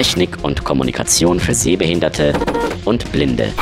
[0.00, 2.32] Technik und Kommunikation für Sehbehinderte
[2.86, 3.52] und Blinde.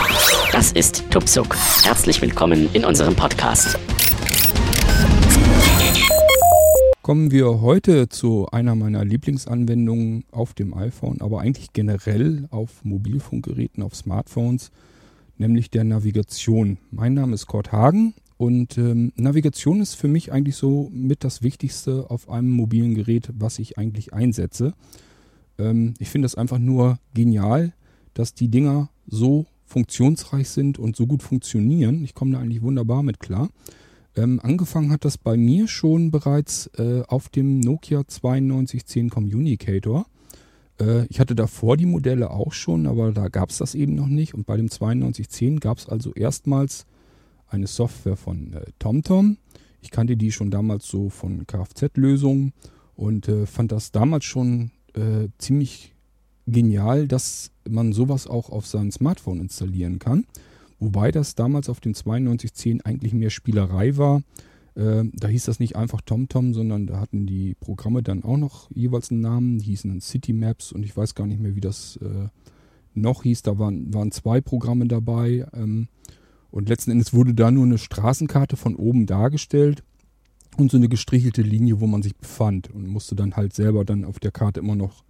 [0.52, 1.56] Das ist Tupsuk.
[1.82, 3.76] Herzlich willkommen in unserem Podcast.
[7.02, 13.82] Kommen wir heute zu einer meiner Lieblingsanwendungen auf dem iPhone, aber eigentlich generell auf Mobilfunkgeräten,
[13.82, 14.70] auf Smartphones,
[15.38, 16.78] nämlich der Navigation.
[16.92, 21.42] Mein Name ist Kurt Hagen und ähm, Navigation ist für mich eigentlich so mit das
[21.42, 24.74] Wichtigste auf einem mobilen Gerät, was ich eigentlich einsetze.
[25.58, 27.72] Ähm, ich finde es einfach nur genial,
[28.14, 32.02] dass die Dinger so funktionsreich sind und so gut funktionieren.
[32.02, 33.50] Ich komme da eigentlich wunderbar mit klar.
[34.16, 40.06] Ähm, angefangen hat das bei mir schon bereits äh, auf dem Nokia 9210 Communicator.
[40.80, 44.08] Äh, ich hatte davor die Modelle auch schon, aber da gab es das eben noch
[44.08, 44.34] nicht.
[44.34, 46.86] Und bei dem 9210 gab es also erstmals
[47.46, 49.36] eine Software von äh, TomTom.
[49.80, 52.52] Ich kannte die schon damals so von Kfz-Lösungen
[52.96, 55.94] und äh, fand das damals schon äh, ziemlich
[56.46, 60.24] genial, dass man sowas auch auf sein Smartphone installieren kann.
[60.80, 64.22] Wobei das damals auf dem 9210 eigentlich mehr Spielerei war.
[64.74, 68.70] Äh, da hieß das nicht einfach TomTom, sondern da hatten die Programme dann auch noch
[68.70, 69.58] jeweils einen Namen.
[69.58, 72.28] Die hießen dann City Maps und ich weiß gar nicht mehr, wie das äh,
[72.94, 73.42] noch hieß.
[73.42, 75.46] Da waren, waren zwei Programme dabei.
[75.52, 75.88] Ähm,
[76.50, 79.82] und letzten Endes wurde da nur eine Straßenkarte von oben dargestellt
[80.58, 84.04] und so eine gestrichelte Linie, wo man sich befand und musste dann halt selber dann
[84.04, 85.04] auf der Karte immer noch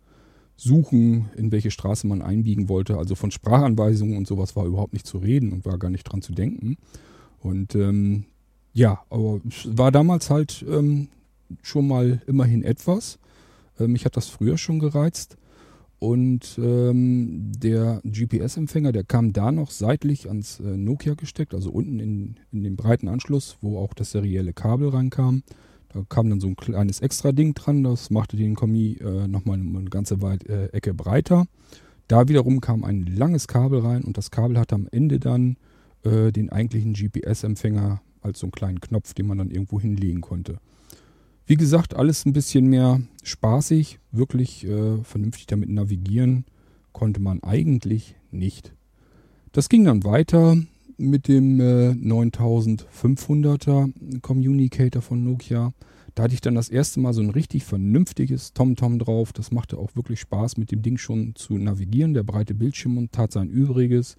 [0.57, 2.99] suchen, in welche Straße man einbiegen wollte.
[2.99, 6.21] Also von Sprachanweisungen und sowas war überhaupt nicht zu reden und war gar nicht dran
[6.21, 6.77] zu denken.
[7.41, 8.25] Und ähm,
[8.75, 11.09] ja, aber war damals halt ähm,
[11.63, 13.19] schon mal immerhin etwas.
[13.79, 15.37] Mich hat das früher schon gereizt.
[16.01, 21.99] Und ähm, der GPS-Empfänger, der kam da noch seitlich ans äh, Nokia gesteckt, also unten
[21.99, 25.43] in, in den breiten Anschluss, wo auch das serielle Kabel reinkam.
[25.93, 29.91] Da kam dann so ein kleines Extra-Ding dran, das machte den Kommi äh, nochmal eine
[29.91, 31.47] ganze weit, äh, Ecke breiter.
[32.07, 35.57] Da wiederum kam ein langes Kabel rein und das Kabel hatte am Ende dann
[36.05, 40.59] äh, den eigentlichen GPS-Empfänger als so einen kleinen Knopf, den man dann irgendwo hinlegen konnte.
[41.49, 46.45] Wie gesagt, alles ein bisschen mehr spaßig, wirklich äh, vernünftig damit navigieren
[46.93, 48.75] konnte man eigentlich nicht.
[49.53, 50.59] Das ging dann weiter
[50.99, 55.73] mit dem äh, 9500er Communicator von Nokia.
[56.15, 59.33] Da hatte ich dann das erste Mal so ein richtig vernünftiges TomTom drauf.
[59.33, 62.13] Das machte auch wirklich Spaß, mit dem Ding schon zu navigieren.
[62.13, 64.17] Der breite Bildschirm und tat sein Übriges.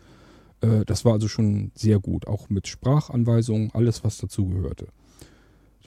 [0.62, 4.88] Äh, das war also schon sehr gut, auch mit Sprachanweisungen, alles was dazu gehörte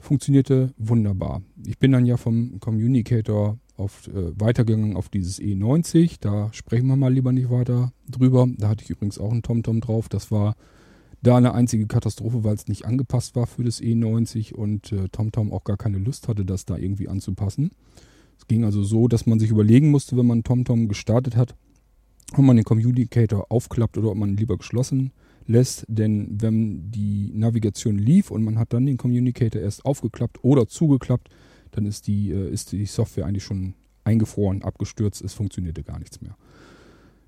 [0.03, 1.41] funktionierte wunderbar.
[1.65, 6.17] Ich bin dann ja vom Communicator auf, äh, weitergegangen auf dieses E90.
[6.19, 8.47] Da sprechen wir mal lieber nicht weiter drüber.
[8.57, 10.09] Da hatte ich übrigens auch einen TomTom drauf.
[10.09, 10.55] Das war
[11.21, 15.51] da eine einzige Katastrophe, weil es nicht angepasst war für das E90 und äh, TomTom
[15.51, 17.71] auch gar keine Lust hatte, das da irgendwie anzupassen.
[18.37, 21.55] Es ging also so, dass man sich überlegen musste, wenn man TomTom gestartet hat,
[22.33, 25.11] ob man den Communicator aufklappt oder ob man lieber geschlossen
[25.45, 30.67] lässt, denn wenn die Navigation lief und man hat dann den Communicator erst aufgeklappt oder
[30.67, 31.29] zugeklappt,
[31.71, 36.21] dann ist die, äh, ist die Software eigentlich schon eingefroren, abgestürzt, es funktionierte gar nichts
[36.21, 36.35] mehr.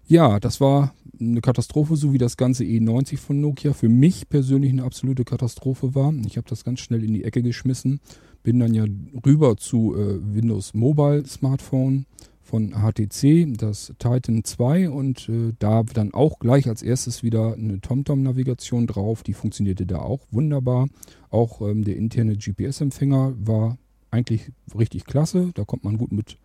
[0.08, 4.72] Ja, das war eine Katastrophe, so wie das ganze E90 von Nokia für mich persönlich
[4.72, 6.14] eine absolute Katastrophe war.
[6.28, 8.00] Ich habe das ganz schnell in die Ecke geschmissen,
[8.44, 8.86] bin dann ja
[9.26, 12.06] rüber zu äh, Windows Mobile Smartphone,
[12.46, 17.82] von HTC, das Titan 2 und äh, da dann auch gleich als erstes wieder eine
[17.82, 19.24] TomTom-Navigation drauf.
[19.24, 20.88] Die funktionierte da auch wunderbar.
[21.32, 23.78] Auch ähm, der interne GPS-Empfänger war
[24.12, 25.52] eigentlich richtig klasse.
[25.56, 26.38] Da konnte man gut mit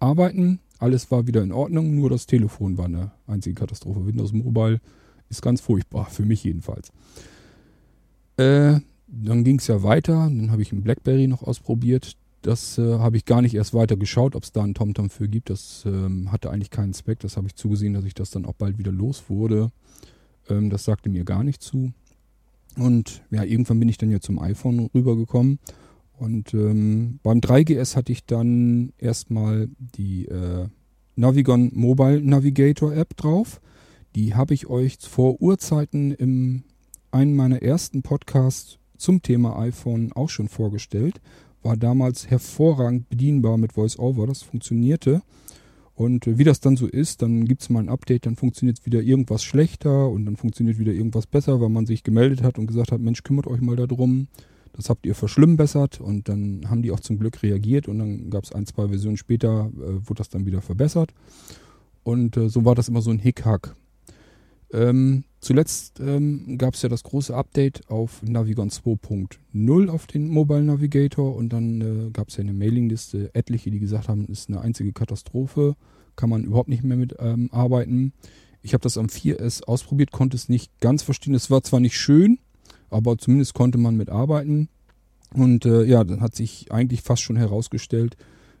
[0.00, 0.58] arbeiten.
[0.78, 4.06] Alles war wieder in Ordnung, nur das Telefon war eine einzige Katastrophe.
[4.06, 4.80] Windows Mobile
[5.28, 6.90] ist ganz furchtbar, für mich jedenfalls.
[8.36, 10.14] Äh, dann ging es ja weiter.
[10.14, 12.16] Dann habe ich einen Blackberry noch ausprobiert.
[12.42, 15.28] Das äh, habe ich gar nicht erst weiter geschaut, ob es da einen TomTom für
[15.28, 15.48] gibt.
[15.48, 17.20] Das ähm, hatte eigentlich keinen Zweck.
[17.20, 19.70] Das habe ich zugesehen, dass ich das dann auch bald wieder los wurde.
[20.48, 21.92] Ähm, das sagte mir gar nicht zu.
[22.76, 25.60] Und ja, irgendwann bin ich dann ja zum iPhone rübergekommen.
[26.18, 30.66] Und ähm, beim 3GS hatte ich dann erstmal die äh,
[31.14, 33.60] Navigon Mobile Navigator App drauf.
[34.16, 36.64] Die habe ich euch vor Urzeiten in
[37.12, 41.20] einem meiner ersten Podcasts zum Thema iPhone auch schon vorgestellt
[41.62, 44.26] war damals hervorragend bedienbar mit VoiceOver.
[44.26, 45.22] Das funktionierte.
[45.94, 49.02] Und wie das dann so ist, dann gibt es mal ein Update, dann funktioniert wieder
[49.02, 52.92] irgendwas schlechter und dann funktioniert wieder irgendwas besser, weil man sich gemeldet hat und gesagt
[52.92, 54.28] hat, Mensch, kümmert euch mal darum.
[54.72, 58.44] Das habt ihr verschlimmbessert und dann haben die auch zum Glück reagiert und dann gab
[58.44, 61.12] es ein, zwei Versionen später, äh, wurde das dann wieder verbessert.
[62.02, 63.76] Und äh, so war das immer so ein Hickhack.
[64.72, 70.62] Ähm, zuletzt ähm, gab es ja das große Update auf Navigon 2.0 auf den Mobile
[70.62, 74.62] Navigator und dann äh, gab es ja eine Mailingliste etliche, die gesagt haben, ist eine
[74.62, 75.76] einzige Katastrophe,
[76.16, 78.14] kann man überhaupt nicht mehr mit ähm, arbeiten.
[78.62, 81.34] Ich habe das am 4S ausprobiert, konnte es nicht ganz verstehen.
[81.34, 82.38] Es war zwar nicht schön,
[82.90, 84.68] aber zumindest konnte man mit arbeiten.
[85.34, 88.16] Und äh, ja, dann hat sich eigentlich fast schon herausgestellt,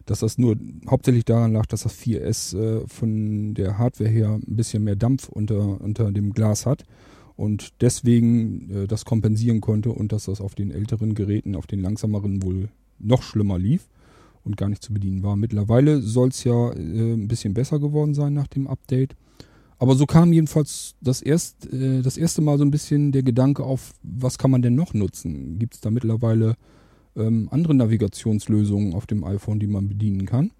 [0.06, 0.56] dass das nur
[0.88, 5.28] hauptsächlich daran lag, dass das 4S äh, von der Hardware her ein bisschen mehr Dampf
[5.28, 6.84] unter, unter dem Glas hat
[7.36, 11.80] und deswegen äh, das kompensieren konnte und dass das auf den älteren Geräten, auf den
[11.80, 12.68] langsameren wohl
[12.98, 13.88] noch schlimmer lief
[14.44, 15.36] und gar nicht zu bedienen war.
[15.36, 19.16] Mittlerweile soll es ja äh, ein bisschen besser geworden sein nach dem Update.
[19.78, 23.64] Aber so kam jedenfalls das, erst, äh, das erste Mal so ein bisschen der Gedanke
[23.64, 25.58] auf, was kann man denn noch nutzen?
[25.58, 26.56] Gibt es da mittlerweile
[27.16, 30.50] ähm, andere Navigationslösungen auf dem iPhone, die man bedienen kann?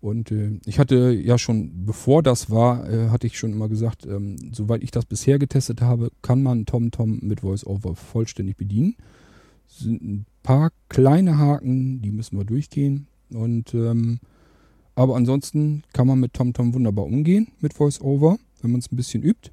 [0.00, 4.06] Und äh, ich hatte ja schon, bevor das war, äh, hatte ich schon immer gesagt,
[4.06, 8.94] ähm, soweit ich das bisher getestet habe, kann man TomTom mit VoiceOver vollständig bedienen.
[9.68, 13.08] Es sind ein paar kleine Haken, die müssen wir durchgehen.
[13.30, 14.20] Und ähm,
[14.94, 19.22] aber ansonsten kann man mit TomTom wunderbar umgehen mit VoiceOver, wenn man es ein bisschen
[19.22, 19.52] übt.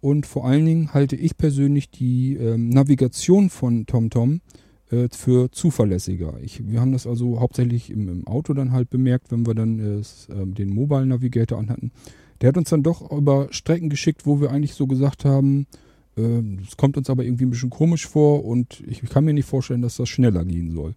[0.00, 4.40] Und vor allen Dingen halte ich persönlich die ähm, Navigation von TomTom
[4.90, 6.34] äh, für zuverlässiger.
[6.42, 9.78] Ich, wir haben das also hauptsächlich im, im, Auto dann halt bemerkt, wenn wir dann
[9.78, 11.90] äh, den Mobile Navigator anhatten.
[12.40, 15.66] Der hat uns dann doch über Strecken geschickt, wo wir eigentlich so gesagt haben,
[16.16, 19.48] äh, es kommt uns aber irgendwie ein bisschen komisch vor und ich kann mir nicht
[19.48, 20.94] vorstellen, dass das schneller gehen soll.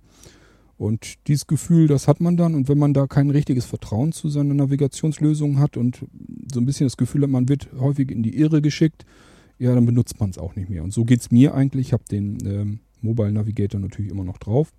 [0.77, 2.55] Und dieses Gefühl, das hat man dann.
[2.55, 6.05] Und wenn man da kein richtiges Vertrauen zu seiner Navigationslösung hat und
[6.51, 9.05] so ein bisschen das Gefühl hat, man wird häufig in die Irre geschickt,
[9.57, 10.83] ja, dann benutzt man es auch nicht mehr.
[10.85, 11.87] Und so geht es mir eigentlich.
[11.87, 14.71] Ich habe den ähm, Mobile Navigator natürlich immer noch drauf.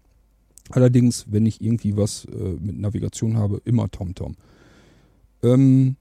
[0.70, 4.36] Allerdings, wenn ich irgendwie was äh, mit Navigation habe, immer TomTom.
[5.42, 5.96] Ähm,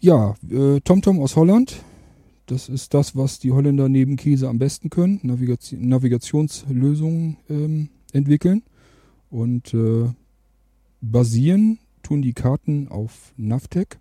[0.00, 1.82] ja, äh, TomTom aus Holland.
[2.46, 5.20] Das ist das, was die Holländer neben Käse am besten können.
[5.22, 8.62] Navigation, Navigationslösungen ähm, entwickeln
[9.30, 10.10] und äh,
[11.00, 13.98] basieren tun die Karten auf Navtec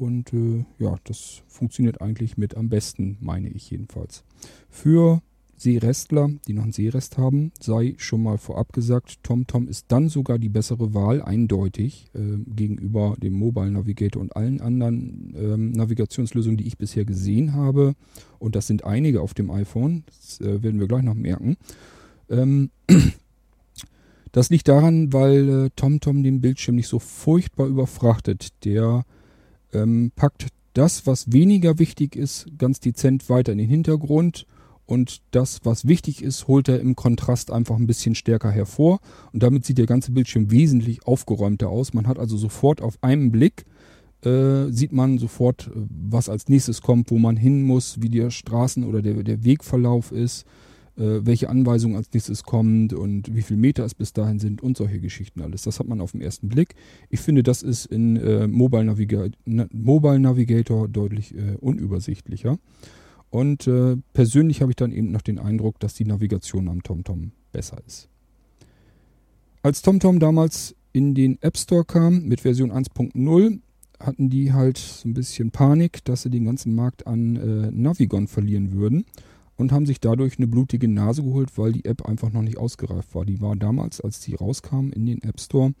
[0.00, 4.24] und äh, ja, das funktioniert eigentlich mit am besten, meine ich jedenfalls.
[4.70, 5.20] Für
[5.60, 10.38] Seerestler, die noch einen Seerest haben, sei schon mal vorab gesagt, TomTom ist dann sogar
[10.38, 16.66] die bessere Wahl, eindeutig, äh, gegenüber dem Mobile Navigator und allen anderen ähm, Navigationslösungen, die
[16.66, 17.94] ich bisher gesehen habe.
[18.38, 21.58] Und das sind einige auf dem iPhone, das äh, werden wir gleich noch merken.
[22.30, 22.70] Ähm,
[24.32, 28.48] das liegt daran, weil äh, TomTom den Bildschirm nicht so furchtbar überfrachtet.
[28.64, 29.04] Der
[29.74, 34.46] ähm, packt das, was weniger wichtig ist, ganz dezent weiter in den Hintergrund
[34.90, 39.00] und das, was wichtig ist, holt er im Kontrast einfach ein bisschen stärker hervor
[39.32, 41.94] und damit sieht der ganze Bildschirm wesentlich aufgeräumter aus.
[41.94, 43.64] Man hat also sofort auf einen Blick
[44.22, 48.30] äh, sieht man sofort, äh, was als nächstes kommt, wo man hin muss, wie der
[48.30, 50.44] Straßen- oder der, der Wegverlauf ist
[51.00, 54.76] äh, welche Anweisung als nächstes kommt und wie viele Meter es bis dahin sind und
[54.76, 55.62] solche Geschichten alles.
[55.62, 56.74] Das hat man auf den ersten Blick.
[57.08, 62.58] Ich finde, das ist in äh, Mobile, Naviga Na Mobile, Navigator deutlich äh, unübersichtlicher.
[63.30, 67.32] Und äh, persönlich habe ich dann eben noch den Eindruck, dass die Navigation am TomTom
[67.52, 68.08] besser ist.
[69.62, 73.60] Als TomTom damals in den App Store kam mit Version 1.0,
[74.00, 78.26] hatten die halt so ein bisschen Panik, dass sie den ganzen Markt an äh, Navigon
[78.26, 79.04] verlieren würden
[79.56, 83.14] und haben sich dadurch eine blutige Nase geholt, weil die App einfach noch nicht ausgereift
[83.14, 83.26] war.
[83.26, 85.74] Die war damals, als die rauskam in den App Store,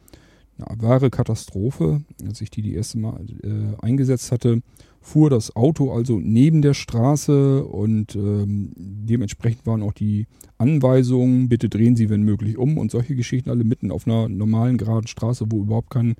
[0.58, 2.02] eine wahre Katastrophe.
[2.26, 4.60] Als ich die die erste Mal äh, eingesetzt hatte,
[5.00, 10.26] fuhr das Auto also neben der Straße und ähm, dementsprechend waren auch die
[10.58, 14.76] Anweisungen, bitte drehen Sie, wenn möglich, um und solche Geschichten alle mitten auf einer normalen
[14.76, 16.16] geraden Straße, wo überhaupt kein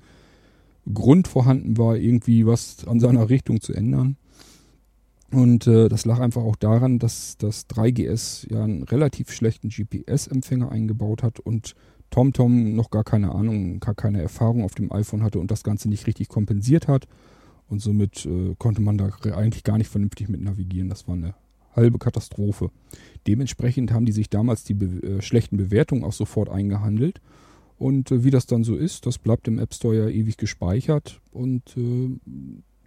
[0.91, 4.17] Grund vorhanden war, irgendwie was an seiner Richtung zu ändern.
[5.31, 10.71] Und äh, das lag einfach auch daran, dass das 3GS ja einen relativ schlechten GPS-Empfänger
[10.71, 11.75] eingebaut hat und
[12.09, 15.87] TomTom noch gar keine Ahnung, gar keine Erfahrung auf dem iPhone hatte und das Ganze
[15.87, 17.07] nicht richtig kompensiert hat.
[17.71, 20.89] Und somit äh, konnte man da eigentlich gar nicht vernünftig mit navigieren.
[20.89, 21.35] Das war eine
[21.73, 22.69] halbe Katastrophe.
[23.27, 27.21] Dementsprechend haben die sich damals die be äh, schlechten Bewertungen auch sofort eingehandelt.
[27.77, 31.21] Und äh, wie das dann so ist, das bleibt im App Store ja ewig gespeichert.
[31.31, 32.09] Und äh,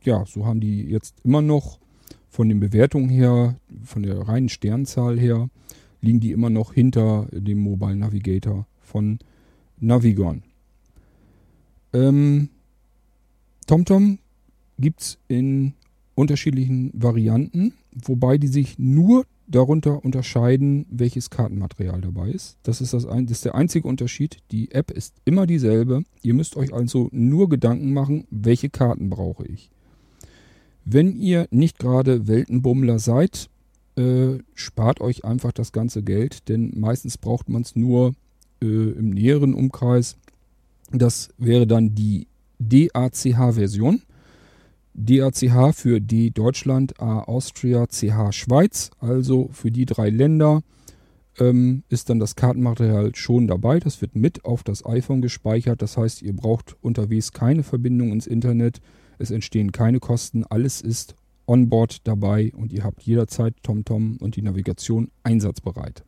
[0.03, 1.79] ja, so haben die jetzt immer noch
[2.29, 5.49] von den Bewertungen her, von der reinen Sternzahl her,
[6.03, 9.19] liegen die immer noch hinter dem Mobile Navigator von
[9.81, 10.43] Navigon.
[11.95, 12.51] Ähm,
[13.67, 14.19] TomTom
[14.79, 15.75] gibt es in
[16.15, 22.57] unterschiedlichen Varianten, wobei die sich nur darunter unterscheiden, welches Kartenmaterial dabei ist.
[22.63, 24.39] Das ist, das, ein, das ist der einzige Unterschied.
[24.51, 26.05] Die App ist immer dieselbe.
[26.23, 29.71] Ihr müsst euch also nur Gedanken machen, welche Karten brauche ich.
[30.85, 33.49] Wenn ihr nicht gerade Weltenbummler seid,
[33.97, 38.15] äh, spart euch einfach das ganze Geld, denn meistens braucht man es nur
[38.63, 40.17] äh, im näheren Umkreis.
[40.91, 42.27] Das wäre dann die
[42.59, 44.03] DACH-Version.
[44.95, 48.91] DACH für D Deutschland, A Austria, CH Schweiz.
[49.01, 50.63] Also für die drei Länder
[51.39, 53.81] ähm, ist dann das Kartenmaterial schon dabei.
[53.81, 55.83] Das wird mit auf das iPhone gespeichert.
[55.83, 58.81] Das heißt, ihr braucht unterwegs keine Verbindung ins Internet.
[59.19, 60.45] Es entstehen keine Kosten.
[60.45, 66.05] Alles ist onboard dabei und ihr habt jederzeit TomTom und die Navigation einsatzbereit.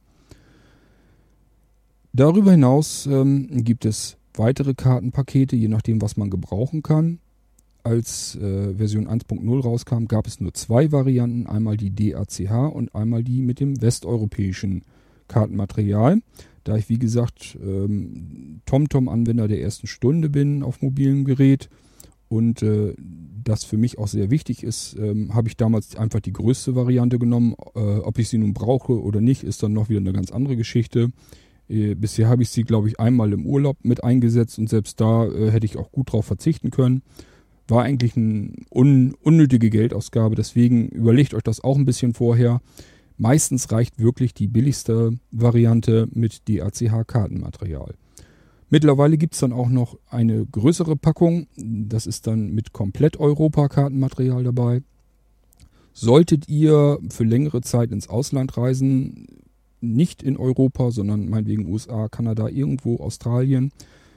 [2.12, 7.18] Darüber hinaus ähm, gibt es weitere Kartenpakete, je nachdem, was man gebrauchen kann.
[7.86, 13.22] Als äh, Version 1.0 rauskam, gab es nur zwei Varianten, einmal die DACH und einmal
[13.22, 14.82] die mit dem westeuropäischen
[15.28, 16.20] Kartenmaterial.
[16.64, 21.68] Da ich, wie gesagt, ähm, TomTom-Anwender der ersten Stunde bin auf mobilem Gerät
[22.26, 22.94] und äh,
[23.44, 27.20] das für mich auch sehr wichtig ist, ähm, habe ich damals einfach die größte Variante
[27.20, 27.54] genommen.
[27.76, 30.56] Äh, ob ich sie nun brauche oder nicht, ist dann noch wieder eine ganz andere
[30.56, 31.12] Geschichte.
[31.68, 35.24] Äh, bisher habe ich sie, glaube ich, einmal im Urlaub mit eingesetzt und selbst da
[35.26, 37.02] äh, hätte ich auch gut drauf verzichten können.
[37.68, 42.60] War eigentlich eine un unnötige Geldausgabe, deswegen überlegt euch das auch ein bisschen vorher.
[43.18, 47.94] Meistens reicht wirklich die billigste Variante mit DACH-Kartenmaterial.
[48.68, 51.46] Mittlerweile gibt es dann auch noch eine größere Packung.
[51.56, 54.82] Das ist dann mit komplett Europa-Kartenmaterial dabei.
[55.92, 59.26] Solltet ihr für längere Zeit ins Ausland reisen,
[59.80, 63.72] nicht in Europa, sondern meinetwegen USA, Kanada, irgendwo, Australien,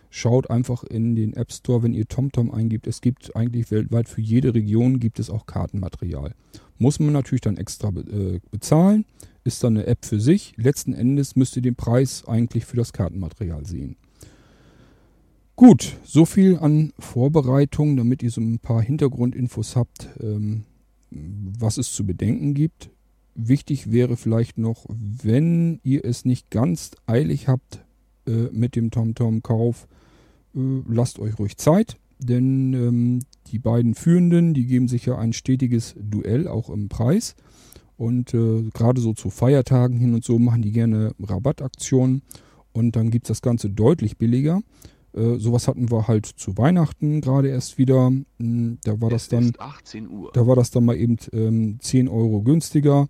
[0.09, 2.87] schaut einfach in den App Store, wenn ihr TomTom eingibt.
[2.87, 6.33] Es gibt eigentlich weltweit für jede Region gibt es auch Kartenmaterial.
[6.77, 9.05] Muss man natürlich dann extra äh, bezahlen,
[9.43, 10.53] ist dann eine App für sich.
[10.57, 13.97] Letzten Endes müsst ihr den Preis eigentlich für das Kartenmaterial sehen.
[15.55, 20.63] Gut, so viel an Vorbereitung, damit ihr so ein paar Hintergrundinfos habt, ähm,
[21.11, 22.89] was es zu bedenken gibt.
[23.35, 27.83] Wichtig wäre vielleicht noch, wenn ihr es nicht ganz eilig habt
[28.25, 29.87] äh, mit dem TomTom-Kauf,
[30.56, 35.34] äh, lasst euch ruhig Zeit, denn ähm, die beiden Führenden, die geben sich ja ein
[35.34, 37.36] stetiges Duell auch im Preis.
[37.98, 42.22] Und äh, gerade so zu Feiertagen hin und so machen die gerne Rabattaktionen
[42.72, 44.62] und dann gibt es das Ganze deutlich billiger.
[45.13, 48.12] Äh, sowas hatten wir halt zu Weihnachten gerade erst wieder.
[48.39, 49.51] Hm, da war es das dann.
[50.34, 53.08] Da war das dann mal eben ähm, 10 Euro günstiger.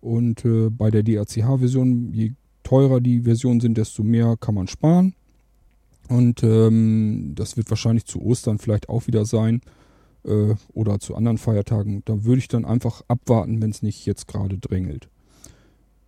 [0.00, 5.14] Und äh, bei der DACH-Version, je teurer die Versionen sind, desto mehr kann man sparen.
[6.12, 9.62] Und ähm, das wird wahrscheinlich zu Ostern vielleicht auch wieder sein.
[10.24, 12.02] Äh, oder zu anderen Feiertagen.
[12.04, 15.08] Da würde ich dann einfach abwarten, wenn es nicht jetzt gerade drängelt.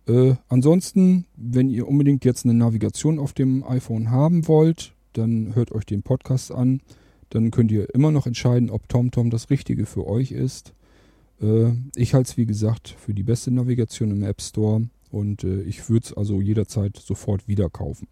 [0.07, 5.71] Äh, ansonsten, wenn ihr unbedingt jetzt eine Navigation auf dem iPhone haben wollt, dann hört
[5.71, 6.81] euch den Podcast an.
[7.29, 10.73] Dann könnt ihr immer noch entscheiden, ob TomTom das Richtige für euch ist.
[11.41, 15.61] Äh, ich halte es wie gesagt für die beste Navigation im App Store und äh,
[15.63, 18.07] ich würde es also jederzeit sofort wieder kaufen.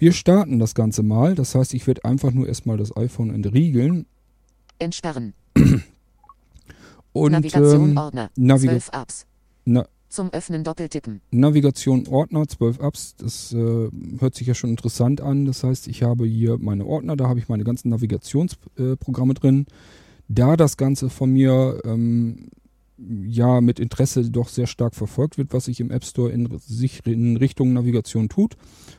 [0.00, 1.34] Wir starten das Ganze mal.
[1.34, 4.06] Das heißt, ich werde einfach nur erstmal das iPhone entriegeln.
[4.78, 5.34] Entsperren.
[7.12, 8.30] Und Navigation ähm, Ordner.
[8.34, 9.26] Naviga 12 Apps.
[9.66, 11.20] Na, Zum Öffnen doppeltippen.
[11.30, 15.44] Navigation Ordner, 12 Apps, das äh, hört sich ja schon interessant an.
[15.44, 19.66] Das heißt, ich habe hier meine Ordner, da habe ich meine ganzen Navigationsprogramme äh, drin.
[20.28, 22.48] Da das Ganze von mir ähm,
[23.24, 27.04] ja mit Interesse doch sehr stark verfolgt wird, was sich im App Store in, sich
[27.06, 28.56] in Richtung Navigation tut,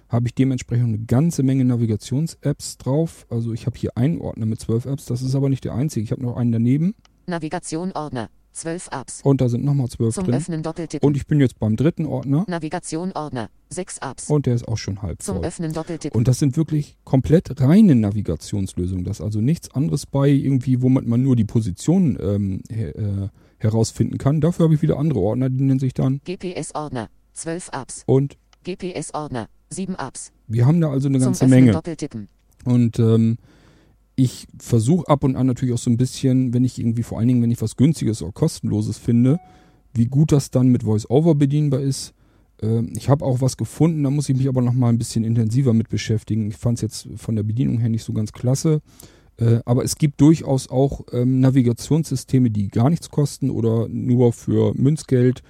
[0.10, 3.26] habe ich dementsprechend eine ganze Menge Navigations-Apps drauf.
[3.30, 6.04] Also ich habe hier einen Ordner mit 12 Apps, das ist aber nicht der einzige.
[6.04, 6.96] Ich habe noch einen daneben
[7.28, 8.30] Navigation Ordner.
[8.54, 9.22] 12 Apps.
[9.24, 10.36] und da sind nochmal 12 Zum drin.
[10.36, 11.08] Öffnen doppeltippen.
[11.08, 13.50] Und ich bin jetzt beim dritten Ordner Navigation Ordner.
[13.70, 14.30] 6 Apps.
[14.30, 15.46] und der ist auch schon halb Zum voll.
[15.46, 16.18] Öffnen doppeltippen.
[16.18, 19.06] Und das sind wirklich komplett reine Navigationslösungen.
[19.06, 23.30] Das ist also nichts anderes bei irgendwie, womit man nur die Position ähm, äh,
[23.62, 24.42] herausfinden kann.
[24.42, 26.22] Dafür habe ich wieder andere Ordner, die nennen sich dann.
[26.26, 27.10] GPS Ordner.
[27.34, 28.04] 12 Apps.
[28.06, 29.48] Und GPS Ordner.
[29.70, 30.32] 7 Apps.
[30.48, 31.72] wir haben da also eine Zum ganze Öffnen Menge.
[31.72, 32.28] doppeltippen.
[32.66, 33.38] Und ähm,
[34.16, 37.28] ich versuche ab und an natürlich auch so ein bisschen, wenn ich irgendwie, vor allen
[37.30, 39.40] Dingen, wenn ich was Günstiges oder Kostenloses finde,
[39.94, 42.14] wie gut das dann mit VoiceOver bedienbar ist.
[42.62, 45.24] Ähm, ich habe auch was gefunden, da muss ich mich aber noch mal ein bisschen
[45.24, 46.50] intensiver mit beschäftigen.
[46.50, 48.82] Ich fand es jetzt von der Bedienung her nicht so ganz klasse.
[49.42, 54.74] Äh, aber es gibt durchaus auch ähm, Navigationssysteme, die gar nichts kosten oder nur für
[54.76, 55.42] Münzgeld,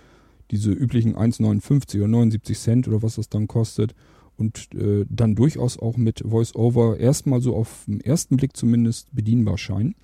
[0.49, 3.93] diese üblichen 1,59 oder 79 Cent oder was das dann kostet.
[4.37, 9.57] Und äh, dann durchaus auch mit VoiceOver erstmal so auf den ersten Blick zumindest bedienbar
[9.57, 9.95] scheinen.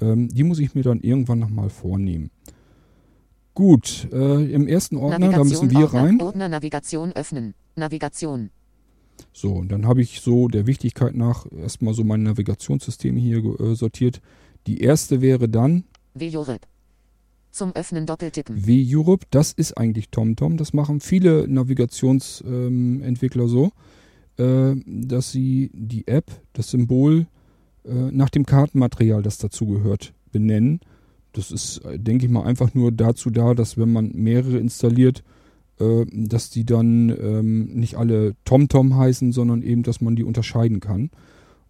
[0.00, 2.30] Ähm, die muss ich mir dann irgendwann nochmal vornehmen.
[3.52, 6.20] Gut, äh, im ersten Ordner, da müssen wir rein.
[6.20, 7.54] Ordner Navigation öffnen.
[7.76, 8.50] Navigation.
[9.32, 13.74] So, und dann habe ich so der Wichtigkeit nach erstmal so meine Navigationssysteme hier äh,
[13.74, 14.20] sortiert.
[14.66, 15.84] Die erste wäre dann
[16.14, 16.66] WJORIP.
[17.50, 18.66] Zum Öffnen doppeltippen.
[18.66, 19.26] W-Europe.
[19.30, 20.56] Das ist eigentlich TomTom.
[20.58, 23.72] Das machen viele Navigationsentwickler ähm, so,
[24.36, 27.26] äh, dass sie die App, das Symbol
[27.84, 30.80] äh, nach dem Kartenmaterial, das dazugehört, benennen.
[31.32, 35.24] Das ist, äh, denke ich mal, einfach nur dazu da, dass wenn man mehrere installiert,
[35.80, 40.80] äh, dass die dann ähm, nicht alle TomTom heißen, sondern eben, dass man die unterscheiden
[40.80, 41.10] kann.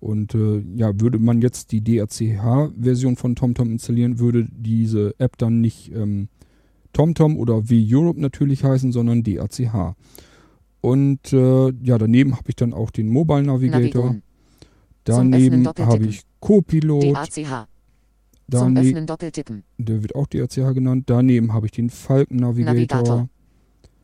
[0.01, 5.61] Und äh, ja, würde man jetzt die DRCH-Version von TomTom installieren, würde diese App dann
[5.61, 6.29] nicht ähm,
[6.93, 9.95] TomTom oder V-Europe natürlich heißen, sondern DACH.
[10.81, 14.05] Und äh, ja, daneben habe ich dann auch den Mobile Navigator.
[14.05, 14.23] Navigon.
[15.05, 17.03] Daneben habe ich Copilot.
[17.03, 17.67] DACH.
[18.51, 19.63] Zum Dane Öffnen Doppeltippen.
[19.77, 21.05] der wird auch DACH genannt.
[21.07, 22.75] Daneben habe ich den Falcon Navigator.
[22.75, 23.29] Navigator.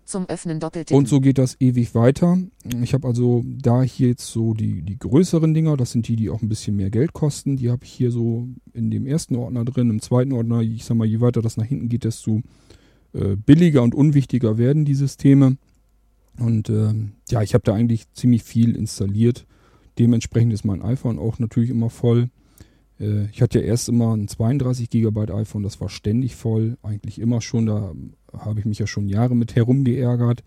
[0.05, 0.97] Zum Öffnen Doppeltippen.
[0.97, 2.39] Und so geht das ewig weiter.
[2.83, 6.29] Ich habe also da hier jetzt so die, die größeren Dinger, das sind die, die
[6.29, 7.57] auch ein bisschen mehr Geld kosten.
[7.57, 9.89] Die habe ich hier so in dem ersten Ordner drin.
[9.91, 12.43] Im zweiten Ordner, ich sag mal, je weiter das nach hinten geht, desto
[13.15, 15.57] äh, billiger und unwichtiger werden die Systeme.
[16.39, 19.47] Und ähm, ja, ich habe da eigentlich ziemlich viel installiert.
[19.99, 22.29] Dementsprechend ist mein iPhone auch natürlich immer voll.
[23.01, 27.21] Äh, ich hatte ja erst immer ein 32 GB iPhone, das war ständig voll, eigentlich
[27.21, 27.67] immer schon.
[27.67, 27.93] Da
[28.33, 30.43] habe ich mich ja schon Jahre mit herumgeärgert.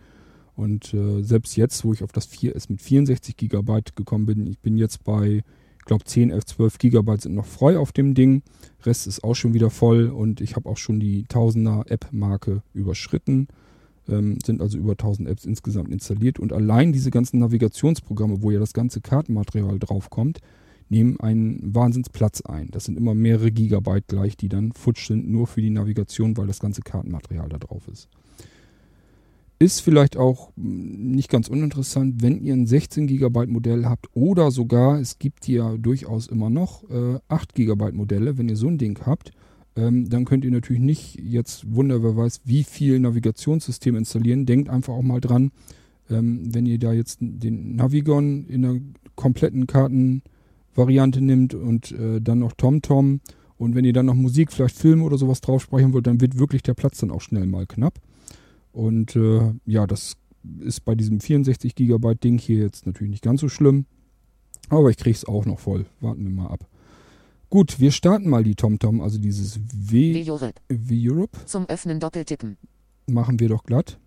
[0.56, 4.60] Und äh, selbst jetzt, wo ich auf das 4S mit 64 GB gekommen bin, ich
[4.60, 5.44] bin jetzt bei,
[5.78, 8.42] ich glaube 10, 11, 12 GB sind noch frei auf dem Ding.
[8.84, 13.48] Rest ist auch schon wieder voll und ich habe auch schon die Tausender App-Marke überschritten.
[14.10, 16.40] Ähm, sind also über 1000 Apps insgesamt installiert.
[16.40, 20.40] Und allein diese ganzen Navigationsprogramme, wo ja das ganze Kartenmaterial draufkommt,
[20.90, 22.70] nehmen einen Wahnsinnsplatz ein.
[22.72, 26.48] Das sind immer mehrere Gigabyte gleich, die dann futsch sind, nur für die Navigation, weil
[26.48, 28.10] das ganze Kartenmaterial da drauf ist.
[29.60, 34.52] Ist vielleicht auch mh, nicht ganz uninteressant, wenn ihr ein 16 GB Modell habt oder
[34.52, 38.78] sogar, es gibt ja durchaus immer noch äh, 8 GB Modelle, wenn ihr so ein
[38.78, 39.32] Ding habt,
[39.76, 44.46] ähm, dann könnt ihr natürlich nicht jetzt wunder, wer weiß, wie viel Navigationssystem installieren.
[44.46, 45.52] Denkt einfach auch mal dran,
[46.10, 48.80] ähm, wenn ihr da jetzt den Navigon in einer
[49.16, 49.68] kompletten
[50.78, 53.22] Kartenvariante nimmt und äh, dann noch TomTom
[53.58, 56.38] und wenn ihr dann noch Musik, vielleicht Filme oder sowas drauf sprechen wollt, dann wird
[56.38, 58.00] wirklich der Platz dann auch schnell mal knapp.
[58.72, 60.14] Und äh, ja, das
[60.60, 63.86] ist bei diesem 64 GB Ding hier jetzt natürlich nicht ganz so schlimm.
[64.70, 65.88] Aber ich kriege es auch noch voll.
[66.02, 66.68] Warten wir mal ab.
[67.50, 71.40] Gut, wir starten mal die TomTom, also dieses W, V-Europe.
[71.46, 72.58] Zum Öffnen Doppeltippen.
[73.08, 73.98] Machen wir doch glatt.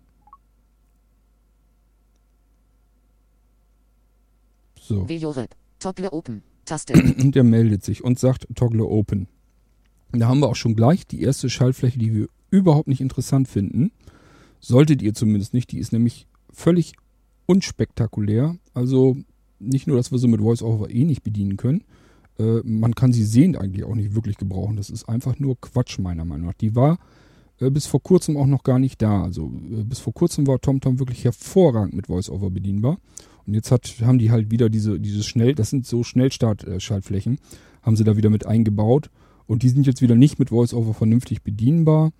[4.79, 5.55] So, V-Europe.
[5.79, 6.43] Toggle Open.
[6.71, 6.93] Taste.
[7.21, 9.27] und der meldet sich und sagt Toggle Open.
[10.13, 13.91] Da haben wir auch schon gleich die erste Schaltfläche, die wir überhaupt nicht interessant finden.
[14.59, 15.71] Solltet ihr zumindest nicht.
[15.71, 16.93] Die ist nämlich völlig
[17.45, 18.57] unspektakulär.
[18.73, 19.17] Also
[19.59, 21.83] nicht nur, dass wir sie mit VoiceOver eh nicht bedienen können.
[22.39, 24.77] Äh, man kann sie sehend eigentlich auch nicht wirklich gebrauchen.
[24.77, 26.53] Das ist einfach nur Quatsch, meiner Meinung nach.
[26.53, 26.99] Die war
[27.59, 29.23] äh, bis vor kurzem auch noch gar nicht da.
[29.23, 32.97] Also äh, bis vor kurzem war TomTom wirklich hervorragend mit VoiceOver bedienbar.
[33.51, 37.37] Und jetzt hat, haben die halt wieder diese, dieses Schnell, das sind so Schnellstart-Schaltflächen,
[37.81, 39.09] haben sie da wieder mit eingebaut.
[39.45, 42.13] Und die sind jetzt wieder nicht mit VoiceOver vernünftig bedienbar.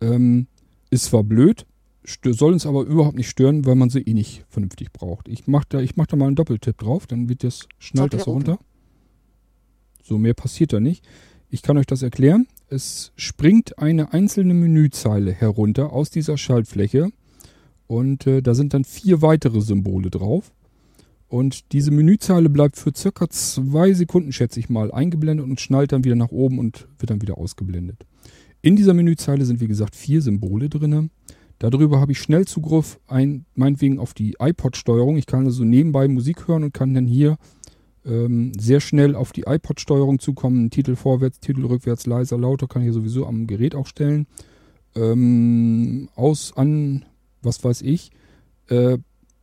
[0.00, 0.48] Ähm,
[0.90, 1.66] ist zwar blöd,
[2.24, 5.28] soll uns aber überhaupt nicht stören, weil man sie eh nicht vernünftig braucht.
[5.28, 8.24] Ich mache da, ich mach da mal einen Doppeltipp drauf, dann wird das, schnallt das
[8.24, 8.58] so runter.
[10.02, 11.04] So, mehr passiert da nicht.
[11.48, 12.48] Ich kann euch das erklären.
[12.68, 17.12] Es springt eine einzelne Menüzeile herunter aus dieser Schaltfläche
[17.86, 20.50] und äh, da sind dann vier weitere Symbole drauf.
[21.32, 26.04] Und diese Menüzeile bleibt für circa zwei Sekunden, schätze ich mal, eingeblendet und schnallt dann
[26.04, 28.04] wieder nach oben und wird dann wieder ausgeblendet.
[28.60, 31.08] In dieser Menüzeile sind wie gesagt vier Symbole drinne.
[31.58, 35.16] Darüber habe ich Schnellzugriff ein, meinetwegen auf die iPod-Steuerung.
[35.16, 37.38] Ich kann also nebenbei Musik hören und kann dann hier
[38.04, 40.68] ähm, sehr schnell auf die iPod-Steuerung zukommen.
[40.68, 44.26] Titel vorwärts, Titel rückwärts, leiser, lauter kann ich sowieso am Gerät auch stellen.
[44.94, 47.06] Ähm, aus, an,
[47.40, 48.10] was weiß ich.
[48.68, 48.98] Äh,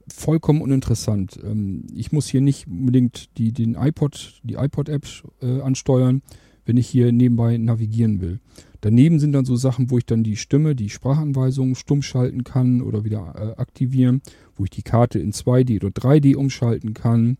[0.09, 1.39] vollkommen uninteressant.
[1.43, 5.05] Ähm, ich muss hier nicht unbedingt die, den iPod, die iPod-App
[5.41, 6.21] äh, ansteuern,
[6.65, 8.39] wenn ich hier nebenbei navigieren will.
[8.81, 12.81] Daneben sind dann so Sachen, wo ich dann die Stimme, die Sprachanweisungen stumm schalten kann
[12.81, 14.21] oder wieder äh, aktivieren,
[14.55, 17.37] wo ich die Karte in 2D oder 3D umschalten kann,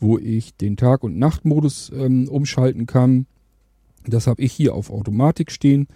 [0.00, 3.26] wo ich den Tag- und Nachtmodus ähm, umschalten kann.
[4.06, 5.88] Das habe ich hier auf Automatik stehen.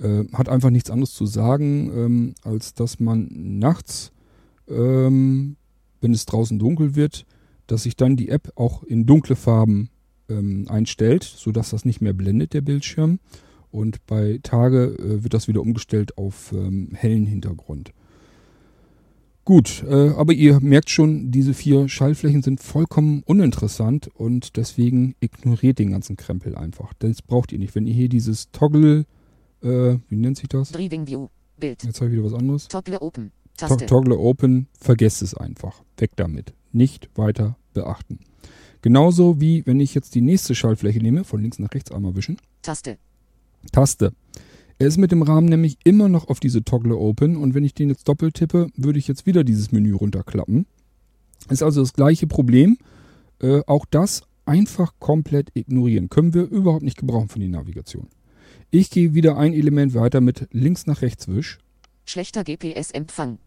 [0.00, 4.12] Äh, hat einfach nichts anderes zu sagen, ähm, als dass man nachts,
[4.68, 5.56] ähm,
[6.00, 7.26] wenn es draußen dunkel wird,
[7.66, 9.90] dass sich dann die App auch in dunkle Farben
[10.28, 13.20] ähm, einstellt, sodass das nicht mehr blendet, der Bildschirm.
[13.70, 17.92] Und bei Tage äh, wird das wieder umgestellt auf ähm, hellen Hintergrund.
[19.44, 25.78] Gut, äh, aber ihr merkt schon, diese vier Schaltflächen sind vollkommen uninteressant und deswegen ignoriert
[25.78, 26.92] den ganzen Krempel einfach.
[26.98, 27.74] Das braucht ihr nicht.
[27.74, 29.06] Wenn ihr hier dieses Toggle,
[29.62, 30.72] äh, wie nennt sich das?
[30.72, 31.28] Driving View.
[31.58, 31.82] Bild.
[31.82, 32.68] Jetzt habe ich wieder was anderes.
[32.68, 33.32] Toggle Open.
[33.58, 33.86] Taste.
[33.86, 35.82] Toggle Open, vergesst es einfach.
[35.96, 36.54] Weg damit.
[36.72, 38.20] Nicht weiter beachten.
[38.82, 42.38] Genauso wie wenn ich jetzt die nächste Schaltfläche nehme, von links nach rechts einmal wischen.
[42.62, 42.98] Taste.
[43.72, 44.12] Taste.
[44.78, 47.74] Er ist mit dem Rahmen nämlich immer noch auf diese Toggle Open und wenn ich
[47.74, 50.66] den jetzt doppelt tippe, würde ich jetzt wieder dieses Menü runterklappen.
[51.50, 52.78] Ist also das gleiche Problem.
[53.40, 56.08] Äh, auch das einfach komplett ignorieren.
[56.08, 58.08] Können wir überhaupt nicht gebrauchen für die Navigation.
[58.70, 61.58] Ich gehe wieder ein Element weiter mit links nach rechts wisch.
[62.04, 63.38] Schlechter GPS-Empfang.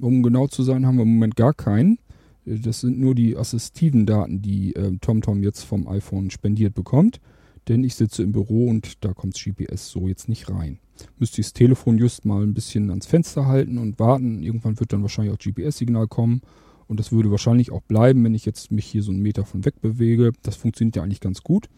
[0.00, 1.98] Um genau zu sein, haben wir im Moment gar keinen.
[2.46, 7.20] Äh, Das sind nur die assistiven Daten, die äh, TomTom jetzt vom iPhone spendiert bekommt.
[7.68, 10.78] Denn ich sitze im Büro und da kommt GPS so jetzt nicht rein.
[11.18, 14.42] Müsste ich das Telefon just mal ein bisschen ans Fenster halten und warten.
[14.42, 16.40] Irgendwann wird dann wahrscheinlich auch GPS-Signal kommen.
[16.88, 19.64] Und das würde wahrscheinlich auch bleiben, wenn ich jetzt mich hier so einen Meter von
[19.64, 20.32] weg bewege.
[20.42, 21.68] Das funktioniert ja eigentlich ganz gut.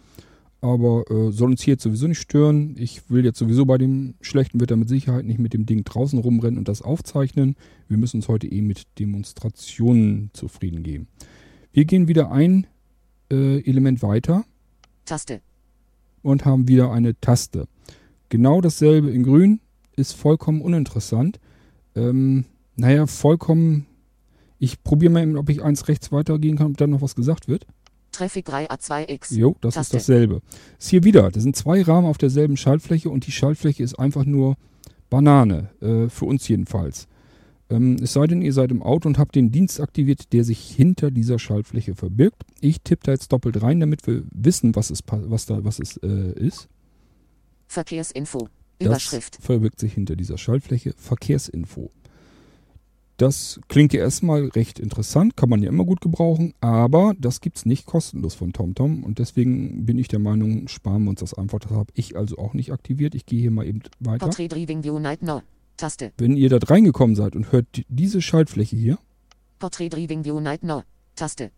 [0.62, 2.77] Aber äh, soll uns hier jetzt sowieso nicht stören.
[2.79, 6.18] Ich will jetzt sowieso bei dem schlechten Wetter mit Sicherheit nicht mit dem Ding draußen
[6.20, 7.57] rumrennen und das aufzeichnen.
[7.88, 11.09] Wir müssen uns heute eh mit Demonstrationen zufrieden geben.
[11.72, 12.68] Wir gehen wieder ein
[13.31, 14.44] äh, Element weiter
[15.05, 15.40] Taste.
[16.22, 17.66] und haben wieder eine Taste.
[18.29, 19.61] Genau dasselbe in grün
[19.96, 21.40] ist vollkommen uninteressant.
[21.96, 22.44] Ähm,
[22.77, 23.87] naja, vollkommen.
[24.59, 27.48] Ich probiere mal, eben, ob ich eins rechts weitergehen kann, ob dann noch was gesagt
[27.48, 27.66] wird.
[28.12, 29.35] Traffic 3A2X.
[29.35, 29.96] Jo, das Taste.
[29.96, 30.42] ist dasselbe.
[30.79, 31.31] Ist hier wieder.
[31.31, 34.57] Das sind zwei Rahmen auf derselben Schaltfläche und die Schaltfläche ist einfach nur
[35.11, 35.70] Banane.
[35.81, 37.09] Äh, für uns jedenfalls.
[37.70, 40.61] Ähm, es sei denn, ihr seid im Auto und habt den Dienst aktiviert, der sich
[40.61, 42.42] hinter dieser Schaltfläche verbirgt.
[42.61, 45.96] Ich tippe da jetzt doppelt rein, damit wir wissen, was es, was da, was es
[45.98, 46.68] äh, ist.
[47.66, 48.48] Verkehrsinfo.
[48.79, 49.38] Das Überschrift.
[49.40, 51.90] verbirgt sich hinter dieser Schaltfläche Verkehrsinfo.
[53.18, 57.66] Das klingt ja erstmal recht interessant, kann man ja immer gut gebrauchen, aber das gibt's
[57.66, 61.61] nicht kostenlos von TomTom und deswegen bin ich der Meinung, sparen wir uns das einfach.
[61.61, 63.14] Das habe ich also auch nicht aktiviert.
[63.14, 64.27] Ich gehe hier mal eben weiter.
[66.18, 68.98] Wenn ihr da reingekommen seid und hört die- diese Schaltfläche hier,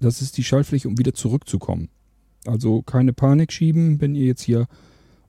[0.01, 1.89] das ist die Schaltfläche, um wieder zurückzukommen.
[2.45, 4.67] Also keine Panik schieben, wenn ihr jetzt hier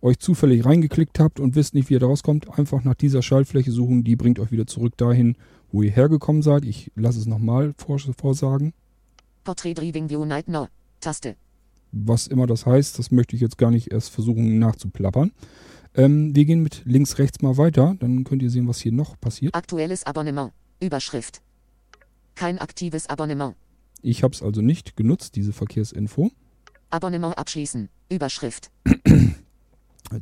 [0.01, 2.57] euch zufällig reingeklickt habt und wisst nicht, wie ihr da rauskommt.
[2.59, 5.35] Einfach nach dieser Schaltfläche suchen, die bringt euch wieder zurück dahin,
[5.71, 6.65] wo ihr hergekommen seid.
[6.65, 8.73] Ich lasse es nochmal vor, vorsagen.
[9.43, 10.67] Portrait Driving View Night No.
[10.99, 11.35] Taste.
[11.91, 15.31] Was immer das heißt, das möchte ich jetzt gar nicht erst versuchen nachzuplappern.
[15.93, 19.19] Ähm, wir gehen mit links, rechts mal weiter, dann könnt ihr sehen, was hier noch
[19.19, 19.55] passiert.
[19.55, 20.51] Aktuelles Abonnement.
[20.81, 21.41] Überschrift.
[22.35, 23.55] Kein aktives Abonnement.
[24.01, 26.31] Ich habe es also nicht genutzt, diese Verkehrsinfo.
[26.89, 27.89] Abonnement abschließen.
[28.09, 28.71] Überschrift.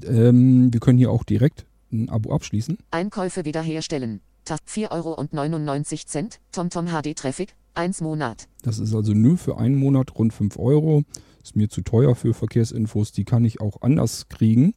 [0.08, 2.78] Ähm, wir können hier auch direkt ein Abo abschließen.
[2.92, 4.22] Einkäufe wiederherstellen.
[4.46, 6.30] Tast 4,99 Euro.
[6.52, 7.56] TomTom HD Traffic.
[7.76, 8.48] 1 Monat.
[8.62, 11.04] Das ist also nur für einen Monat rund 5 Euro.
[11.42, 13.12] Ist mir zu teuer für Verkehrsinfos.
[13.12, 14.74] Die kann ich auch anders kriegen.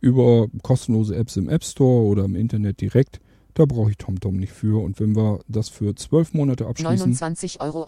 [0.00, 3.20] Über kostenlose Apps im App Store oder im Internet direkt.
[3.54, 4.82] Da brauche ich TomTom nicht für.
[4.82, 7.84] Und wenn wir das für 12 Monate abschließen, 29,99 Euro.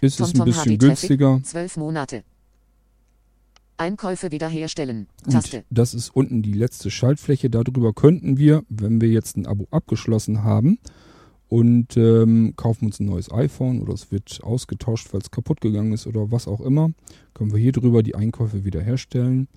[0.00, 1.40] ist es ein bisschen günstiger.
[1.42, 2.24] 12 Monate.
[3.80, 5.08] Einkäufe wiederherstellen.
[5.24, 5.64] Und Taste.
[5.70, 7.50] das ist unten die letzte Schaltfläche.
[7.50, 10.78] Darüber könnten wir, wenn wir jetzt ein Abo abgeschlossen haben
[11.48, 15.92] und ähm, kaufen uns ein neues iPhone oder es wird ausgetauscht, weil es kaputt gegangen
[15.92, 16.90] ist oder was auch immer,
[17.34, 19.48] können wir hier drüber die Einkäufe wiederherstellen.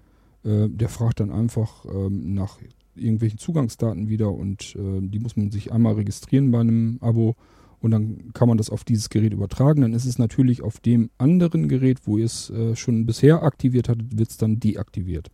[0.43, 2.57] Äh, der fragt dann einfach ähm, nach
[2.95, 7.35] irgendwelchen Zugangsdaten wieder und äh, die muss man sich einmal registrieren bei einem Abo
[7.83, 9.81] und dann kann man das auf dieses Gerät übertragen.
[9.81, 13.89] Dann ist es natürlich auf dem anderen Gerät, wo ihr es äh, schon bisher aktiviert
[13.89, 15.29] hattet, wird es dann deaktiviert.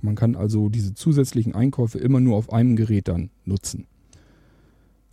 [0.00, 3.86] Man kann also diese zusätzlichen Einkäufe immer nur auf einem Gerät dann nutzen.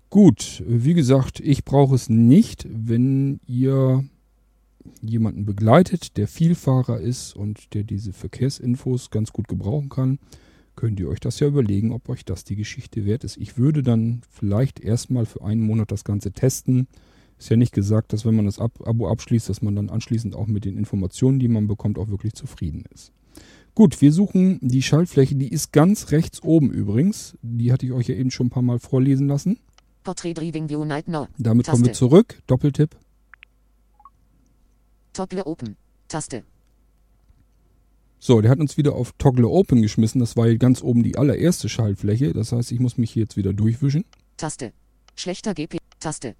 [0.09, 4.05] Gut, wie gesagt, ich brauche es nicht, wenn ihr
[5.01, 10.17] jemanden begleitet, der Vielfahrer ist und der diese Verkehrsinfos ganz gut gebrauchen kann,
[10.79, 13.35] könnt ihr euch das ja überlegen, ob euch das die Geschichte wert ist.
[13.35, 16.87] Ich würde dann vielleicht erstmal für einen Monat das Ganze testen.
[17.37, 20.35] Ist ja nicht gesagt, dass wenn man das Ab Abo abschließt, dass man dann anschließend
[20.35, 23.11] auch mit den Informationen, die man bekommt, auch wirklich zufrieden ist.
[23.75, 27.37] Gut, wir suchen die Schaltfläche, die ist ganz rechts oben übrigens.
[27.41, 29.59] Die hatte ich euch ja eben schon ein paar Mal vorlesen lassen.
[30.05, 31.27] Portrait Driving View Night No.
[31.37, 31.99] Damit kommen wir Taste.
[31.99, 32.41] zurück.
[32.47, 32.95] Doppeltipp.
[35.11, 35.75] Toggle Open.
[36.07, 36.43] Taste.
[38.19, 40.19] So, der hat uns wieder auf Toggle Open geschmissen.
[40.19, 42.33] Das war hier ganz oben die allererste Schaltfläche.
[42.33, 44.03] Das heißt, ich muss mich hier jetzt wieder durchwischen.
[44.35, 44.73] Taste.
[45.15, 45.77] Schlechter GP.
[45.99, 46.35] Taste.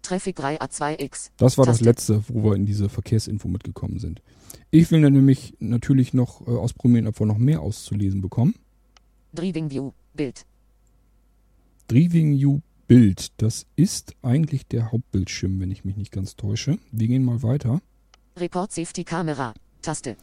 [0.00, 1.30] Traffic 3A2X.
[1.36, 1.84] Das war das Taste.
[1.84, 4.22] letzte, wo wir in diese Verkehrsinfo mitgekommen sind.
[4.70, 8.54] Ich will dann nämlich natürlich noch äh, ausprobieren, ob wir noch mehr auszulesen bekommen.
[9.34, 9.92] Driving View.
[10.14, 10.46] Bild.
[11.88, 13.28] Driving You Bild.
[13.36, 16.78] Das ist eigentlich der Hauptbildschirm, wenn ich mich nicht ganz täusche.
[16.90, 17.82] Wir gehen mal weiter.
[18.36, 19.52] Report Safety Kamera.
[19.82, 20.16] Taste.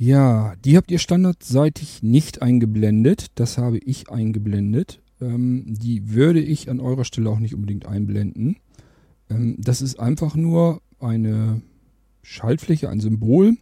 [0.00, 3.26] Ja, die habt ihr standardseitig nicht eingeblendet.
[3.34, 5.02] Das habe ich eingeblendet.
[5.20, 8.58] Ähm, die würde ich an eurer Stelle auch nicht unbedingt einblenden.
[9.28, 11.62] Ähm, das ist einfach nur eine
[12.22, 13.56] Schaltfläche, ein Symbol.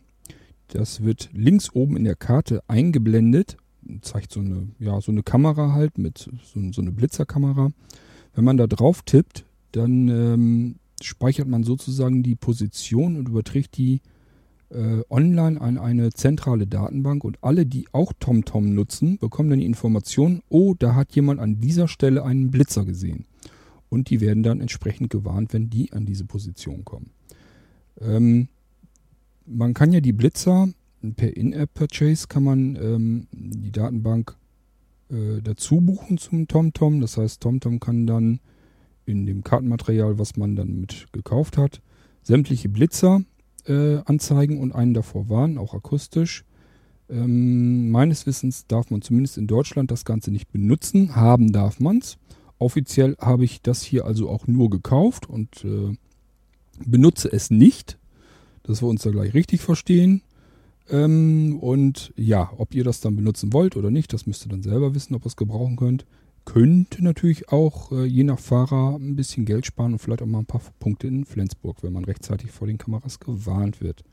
[0.68, 3.56] Das wird links oben in der Karte eingeblendet.
[4.02, 7.70] Zeigt so eine, ja, so eine Kamera halt mit so, so eine Blitzerkamera.
[8.34, 14.02] Wenn man da drauf tippt, dann ähm, speichert man sozusagen die Position und überträgt die
[14.70, 19.66] äh, online an eine zentrale Datenbank und alle, die auch TomTom nutzen, bekommen dann die
[19.66, 23.26] Information, oh, da hat jemand an dieser Stelle einen Blitzer gesehen.
[23.88, 27.10] Und die werden dann entsprechend gewarnt, wenn die an diese Position kommen.
[28.00, 28.48] Ähm,
[29.46, 30.68] man kann ja die Blitzer
[31.14, 34.36] per In-App-Purchase kann man ähm, die Datenbank
[35.08, 37.00] äh, dazu buchen zum TomTom.
[37.00, 38.40] Das heißt, TomTom kann dann
[39.04, 41.80] in dem Kartenmaterial, was man dann mit gekauft hat,
[42.22, 43.22] sämtliche Blitzer
[43.66, 46.44] äh, anzeigen und einen davor warnen, auch akustisch.
[47.08, 51.14] Ähm, meines Wissens darf man zumindest in Deutschland das Ganze nicht benutzen.
[51.14, 52.18] Haben darf man es.
[52.58, 55.96] Offiziell habe ich das hier also auch nur gekauft und äh,
[56.84, 57.98] benutze es nicht,
[58.62, 60.22] dass wir uns da gleich richtig verstehen.
[60.88, 64.62] Ähm, und ja, ob ihr das dann benutzen wollt oder nicht, das müsst ihr dann
[64.62, 66.06] selber wissen, ob ihr es gebrauchen könnt.
[66.46, 70.38] Könnte natürlich auch äh, je nach Fahrer ein bisschen Geld sparen und vielleicht auch mal
[70.38, 74.04] ein paar Punkte in Flensburg, wenn man rechtzeitig vor den Kameras gewarnt wird.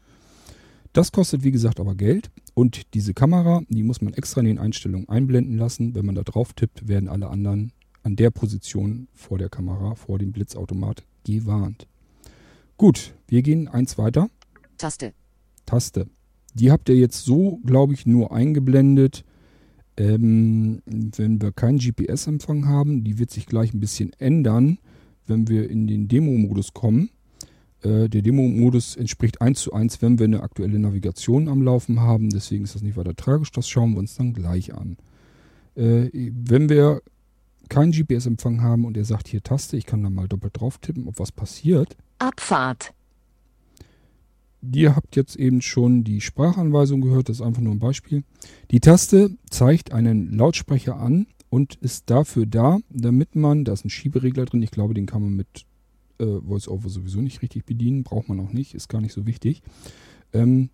[0.92, 4.60] Das kostet wie gesagt aber Geld und diese Kamera, die muss man extra in den
[4.60, 5.96] Einstellungen einblenden lassen.
[5.96, 10.20] Wenn man da drauf tippt, werden alle anderen an der Position vor der Kamera, vor
[10.20, 11.88] dem Blitzautomat gewarnt.
[12.78, 14.30] Gut, wir gehen eins weiter.
[14.78, 15.14] Taste.
[15.66, 16.08] Taste.
[16.56, 19.24] Die habt ihr jetzt so, glaube ich, nur eingeblendet
[19.98, 24.80] ähm, wenn wir keinen GPS-Empfang haben, die wird sich gleich ein bisschen ändern,
[25.28, 27.10] wenn wir in den Demo-Modus kommen.
[27.82, 32.30] Äh, der Demo-Modus entspricht 1 zu 1, wenn wir eine aktuelle Navigation am Laufen haben.
[32.30, 33.52] Deswegen ist das nicht weiter tragisch.
[33.52, 34.98] Das schauen wir uns dann gleich an.
[35.76, 37.02] Äh, wenn wir
[37.70, 41.08] keinen GPS-Empfang haben und er sagt hier Taste, ich kann da mal doppelt drauf tippen,
[41.08, 41.96] ob was passiert.
[42.20, 42.94] Abfahrt.
[44.72, 48.24] Ihr habt jetzt eben schon die Sprachanweisung gehört, das ist einfach nur ein Beispiel.
[48.72, 53.90] Die Taste zeigt einen Lautsprecher an und ist dafür da, damit man, da ist ein
[53.90, 55.66] Schieberegler drin, ich glaube, den kann man mit
[56.20, 59.62] äh, VoiceOver sowieso nicht richtig bedienen, braucht man auch nicht, ist gar nicht so wichtig.
[60.32, 60.70] Ähm,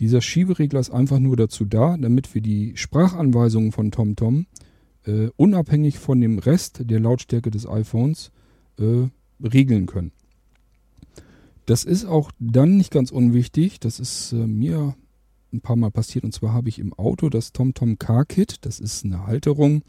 [0.00, 4.46] dieser Schieberegler ist einfach nur dazu da, damit wir die Sprachanweisungen von TomTom
[5.04, 8.32] äh, unabhängig von dem Rest der Lautstärke des iPhones
[8.78, 9.08] äh,
[9.40, 10.12] regeln können.
[11.66, 13.80] Das ist auch dann nicht ganz unwichtig.
[13.80, 14.94] Das ist äh, mir
[15.52, 16.24] ein paar Mal passiert.
[16.24, 18.58] Und zwar habe ich im Auto das TomTom Car Kit.
[18.62, 19.82] Das ist eine Halterung.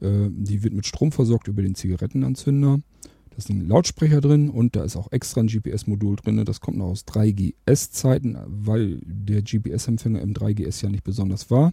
[0.00, 2.80] Äh, die wird mit Strom versorgt über den Zigarettenanzünder.
[3.30, 6.44] Da ist ein Lautsprecher drin und da ist auch extra ein GPS-Modul drin.
[6.44, 11.72] Das kommt noch aus 3GS-Zeiten, weil der GPS-Empfänger im 3GS ja nicht besonders war.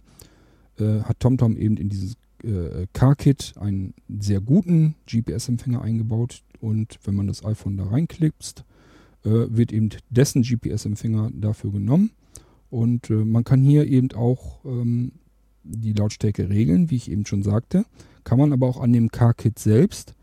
[0.78, 6.42] Äh, hat TomTom eben in dieses äh, Car-Kit einen sehr guten GPS-Empfänger eingebaut.
[6.60, 8.71] Und wenn man das iPhone da reinklipst, äh,
[9.30, 12.10] wird eben dessen GPS-Empfänger dafür genommen.
[12.70, 15.12] Und äh, man kann hier eben auch ähm,
[15.62, 17.84] die Lautstärke regeln, wie ich eben schon sagte.
[18.24, 20.14] Kann man aber auch an dem Car-Kit selbst.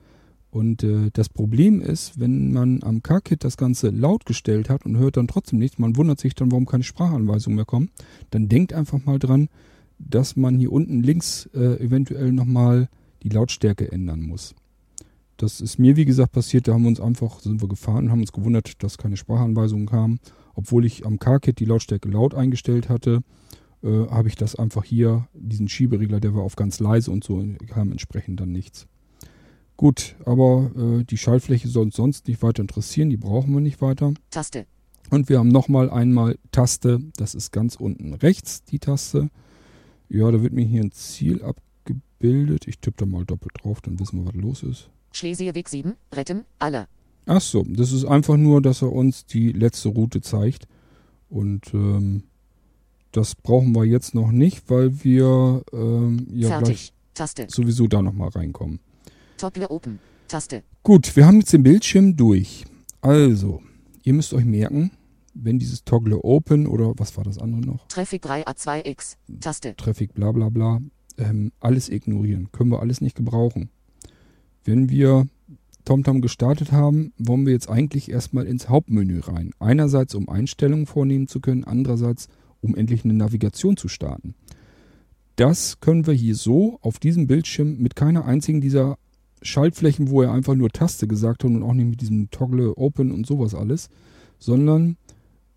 [0.52, 4.98] Und äh, das Problem ist, wenn man am Car-Kit das Ganze laut gestellt hat und
[4.98, 7.90] hört dann trotzdem nichts, man wundert sich dann, warum keine Sprachanweisungen mehr kommen,
[8.32, 9.50] dann denkt einfach mal dran,
[10.00, 12.90] dass man hier unten links äh, eventuell nochmal
[13.22, 14.56] die Lautstärke ändern muss.
[15.40, 16.68] Das ist mir, wie gesagt, passiert.
[16.68, 19.88] Da haben wir uns einfach, sind wir gefahren und haben uns gewundert, dass keine Sprachanweisungen
[19.88, 20.20] kamen.
[20.54, 23.22] Obwohl ich am Car-Kit die Lautstärke laut eingestellt hatte,
[23.82, 27.42] äh, habe ich das einfach hier, diesen Schieberegler, der war auf ganz leise und so
[27.68, 28.88] kam entsprechend dann nichts.
[29.78, 33.82] Gut, aber äh, die Schaltfläche soll uns sonst nicht weiter interessieren, die brauchen wir nicht
[33.82, 34.14] weiter.
[34.32, 34.66] Taste.
[35.10, 39.30] Und wir haben nochmal einmal Taste, das ist ganz unten rechts die Taste.
[40.10, 42.68] Ja, da wird mir hier ein Ziel abgebildet.
[42.68, 44.90] Ich tippe da mal doppelt drauf, dann wissen wir, was los ist.
[45.12, 46.88] Schlesierweg 7, retten, alle.
[47.26, 50.68] Ach so, das ist einfach nur, dass er uns die letzte Route zeigt.
[51.30, 52.24] Und ähm,
[53.12, 56.94] das brauchen wir jetzt noch nicht, weil wir ähm, ja Fertig.
[57.14, 57.48] Taste.
[57.50, 58.80] sowieso da nochmal reinkommen.
[59.38, 60.00] Toggle open.
[60.28, 60.64] Taste.
[60.84, 62.66] Gut, wir haben jetzt den Bildschirm durch.
[63.02, 63.62] Also,
[64.04, 64.92] ihr müsst euch merken,
[65.34, 67.88] wenn dieses Toggle Open oder was war das andere noch?
[67.88, 69.18] Traffic 3A2X.
[69.40, 69.76] Taste.
[69.76, 70.80] Traffic bla bla bla,
[71.18, 72.50] ähm, alles ignorieren.
[72.52, 73.70] Können wir alles nicht gebrauchen.
[74.64, 75.28] Wenn wir
[75.86, 79.52] TomTom gestartet haben, wollen wir jetzt eigentlich erstmal ins Hauptmenü rein.
[79.60, 82.28] Einerseits, um Einstellungen vornehmen zu können, andererseits,
[82.62, 84.36] um endlich eine Navigation zu starten.
[85.36, 88.98] Das können wir hier so auf diesem Bildschirm mit keiner einzigen dieser
[89.42, 93.12] Schaltflächen, wo er einfach nur Taste gesagt hat und auch nicht mit diesem Toggle Open
[93.12, 93.90] und sowas alles,
[94.38, 94.98] sondern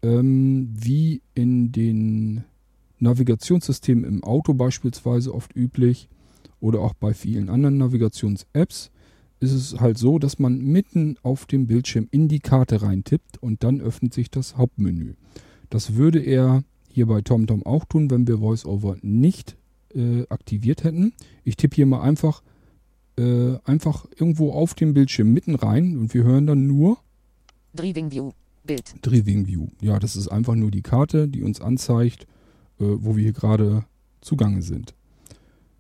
[0.03, 2.45] ähm, wie in den
[3.01, 6.09] Navigationssystemen im Auto beispielsweise oft üblich
[6.63, 8.91] oder auch bei vielen anderen Navigations-Apps
[9.41, 13.65] ist es halt so, dass man mitten auf dem Bildschirm in die Karte reintippt und
[13.65, 15.15] dann öffnet sich das Hauptmenü.
[15.69, 19.57] Das würde er hier bei TomTom auch tun, wenn wir VoiceOver nicht
[19.95, 21.13] äh, aktiviert hätten.
[21.43, 22.43] Ich tippe hier mal einfach,
[23.19, 26.99] äh, einfach irgendwo auf dem Bildschirm mitten rein und wir hören dann nur
[27.75, 28.31] Driving View.
[28.65, 28.95] Bild.
[29.03, 29.67] Driving View.
[29.81, 32.29] Ja, das ist einfach nur die Karte, die uns anzeigt,
[32.79, 33.85] äh, wo wir hier gerade
[34.21, 34.95] zugange sind.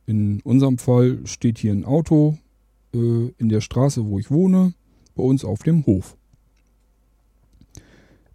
[0.06, 2.36] In unserem Fall steht hier ein Auto
[2.94, 4.74] äh, in der Straße, wo ich wohne,
[5.14, 6.16] bei uns auf dem Hof.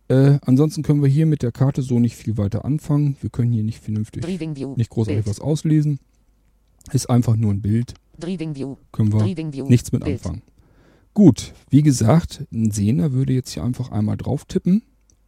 [0.10, 3.18] Äh, ansonsten können wir hier mit der Karte so nicht viel weiter anfangen.
[3.20, 5.28] Wir können hier nicht vernünftig, nicht großartig Bild.
[5.28, 6.00] was auslesen.
[6.94, 7.94] Ist einfach nur ein Bild.
[8.94, 9.24] Können wir
[9.66, 10.26] nichts mit Bild.
[10.26, 10.42] anfangen.
[11.14, 14.84] Gut, wie gesagt, ein Sehner würde jetzt hier einfach einmal drauf tippen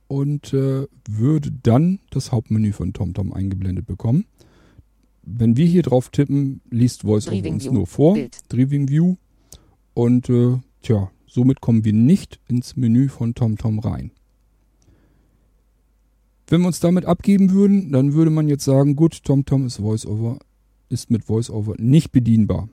[0.08, 4.26] und äh, würde dann das Hauptmenü von TomTom eingeblendet bekommen.
[5.32, 7.74] Wenn wir hier drauf tippen, liest VoiceOver uns View.
[7.74, 8.18] nur vor.
[8.50, 9.16] Driving View.
[9.94, 14.12] Und äh, tja, somit kommen wir nicht ins Menü von TomTom rein.
[16.48, 20.40] Wenn wir uns damit abgeben würden, dann würde man jetzt sagen, gut, TomTom ist VoiceOver,
[20.90, 22.70] ist mit VoiceOver nicht bedienbar.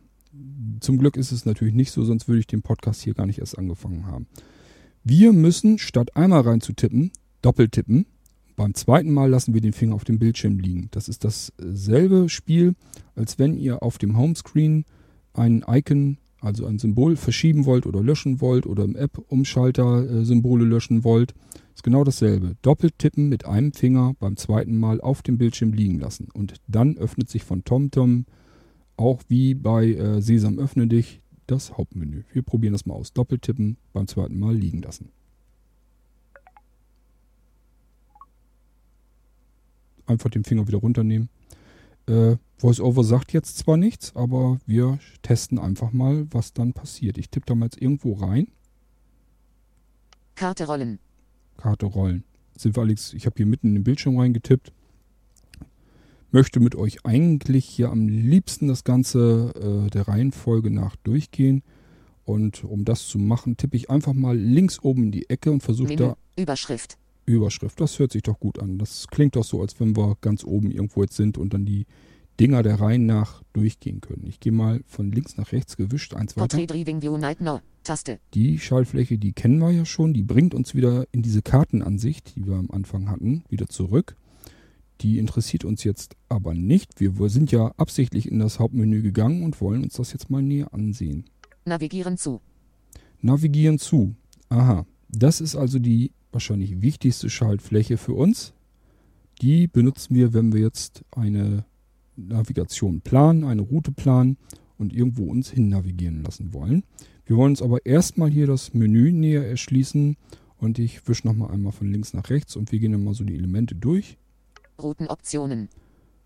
[0.80, 3.38] Zum Glück ist es natürlich nicht so, sonst würde ich den Podcast hier gar nicht
[3.38, 4.26] erst angefangen haben.
[5.04, 8.06] Wir müssen statt einmal reinzutippen, doppelt tippen.
[8.56, 10.88] Beim zweiten Mal lassen wir den Finger auf dem Bildschirm liegen.
[10.90, 12.74] Das ist dasselbe Spiel,
[13.14, 14.84] als wenn ihr auf dem Homescreen
[15.34, 20.64] ein Icon, also ein Symbol verschieben wollt oder löschen wollt oder im App-Umschalter äh, Symbole
[20.64, 21.34] löschen wollt.
[21.74, 22.56] Ist genau dasselbe.
[22.62, 26.28] Doppelt tippen mit einem Finger beim zweiten Mal auf dem Bildschirm liegen lassen.
[26.32, 28.24] Und dann öffnet sich von TomTom
[28.96, 32.22] auch wie bei äh, Sesam öffne dich das Hauptmenü.
[32.32, 33.12] Wir probieren das mal aus.
[33.12, 35.10] Doppeltippen beim zweiten Mal liegen lassen.
[40.06, 41.28] Einfach den Finger wieder runternehmen.
[42.06, 47.18] Äh, VoiceOver sagt jetzt zwar nichts, aber wir testen einfach mal, was dann passiert.
[47.18, 48.48] Ich tippe da mal jetzt irgendwo rein.
[50.36, 50.98] Karte rollen.
[51.56, 52.24] Karte rollen.
[52.56, 54.72] Sind wir Alex, ich habe hier mitten in den Bildschirm reingetippt.
[56.30, 61.62] Möchte mit euch eigentlich hier am liebsten das Ganze äh, der Reihenfolge nach durchgehen.
[62.24, 65.62] Und um das zu machen, tippe ich einfach mal links oben in die Ecke und
[65.62, 66.98] versuche da Überschrift.
[67.26, 67.80] Überschrift.
[67.80, 68.78] Das hört sich doch gut an.
[68.78, 71.86] Das klingt doch so, als wenn wir ganz oben irgendwo jetzt sind und dann die
[72.38, 74.24] Dinger der Reihen nach durchgehen können.
[74.26, 76.56] Ich gehe mal von links nach rechts gewischt, eins weiter.
[78.34, 80.12] Die Schaltfläche, die kennen wir ja schon.
[80.12, 84.16] Die bringt uns wieder in diese Kartenansicht, die wir am Anfang hatten, wieder zurück.
[85.00, 87.00] Die interessiert uns jetzt aber nicht.
[87.00, 90.72] Wir sind ja absichtlich in das Hauptmenü gegangen und wollen uns das jetzt mal näher
[90.72, 91.24] ansehen.
[91.64, 92.40] Navigieren zu.
[93.20, 94.14] Navigieren zu.
[94.48, 98.52] Aha, das ist also die wahrscheinlich wichtigste Schaltfläche für uns.
[99.40, 101.64] Die benutzen wir, wenn wir jetzt eine
[102.14, 104.36] Navigation planen, eine Route planen
[104.76, 106.84] und irgendwo uns hin navigieren lassen wollen.
[107.24, 110.18] Wir wollen uns aber erstmal hier das Menü näher erschließen
[110.58, 113.24] und ich wische nochmal einmal von links nach rechts und wir gehen dann mal so
[113.24, 114.18] die Elemente durch.
[114.78, 115.70] Routenoptionen.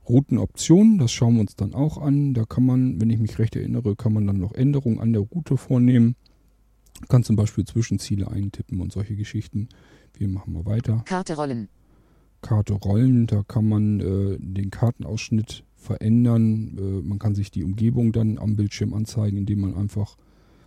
[0.08, 2.34] Routenoptionen, das schauen wir uns dann auch an.
[2.34, 5.22] Da kann man, wenn ich mich recht erinnere, kann man dann noch Änderungen an der
[5.22, 6.16] Route vornehmen.
[7.08, 9.68] Kann zum Beispiel Zwischenziele eintippen und solche Geschichten.
[10.20, 11.02] Wir machen mal weiter.
[11.06, 11.70] Karte rollen.
[12.42, 16.76] Karte rollen, da kann man äh, den Kartenausschnitt verändern.
[16.78, 20.16] Äh, man kann sich die Umgebung dann am Bildschirm anzeigen, indem man einfach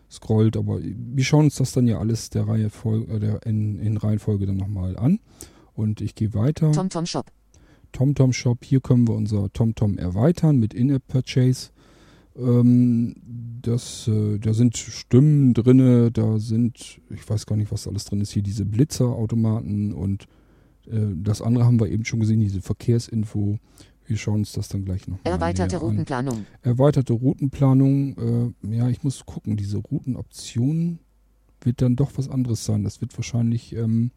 [0.10, 0.58] scrollt.
[0.58, 4.48] Aber wir schauen uns das dann ja alles der Reihe äh, der in, in Reihenfolge
[4.48, 5.20] dann nochmal an.
[5.76, 6.72] Und ich gehe weiter.
[6.72, 7.32] TomTom Shop.
[7.92, 8.66] TomTom Shop.
[8.66, 11.70] Hier können wir unser TomTom erweitern mit In-App Purchase.
[12.36, 13.16] Ähm,
[13.62, 18.22] das, äh, da sind Stimmen drinne, da sind, ich weiß gar nicht, was alles drin
[18.22, 20.28] ist, hier diese Blitzerautomaten und
[20.88, 23.60] äh, das andere haben wir eben schon gesehen, diese Verkehrsinfo.
[24.06, 25.90] Wir schauen uns das dann gleich noch mal Erweiterte näher an.
[25.90, 26.46] Routenplanung.
[26.62, 31.00] Erweiterte Routenplanung, äh, ja, ich muss gucken, diese Routenoption
[31.62, 32.84] wird dann doch was anderes sein.
[32.84, 34.12] Das wird wahrscheinlich, ähm,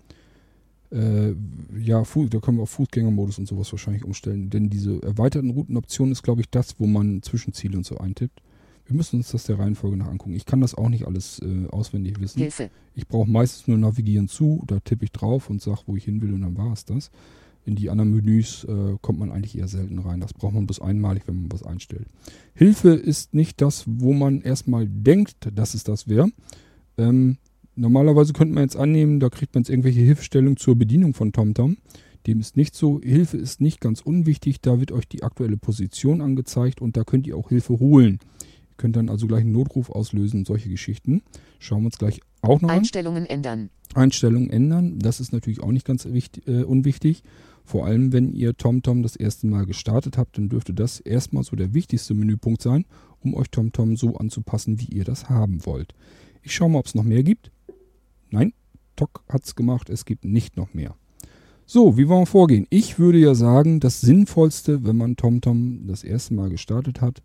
[0.97, 1.35] äh,
[1.79, 4.49] ja, da können wir auf Fußgängermodus und sowas wahrscheinlich umstellen.
[4.51, 8.41] Denn diese erweiterten Routenoptionen ist, glaube ich, das, wo man Zwischenziele und so eintippt.
[8.87, 10.35] Wir müssen uns das der Reihenfolge nach angucken.
[10.35, 12.41] Ich kann das auch nicht alles äh, auswendig wissen.
[12.41, 12.71] Hilfe.
[12.95, 16.23] Ich brauche meistens nur Navigieren zu, da tippe ich drauf und sage, wo ich hin
[16.23, 17.11] will und dann war es das.
[17.65, 20.21] In die anderen Menüs äh, kommt man eigentlich eher selten rein.
[20.21, 22.07] Das braucht man bloß einmalig, wenn man was einstellt.
[22.55, 26.31] Hilfe ist nicht das, wo man erstmal denkt, dass es das wäre.
[26.97, 27.39] Ähm,
[27.77, 31.77] normalerweise könnte man jetzt annehmen, da kriegt man jetzt irgendwelche Hilfestellungen zur Bedienung von TomTom.
[32.27, 33.01] Dem ist nicht so.
[33.01, 34.61] Hilfe ist nicht ganz unwichtig.
[34.61, 38.19] Da wird euch die aktuelle Position angezeigt und da könnt ihr auch Hilfe holen.
[38.43, 41.23] Ihr könnt dann also gleich einen Notruf auslösen und solche Geschichten.
[41.61, 42.79] Schauen wir uns gleich auch noch an.
[42.79, 43.71] Einstellungen ändern.
[43.95, 44.99] Einstellungen ändern.
[44.99, 47.23] Das ist natürlich auch nicht ganz wichtig, äh, unwichtig.
[47.65, 51.57] Vor allem, wenn ihr TomTom das erste Mal gestartet habt, dann dürfte das erstmal so
[51.57, 52.85] der wichtigste Menüpunkt sein,
[53.21, 55.95] um euch TomTom so anzupassen, wie ihr das haben wollt.
[56.43, 57.51] Ich schaue mal, ob es noch mehr gibt.
[58.31, 58.53] Nein,
[58.97, 60.97] TOC hat es gemacht, es gibt nicht noch mehr.
[61.69, 62.67] So, wie wollen wir vorgehen?
[62.71, 67.23] Ich würde ja sagen, das Sinnvollste, wenn man TomTom das erste Mal gestartet hat,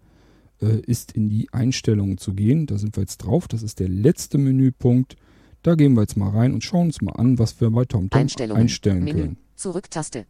[0.61, 2.65] äh, ist in die Einstellungen zu gehen.
[2.65, 3.47] Da sind wir jetzt drauf.
[3.47, 5.15] Das ist der letzte Menüpunkt.
[5.61, 8.19] Da gehen wir jetzt mal rein und schauen uns mal an, was wir bei TomTom
[8.19, 9.21] einstellen Menü.
[9.21, 9.37] können.
[9.55, 10.25] Zurücktaste.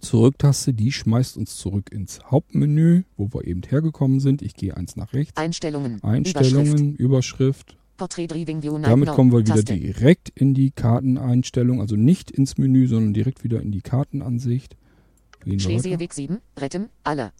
[0.00, 4.40] Zurücktaste, die schmeißt uns zurück ins Hauptmenü, wo wir eben hergekommen sind.
[4.40, 5.36] Ich gehe eins nach rechts.
[5.36, 5.96] Einstellungen.
[5.96, 6.36] Überschrift.
[6.36, 7.70] Einstellungen, Überschrift.
[7.72, 7.85] Night
[8.90, 9.76] Damit kommen wir wieder Taste.
[9.76, 14.76] direkt in die Karteneinstellung, also nicht ins Menü, sondern direkt wieder in die Kartenansicht.
[15.44, 16.38] Schlesierweg 7.
[16.56, 16.88] Rettem.
[17.04, 17.32] Aller.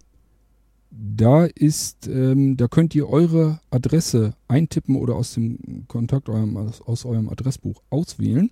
[0.90, 6.80] Da ist, ähm, da könnt ihr eure Adresse eintippen oder aus dem Kontakt eurem, aus,
[6.80, 8.50] aus eurem Adressbuch auswählen.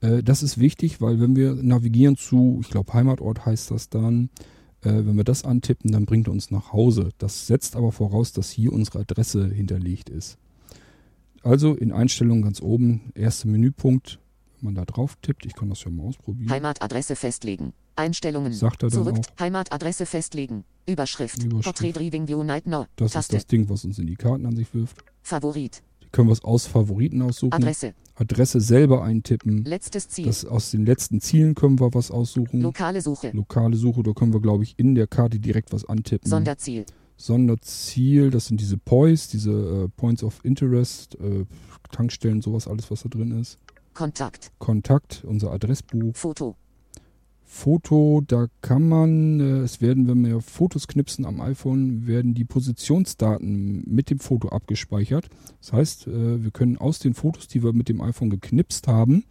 [0.00, 4.30] Äh, das ist wichtig, weil wenn wir navigieren zu, ich glaube Heimatort heißt das dann,
[4.82, 7.10] äh, wenn wir das antippen, dann bringt er uns nach Hause.
[7.18, 10.38] Das setzt aber voraus, dass hier unsere Adresse hinterlegt ist.
[11.44, 14.18] Also in Einstellungen ganz oben, erster Menüpunkt,
[14.60, 16.50] wenn man da drauf tippt, ich kann das ja mal ausprobieren.
[16.50, 17.72] Heimatadresse festlegen.
[17.96, 18.52] Einstellungen.
[18.52, 19.18] Sagt er dann Zurück.
[19.18, 19.40] auch.
[19.40, 20.64] Heimatadresse festlegen.
[20.86, 21.42] Überschrift.
[21.44, 21.64] Überschrift.
[21.64, 22.86] Portrait Driving View Night Now.
[22.96, 23.36] Das Taste.
[23.36, 25.04] ist das Ding, was uns in die Kartenansicht wirft.
[25.22, 25.82] Favorit.
[26.02, 27.52] Die können wir es aus Favoriten aussuchen.
[27.52, 27.94] Adresse.
[28.16, 29.64] Adresse selber eintippen.
[29.64, 30.26] Letztes Ziel.
[30.26, 32.60] Das aus den letzten Zielen können wir was aussuchen.
[32.60, 33.30] Lokale Suche.
[33.32, 36.28] Lokale Suche, da können wir, glaube ich, in der Karte direkt was antippen.
[36.28, 36.84] Sonderziel.
[37.16, 41.44] Sonderziel, das sind diese POIs, diese äh, Points of Interest, äh,
[41.90, 43.58] Tankstellen, sowas, alles, was da drin ist.
[43.94, 44.50] Kontakt.
[44.58, 46.16] Kontakt, unser Adressbuch.
[46.16, 46.56] Foto.
[47.44, 52.44] Foto, da kann man, äh, es werden, wenn wir Fotos knipsen am iPhone, werden die
[52.44, 55.28] Positionsdaten mit dem Foto abgespeichert.
[55.60, 59.24] Das heißt, äh, wir können aus den Fotos, die wir mit dem iPhone geknipst haben,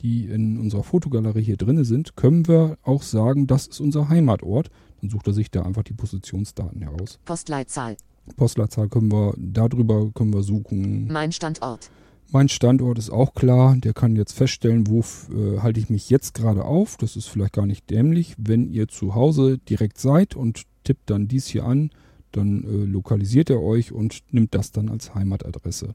[0.00, 4.70] die in unserer Fotogalerie hier drin sind, können wir auch sagen, das ist unser Heimatort.
[5.06, 7.20] Dann sucht er sich da einfach die Positionsdaten heraus.
[7.24, 7.96] Postleitzahl.
[8.36, 11.06] Postleitzahl können wir, darüber können wir suchen.
[11.06, 11.90] Mein Standort.
[12.32, 13.76] Mein Standort ist auch klar.
[13.76, 16.96] Der kann jetzt feststellen, wo äh, halte ich mich jetzt gerade auf.
[16.96, 18.34] Das ist vielleicht gar nicht dämlich.
[18.36, 21.90] Wenn ihr zu Hause direkt seid und tippt dann dies hier an,
[22.32, 25.94] dann äh, lokalisiert er euch und nimmt das dann als Heimatadresse.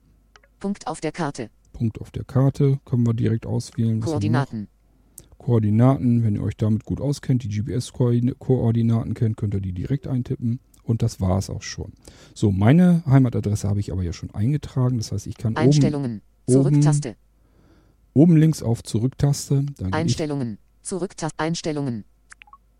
[0.61, 1.49] Punkt auf der Karte.
[1.73, 3.99] Punkt auf der Karte können wir direkt auswählen.
[3.99, 4.69] Koordinaten.
[5.45, 10.59] Koordinaten, wenn ihr euch damit gut auskennt, die GPS-Koordinaten kennt, könnt ihr die direkt eintippen.
[10.83, 11.93] Und das war es auch schon.
[12.35, 14.97] So, meine Heimatadresse habe ich aber ja schon eingetragen.
[14.97, 16.21] Das heißt, ich kann oben, Einstellungen.
[16.45, 17.15] oben- Zurücktaste.
[18.13, 19.65] oben links auf Zurücktaste.
[19.91, 20.57] Einstellungen.
[20.83, 21.37] Zurücktaste.
[21.39, 22.03] Einstellungen.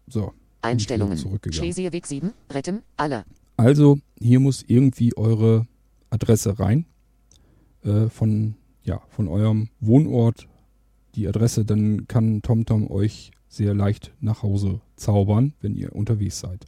[0.08, 1.18] so, Einstellungen.
[1.52, 2.32] Schlesierweg 7.
[2.52, 2.82] Rettem.
[2.98, 3.26] Aller.
[3.58, 5.66] Also, hier muss irgendwie eure
[6.12, 6.86] Adresse rein.
[7.84, 10.48] Äh, von, ja, von eurem Wohnort.
[11.16, 16.66] Die Adresse, dann kann TomTom euch sehr leicht nach Hause zaubern, wenn ihr unterwegs seid.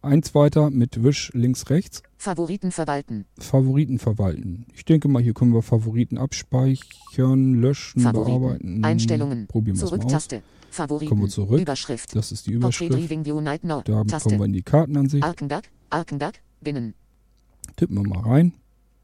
[0.00, 2.04] Eins weiter mit Wisch links, rechts.
[2.16, 3.24] Favoriten verwalten.
[3.38, 4.66] Favoriten verwalten.
[4.72, 8.40] Ich denke mal, hier können wir Favoriten abspeichern, löschen, Favoriten.
[8.40, 8.84] bearbeiten.
[8.84, 9.48] Einstellungen.
[9.48, 10.02] Probieren wir es mal aus.
[10.02, 10.42] Zurücktaste.
[10.70, 11.08] Favoriten.
[11.08, 11.60] Kommen wir zurück.
[11.60, 12.14] Überschrift.
[12.14, 12.92] Das ist die Überschrift.
[12.92, 14.28] Taste.
[14.28, 15.24] kommen wir in die Kartenansicht.
[15.24, 15.68] Arkenberg.
[15.90, 16.40] Arkenberg.
[16.60, 16.94] Binnen.
[17.74, 18.52] Tippen wir mal rein.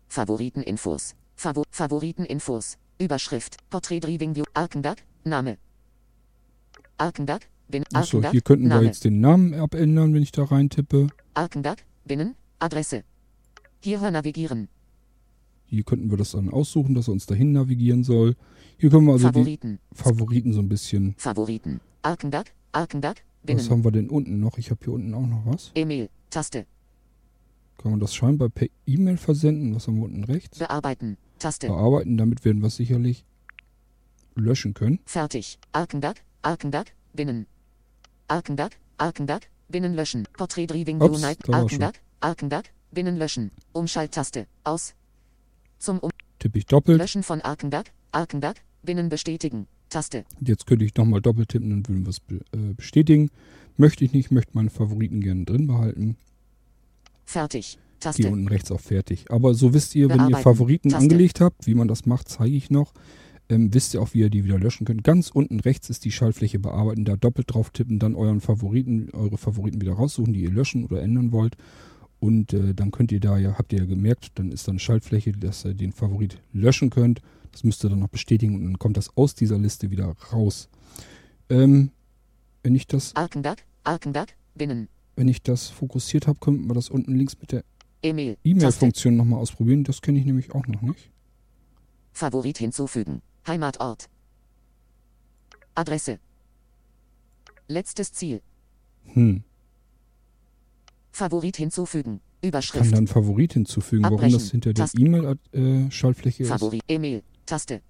[0.08, 1.16] Favoriteninfos.
[1.34, 2.78] Favo Favoriteninfos.
[3.04, 3.58] Überschrift.
[3.70, 4.44] Portrait Driving View.
[4.54, 4.98] Arkenberg.
[5.24, 5.58] Name.
[6.98, 7.46] Arkenberg.
[7.68, 7.86] Binnen.
[7.92, 8.86] Achso, hier könnten wir Name.
[8.86, 11.08] jetzt den Namen abändern, wenn ich da rein tippe.
[11.34, 11.84] Arkenberg.
[12.04, 12.34] Binnen.
[12.58, 13.04] Adresse.
[13.80, 14.68] Hierher navigieren.
[15.66, 18.36] Hier könnten wir das dann aussuchen, dass er uns dahin navigieren soll.
[18.78, 19.78] Hier können wir also die Favoriten.
[19.92, 21.14] Favoriten so ein bisschen.
[21.16, 21.80] Favoriten.
[22.02, 22.52] Arkenberg.
[22.72, 23.16] Arkenberg.
[23.16, 23.70] Was Binnen.
[23.70, 24.58] haben wir denn unten noch?
[24.58, 25.72] Ich habe hier unten auch noch was.
[25.74, 26.08] E-Mail.
[26.30, 26.66] Taste.
[27.78, 29.74] Kann man das scheinbar per E-Mail versenden?
[29.74, 30.58] Was haben wir unten rechts?
[30.58, 31.16] Bearbeiten.
[31.44, 31.66] Taste.
[31.68, 33.26] Bearbeiten, damit werden wir es sicherlich
[34.34, 34.98] löschen können.
[35.04, 35.58] Fertig.
[35.72, 36.22] Arkenberg.
[36.40, 36.92] Arkenberg.
[37.12, 37.46] Binnen.
[38.28, 38.72] Arkenberg.
[38.96, 39.50] Arkenberg.
[39.68, 40.26] Binnen löschen.
[40.38, 41.46] Portrait Driving View Night.
[41.50, 42.00] Arkenberg.
[42.20, 42.64] Arkenberg.
[42.92, 43.50] Binnen löschen.
[43.74, 44.46] Umschalttaste.
[44.64, 44.94] Aus.
[45.78, 46.96] Zum um Tippe ich doppelt.
[46.96, 47.90] Löschen von Arkenberg.
[48.10, 48.56] Arkenberg.
[48.82, 49.66] Binnen bestätigen.
[49.90, 50.24] Taste.
[50.40, 53.30] Jetzt könnte ich nochmal doppelt tippen, dann würden wir es be äh, bestätigen.
[53.76, 56.16] Möchte ich nicht, möchte meine Favoriten gerne drin behalten.
[57.26, 57.78] Fertig.
[58.04, 58.30] Taste.
[58.30, 59.30] unten rechts auf fertig.
[59.30, 60.36] Aber so wisst ihr, wenn ihr.
[60.36, 61.02] Favoriten Taste.
[61.02, 62.92] angelegt habt, wie man das macht, zeige ich noch.
[63.48, 65.04] Ähm, wisst ihr auch, wie ihr die wieder löschen könnt.
[65.04, 67.04] Ganz unten rechts ist die Schaltfläche bearbeiten.
[67.04, 71.02] Da doppelt drauf tippen, dann euren Favoriten, eure Favoriten wieder raussuchen, die ihr löschen oder
[71.02, 71.56] ändern wollt.
[72.20, 74.78] Und äh, dann könnt ihr da ja, habt ihr ja gemerkt, dann ist da eine
[74.78, 77.20] Schaltfläche, dass ihr den Favorit löschen könnt.
[77.52, 80.70] Das müsst ihr dann noch bestätigen und dann kommt das aus dieser Liste wieder raus.
[81.50, 81.90] Ähm,
[82.62, 83.62] wenn ich das, Arkenberg.
[83.84, 84.34] Arkenberg.
[84.54, 84.88] Binnen.
[85.16, 87.62] wenn ich das fokussiert habe, könnten wir das unten links mit der
[88.04, 88.36] E-Mail.
[88.44, 89.84] E-Mail-Funktion nochmal ausprobieren.
[89.84, 91.10] Das kenne ich nämlich auch noch nicht.
[92.12, 93.22] Favorit hinzufügen.
[93.46, 94.08] Heimatort.
[95.74, 96.18] Adresse.
[97.66, 98.42] Letztes Ziel.
[99.14, 99.42] Hm.
[101.10, 102.20] Favorit hinzufügen.
[102.20, 102.92] Kann Überschrift.
[102.92, 104.02] dann Favorit hinzufügen.
[104.02, 104.38] Warum Abbrechen.
[104.38, 104.88] das hinter der.
[104.98, 106.48] E-Mail-Schaltfläche ist?
[106.50, 106.82] Favorit.
[106.88, 107.22] E-Mail.
[107.46, 107.80] Taste.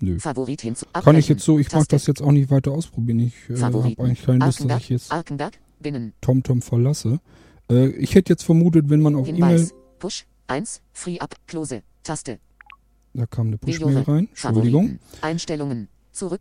[0.00, 0.20] Nö.
[0.20, 0.86] Favorit hinzu.
[0.86, 1.36] Kann ich Abbrechen.
[1.36, 3.18] jetzt so, ich mag das jetzt auch nicht weiter ausprobieren.
[3.18, 5.12] Ich äh, habe eigentlich keine Lust, dass ich jetzt.
[6.20, 7.20] TomTom verlasse.
[7.70, 9.68] Äh, ich hätte jetzt vermutet, wenn man auf E-Mail.
[9.98, 10.26] Push.
[10.46, 10.80] 1.
[10.92, 11.34] Free up.
[11.46, 11.82] Close.
[12.02, 12.38] Taste.
[13.12, 14.98] da kam eine Push-Mail rein, Entschuldigung.
[15.20, 15.88] Einstellungen.
[16.12, 16.40] Zurück.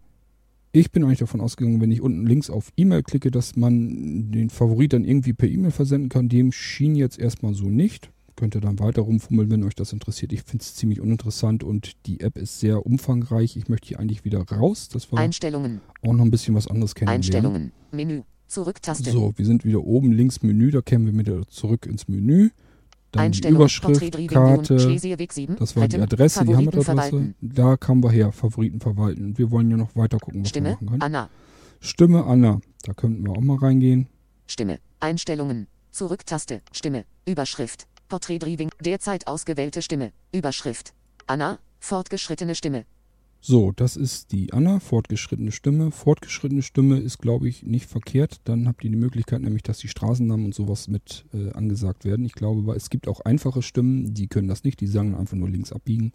[0.71, 4.49] Ich bin eigentlich davon ausgegangen, wenn ich unten links auf E-Mail klicke, dass man den
[4.49, 6.29] Favorit dann irgendwie per E-Mail versenden kann.
[6.29, 8.11] Dem schien jetzt erstmal so nicht.
[8.35, 10.31] Könnt ihr dann weiter rumfummeln, wenn euch das interessiert.
[10.31, 13.57] Ich finde es ziemlich uninteressant und die App ist sehr umfangreich.
[13.57, 15.81] Ich möchte hier eigentlich wieder raus, dass wir Einstellungen.
[16.03, 17.23] auch noch ein bisschen was anderes kennenlernen.
[17.23, 17.71] Einstellungen.
[17.91, 18.21] Menü.
[18.47, 19.11] Zurück-Taste.
[19.11, 22.49] So, wir sind wieder oben links Menü, da kämen wir wieder zurück ins Menü.
[23.11, 23.61] Dann die Einstellungen.
[23.61, 25.55] Überschrift, Karte, Schlesierweg 7.
[25.57, 25.97] das war die.
[25.97, 26.85] Adresse, die Favoriten Heimatadresse.
[26.85, 27.35] verwalten.
[27.41, 29.25] Da kamen wir her, Favoriten verwalten.
[29.25, 30.69] Und wir wollen ja noch weiter gucken, was Stimme.
[30.69, 31.01] wir machen können.
[31.01, 31.29] Anna.
[31.79, 34.07] Stimme Anna, da könnten wir auch mal reingehen.
[34.45, 34.79] Stimme.
[34.99, 35.67] Einstellungen.
[35.91, 36.61] Zurück-Taste.
[36.71, 37.05] Stimme.
[37.25, 37.87] Überschrift.
[38.09, 38.69] Porträt Driving.
[38.83, 40.11] Derzeit ausgewählte Stimme.
[40.33, 40.93] Überschrift.
[41.27, 41.59] Anna.
[41.79, 42.85] Fortgeschrittene Stimme.
[43.49, 45.91] So, das ist die Anna, fortgeschrittene Stimme.
[45.91, 48.41] Fortgeschrittene Stimme ist, glaube ich, nicht verkehrt.
[48.43, 52.25] Dann habt ihr die Möglichkeit, nämlich, dass die Straßennamen und sowas mit äh, angesagt werden.
[52.25, 55.47] Ich glaube, es gibt auch einfache Stimmen, die können das nicht, die sagen einfach nur
[55.49, 56.11] links abbiegen.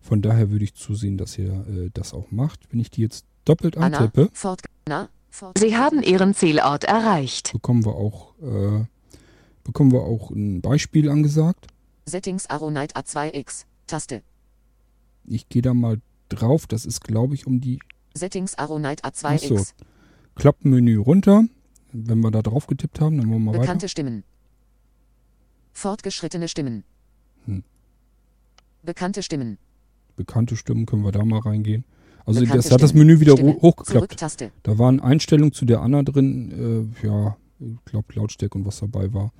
[0.00, 2.58] Von daher würde ich zusehen, dass ihr äh, das auch macht.
[2.72, 3.98] Wenn ich die jetzt doppelt Anna.
[3.98, 4.62] antippe, Fort.
[4.86, 5.10] Anna.
[5.30, 5.56] Fort.
[5.58, 7.52] Sie haben Ihren Zielort erreicht.
[7.52, 8.84] bekommen wir auch, äh,
[9.62, 11.68] bekommen wir auch ein Beispiel angesagt.
[12.06, 13.64] Settings Aronite A2X.
[13.86, 14.22] Taste.
[15.24, 16.66] Ich gehe da mal drauf.
[16.66, 17.78] Das ist, glaube ich, um die
[18.14, 19.26] Settings Aronite Ach so.
[19.28, 19.74] A2X.
[20.34, 21.44] Klappenmenü runter.
[21.92, 23.88] Wenn wir da drauf getippt haben, dann wollen wir Bekannte weiter.
[23.88, 24.24] Stimmen.
[25.72, 26.84] Fortgeschrittene Stimmen.
[27.46, 27.62] Hm.
[28.82, 29.58] Bekannte Stimmen.
[30.16, 31.84] Bekannte Stimmen können wir da mal reingehen.
[32.26, 33.06] Also Bekannte das hat das Stimmen.
[33.06, 33.54] Menü wieder Stimme.
[33.54, 34.50] ho- hochgeklappt.
[34.64, 36.90] Da waren Einstellungen zu der Anna drin.
[37.02, 39.32] Äh, ja, ich glaube Lautstärke und was dabei war.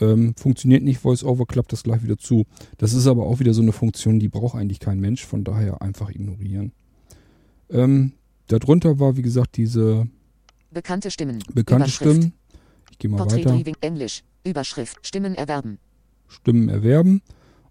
[0.00, 2.46] Ähm, funktioniert nicht, VoiceOver klappt das gleich wieder zu.
[2.76, 5.82] Das ist aber auch wieder so eine Funktion, die braucht eigentlich kein Mensch, von daher
[5.82, 6.72] einfach ignorieren.
[7.70, 8.12] Ähm,
[8.46, 10.08] darunter war, wie gesagt, diese
[10.70, 11.42] Bekannte Stimmen.
[11.52, 11.90] bekannte.
[11.90, 12.32] Stimmen.
[12.90, 13.72] Ich gehe mal Porträt weiter.
[13.80, 14.22] Englisch.
[14.44, 14.98] Überschrift.
[15.06, 15.78] Stimmen erwerben.
[16.28, 17.22] Stimmen erwerben.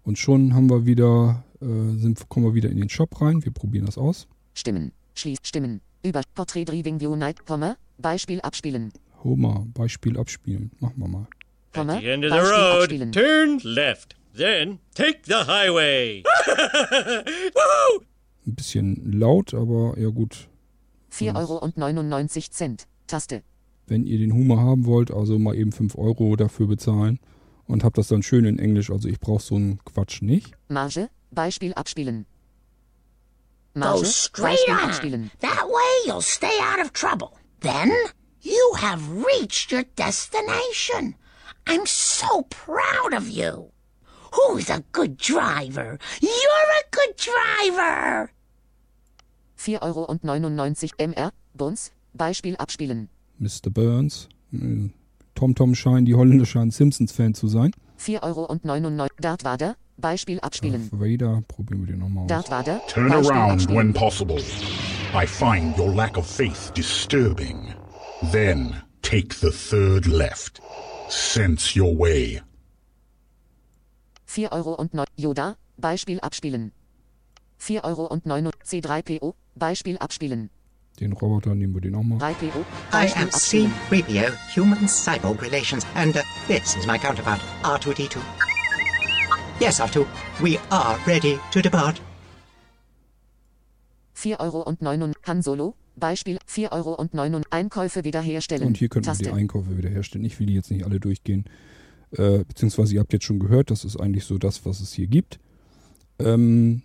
[0.02, 1.66] Und schon haben wir wieder, äh,
[1.98, 3.44] sind, kommen wir wieder in den Shop rein.
[3.44, 4.26] Wir probieren das aus.
[4.54, 4.92] Stimmen.
[5.14, 5.38] Schließ.
[5.42, 5.80] Stimmen.
[6.02, 6.22] Über.
[6.34, 7.46] Porträt Driving View Night.
[7.46, 7.76] Komma.
[7.98, 8.92] Beispiel abspielen.
[9.24, 10.70] Homer, Beispiel abspielen.
[10.80, 11.26] Machen wir mal.
[11.72, 11.94] Komma.
[11.96, 13.12] At the end of the road, abspielen.
[13.12, 14.14] turn left.
[14.34, 16.22] Then take the highway.
[18.46, 20.48] Ein bisschen laut, aber ja gut.
[21.10, 22.86] 4 Euro und 99 Cent.
[23.06, 23.42] Taste.
[23.86, 27.18] Wenn ihr den Humor haben wollt, also mal eben 5 Euro dafür bezahlen
[27.66, 28.90] und habt das dann schön in Englisch.
[28.90, 30.52] Also ich brauche so einen Quatsch nicht.
[30.68, 31.08] Marge.
[31.30, 32.26] Beispiel abspielen.
[33.74, 34.06] Go Marge.
[34.06, 34.80] straight Beispiel on.
[34.80, 35.30] abspielen.
[35.40, 37.30] That way you'll stay out of trouble.
[37.60, 37.90] Then
[38.40, 41.14] you have reached your destination.
[41.68, 43.70] I'm so proud of you.
[44.32, 45.98] Who's a good driver?
[46.20, 48.30] You're a good driver.
[49.56, 51.30] 4 Euro und 99 MR.
[51.54, 51.90] Buns.
[52.14, 53.08] Beispiel abspielen.
[53.38, 53.70] Mr.
[53.70, 54.28] Burns.
[54.52, 54.88] äh,
[55.34, 57.72] TomTom scheint, die Holländer scheinen Simpsons-Fan zu sein.
[57.96, 59.16] 4 Euro und 99.
[59.20, 59.76] Darth Vader.
[59.96, 60.88] Beispiel abspielen.
[60.90, 62.28] Darth Vader, probieren wir den nochmal aus.
[62.28, 62.80] Darth Vader.
[62.88, 63.76] Turn Beispiel around abspielen.
[63.78, 64.38] when possible.
[65.14, 67.74] I find your lack of faith disturbing.
[68.32, 70.60] Then take the third left.
[71.08, 72.42] Sense your way.
[74.26, 75.06] 4 Euro und 9.
[75.16, 75.56] Yoda.
[75.76, 76.72] Beispiel abspielen.
[77.58, 78.50] 4 Euro und 9.
[78.64, 79.34] C3PO.
[79.54, 80.50] Beispiel abspielen.
[81.00, 82.18] Den Roboter nehmen wir den auch mal.
[82.18, 82.60] 3PO.
[82.60, 83.72] I Beispiel am abspielen.
[83.88, 88.18] C-3PO, Human-Cyborg Relations, and uh, this is my counterpart, R2-D2.
[89.60, 90.04] Yes, R2,
[90.40, 92.00] we are ready to depart.
[94.14, 95.14] 4 Euro und 9.
[95.26, 95.74] Han Solo.
[95.98, 97.42] Beispiel 4 Euro und 9.
[97.50, 98.66] Einkäufe wiederherstellen.
[98.66, 99.24] Und hier könnten wir Taste.
[99.24, 100.24] die Einkäufe wiederherstellen.
[100.24, 101.44] Ich will die jetzt nicht alle durchgehen.
[102.12, 105.06] Äh, beziehungsweise ihr habt jetzt schon gehört, das ist eigentlich so das, was es hier
[105.06, 105.38] gibt.
[106.18, 106.82] Ähm,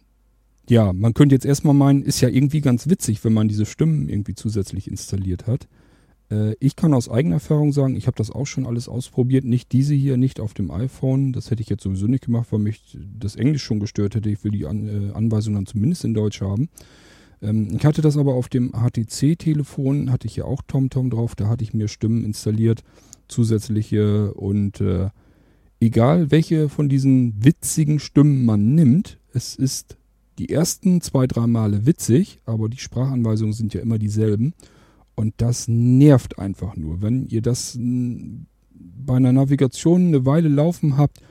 [0.70, 4.10] ja, man könnte jetzt erstmal meinen, ist ja irgendwie ganz witzig, wenn man diese Stimmen
[4.10, 5.68] irgendwie zusätzlich installiert hat.
[6.30, 9.46] Äh, ich kann aus eigener Erfahrung sagen, ich habe das auch schon alles ausprobiert.
[9.46, 11.34] Nicht diese hier, nicht auf dem iPhone.
[11.34, 14.30] Das hätte ich jetzt sowieso nicht gemacht, weil mich das Englisch schon gestört hätte.
[14.30, 16.70] Ich will die An äh, Anweisung dann zumindest in Deutsch haben.
[17.44, 21.36] Ähm, ich hatte das aber auf dem HTC-Telefon, hatte ich ja auch TomTom drauf.
[21.36, 22.84] Da hatte ich mir Stimmen installiert,
[23.28, 25.10] zusätzliche und äh,
[25.80, 29.98] egal welche von diesen witzigen Stimmen man nimmt, es ist
[30.40, 34.54] die ersten zwei, drei Male witzig, aber die Sprachanweisungen sind ja immer dieselben.
[35.16, 37.04] Und das nervt einfach nur.
[37.04, 38.46] Wenn ihr das mh,
[39.06, 41.22] bei einer Navigation eine Weile laufen habt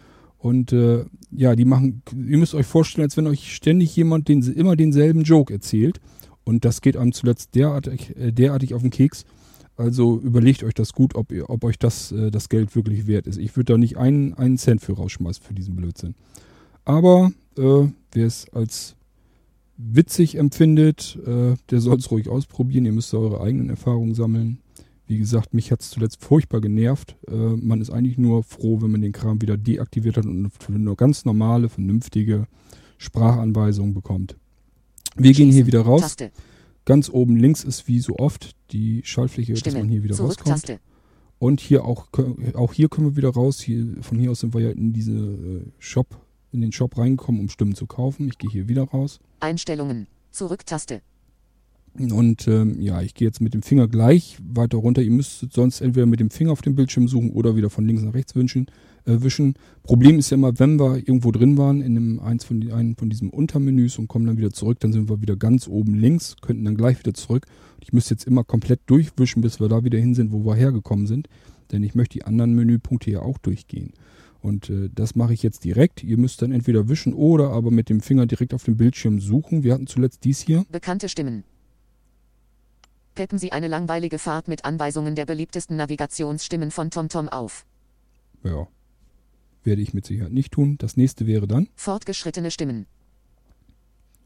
[0.42, 4.42] und äh, ja, die machen, ihr müsst euch vorstellen, als wenn euch ständig jemand den,
[4.42, 6.00] immer denselben Joke erzählt
[6.42, 9.24] Und das geht einem zuletzt derartig, äh, derartig auf den Keks.
[9.76, 13.28] Also überlegt euch das gut, ob, ihr, ob euch das, äh, das Geld wirklich wert
[13.28, 13.38] ist.
[13.38, 16.16] Ich würde da nicht einen, einen Cent für rausschmeißen für diesen Blödsinn.
[16.84, 18.96] Aber äh, wer es als
[19.76, 22.84] witzig empfindet, äh, der soll es ruhig ausprobieren.
[22.84, 24.58] Ihr müsst eure eigenen Erfahrungen sammeln.
[25.06, 27.16] Wie gesagt, mich hat es zuletzt furchtbar genervt.
[27.28, 30.96] Äh, man ist eigentlich nur froh, wenn man den Kram wieder deaktiviert hat und nur
[30.96, 32.46] ganz normale, vernünftige
[32.98, 34.36] Sprachanweisungen bekommt.
[35.16, 36.02] Wir gehen hier wieder raus.
[36.02, 36.30] Taste.
[36.84, 39.80] Ganz oben links ist wie so oft die Schaltfläche, dass Stimme.
[39.80, 40.66] man hier wieder Zurück rauskommt.
[40.66, 40.80] Taste.
[41.38, 42.06] Und hier auch,
[42.54, 43.60] auch hier können wir wieder raus.
[43.60, 46.06] Hier, von hier aus sind wir ja in diese äh, Shop,
[46.52, 48.28] in den Shop reingekommen, um Stimmen zu kaufen.
[48.28, 49.18] Ich gehe hier wieder raus.
[49.40, 50.06] Einstellungen.
[50.30, 51.02] Zurück Taste.
[51.98, 55.02] Und ähm, ja, ich gehe jetzt mit dem Finger gleich weiter runter.
[55.02, 58.02] Ihr müsst sonst entweder mit dem Finger auf dem Bildschirm suchen oder wieder von links
[58.02, 58.66] nach rechts wünschen,
[59.04, 59.54] äh, wischen.
[59.82, 62.96] Problem ist ja immer, wenn wir irgendwo drin waren, in einem, eins von, die, einen
[62.96, 66.36] von diesen Untermenüs und kommen dann wieder zurück, dann sind wir wieder ganz oben links,
[66.40, 67.46] könnten dann gleich wieder zurück.
[67.80, 71.06] Ich müsste jetzt immer komplett durchwischen, bis wir da wieder hin sind, wo wir hergekommen
[71.06, 71.28] sind.
[71.72, 73.92] Denn ich möchte die anderen Menüpunkte ja auch durchgehen.
[74.40, 76.02] Und äh, das mache ich jetzt direkt.
[76.02, 79.62] Ihr müsst dann entweder wischen oder aber mit dem Finger direkt auf dem Bildschirm suchen.
[79.62, 80.64] Wir hatten zuletzt dies hier.
[80.70, 81.44] Bekannte Stimmen.
[83.22, 87.64] Peppen Sie eine langweilige Fahrt mit Anweisungen der beliebtesten Navigationsstimmen von TomTom auf.
[88.42, 88.66] Ja.
[89.62, 90.76] Werde ich mit Sicherheit nicht tun.
[90.78, 91.68] Das nächste wäre dann.
[91.76, 92.86] Fortgeschrittene Stimmen.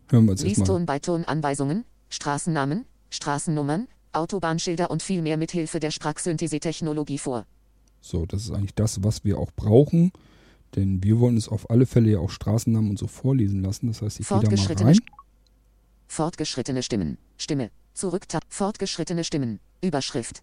[0.08, 0.62] Hören wir uns jetzt mal.
[0.64, 7.44] Lieston bei Ton Anweisungen, Straßennamen, Straßennummern, Autobahnschilder und viel mehr mit Hilfe der Sprachsynthese-Technologie vor.
[8.00, 10.10] So, das ist eigentlich das, was wir auch brauchen.
[10.74, 13.88] Denn wir wollen es auf alle Fälle ja auch Straßennamen und so vorlesen lassen.
[13.88, 14.98] Das heißt, ich gehe da mal rein.
[16.08, 17.18] Fortgeschrittene Stimmen.
[17.36, 17.70] Stimme.
[17.96, 18.26] Zurück.
[18.50, 19.58] Fortgeschrittene Stimmen.
[19.82, 20.42] Überschrift.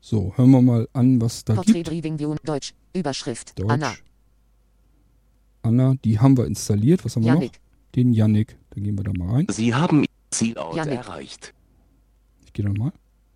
[0.00, 1.88] So, hören wir mal an, was da Portrait gibt.
[1.88, 2.36] Driving View.
[2.42, 2.72] Deutsch.
[2.94, 3.58] Überschrift.
[3.58, 3.70] Deutsch.
[3.70, 3.92] Anna.
[5.62, 7.04] Anna, die haben wir installiert.
[7.04, 7.52] Was haben wir Yannick.
[7.52, 7.92] noch?
[7.96, 8.56] Den Yannick.
[8.70, 9.46] Da gehen wir da mal rein.
[9.50, 10.94] Sie haben Ihr Zielort Janik.
[10.94, 11.52] erreicht.
[12.46, 12.92] Ich gehe da mal.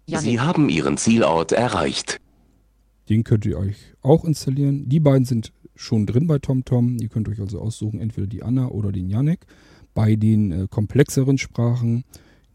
[0.07, 0.41] Sie Yannick.
[0.41, 2.18] haben Ihren Zielort erreicht.
[3.11, 4.89] Den könnt ihr euch auch installieren.
[4.89, 6.97] Die beiden sind schon drin bei TomTom.
[6.99, 9.41] Ihr könnt euch also aussuchen, entweder die Anna oder den Yannick.
[9.95, 12.05] Bei den äh, komplexeren Sprachen,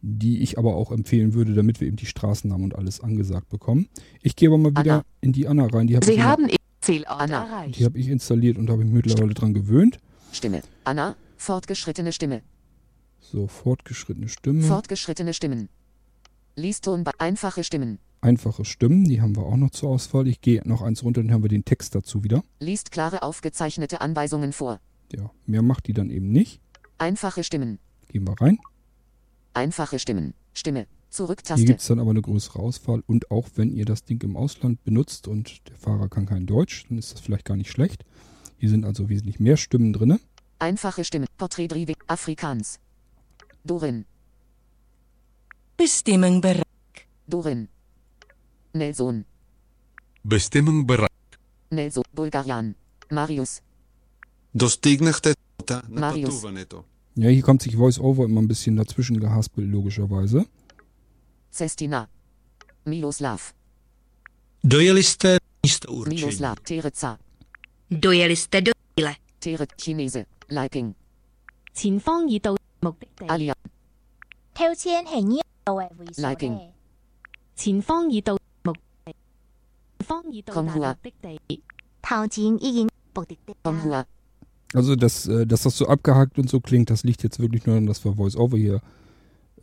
[0.01, 3.87] die ich aber auch empfehlen würde, damit wir eben die Straßennamen und alles angesagt bekommen.
[4.21, 5.05] Ich gehe aber mal wieder Anna.
[5.21, 5.87] in die Anna rein.
[5.87, 7.45] Die habe ich, Sie haben Ihr Zielort Anna.
[7.45, 7.79] erreicht.
[7.79, 9.99] die hab ich installiert und habe mich mittlerweile dran gewöhnt.
[10.31, 10.61] Stimme.
[10.83, 11.15] Anna.
[11.37, 12.41] Fortgeschrittene Stimme.
[13.21, 14.61] So, fortgeschrittene Stimme.
[14.63, 15.69] Fortgeschrittene Stimmen.
[16.55, 17.99] Lieston bei einfache Stimmen.
[18.21, 20.27] Einfache Stimmen, die haben wir auch noch zur Auswahl.
[20.27, 22.43] Ich gehe noch eins runter, dann haben wir den Text dazu wieder.
[22.59, 24.79] Liest klare aufgezeichnete Anweisungen vor.
[25.15, 26.59] Ja, mehr macht die dann eben nicht.
[26.99, 27.79] Einfache Stimmen.
[28.09, 28.59] Gehen wir rein.
[29.53, 30.33] Einfache Stimmen.
[30.53, 30.79] Stimme.
[30.81, 31.65] Hier Zurücktaste.
[31.65, 33.03] gibt es dann aber eine größere Auswahl.
[33.07, 36.85] Und auch wenn ihr das Ding im Ausland benutzt und der Fahrer kann kein Deutsch,
[36.87, 38.03] dann ist das vielleicht gar nicht schlecht.
[38.57, 40.19] Hier sind also wesentlich mehr Stimmen drin.
[40.59, 41.27] Einfache Stimmen.
[41.37, 41.69] Porträt.
[42.07, 42.79] Afrikaans.
[43.63, 44.05] Dorin.
[45.77, 47.07] Bestemming bereik.
[47.27, 47.69] Dorin.
[48.73, 49.25] Nelson.
[50.23, 51.09] Bestemming bereik.
[51.69, 52.03] Nelson.
[52.13, 52.75] Bulgarian.
[53.09, 53.61] Marius.
[54.54, 56.24] Достигнахте целта на Marius.
[56.24, 56.84] пътуването.
[57.16, 60.44] Ja, hier kommt sich VoiceOver immer ein bisschen dazwischen gehaspelt, logischerweise.
[61.52, 62.08] Cestina.
[62.86, 63.40] Miloslav.
[64.64, 66.16] Dojeli jste místo určení.
[66.16, 66.56] Miloslav.
[66.62, 67.18] Tereca.
[67.90, 69.16] Dojeli jste do cíle.
[69.38, 69.66] Tere.
[69.76, 70.26] Chinese.
[70.50, 70.94] Leiping.
[71.74, 73.26] 前方已到目的地。
[73.26, 73.54] Alia.
[74.54, 76.70] 挑车系呢度系会所 Leiping 嘅。
[77.56, 79.14] 前方已到目的地。
[79.98, 81.12] 前方已到达 Konghua 目的
[81.46, 81.62] 地。
[82.02, 83.54] 头前已经目的地。
[83.62, 84.04] Konghua.
[84.73, 87.75] Also, dass, äh, dass das so abgehackt und so klingt, das liegt jetzt wirklich nur
[87.75, 88.81] daran, dass wir Voice-Over hier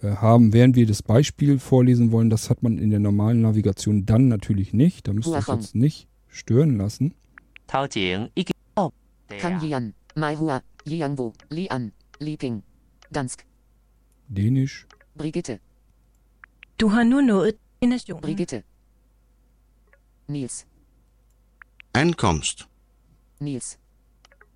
[0.02, 2.28] äh, haben, während wir das Beispiel vorlesen wollen.
[2.28, 5.06] Das hat man in der normalen Navigation dann natürlich nicht.
[5.06, 7.14] Da müsst ihr euch jetzt nicht stören lassen.
[9.28, 12.62] Kanjian, Maihua, Jianwu, Lian, Liping,
[13.10, 13.44] Dansk.
[14.28, 14.86] Dänisch.
[15.14, 15.60] Brigitte.
[16.78, 17.44] Du Hanuno,
[18.20, 18.64] Brigitte.
[20.28, 20.66] Nils.
[21.92, 22.68] Einkommst.
[23.40, 23.78] Nils.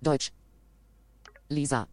[0.01, 0.31] Deutsch.
[1.51, 1.87] Lisa.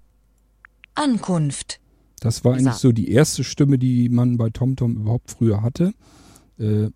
[0.94, 1.80] Ankunft.
[2.20, 2.70] Das war Lisa.
[2.70, 5.92] eigentlich so die erste Stimme, die man bei TomTom überhaupt früher hatte.
[6.59, 6.88] Äh,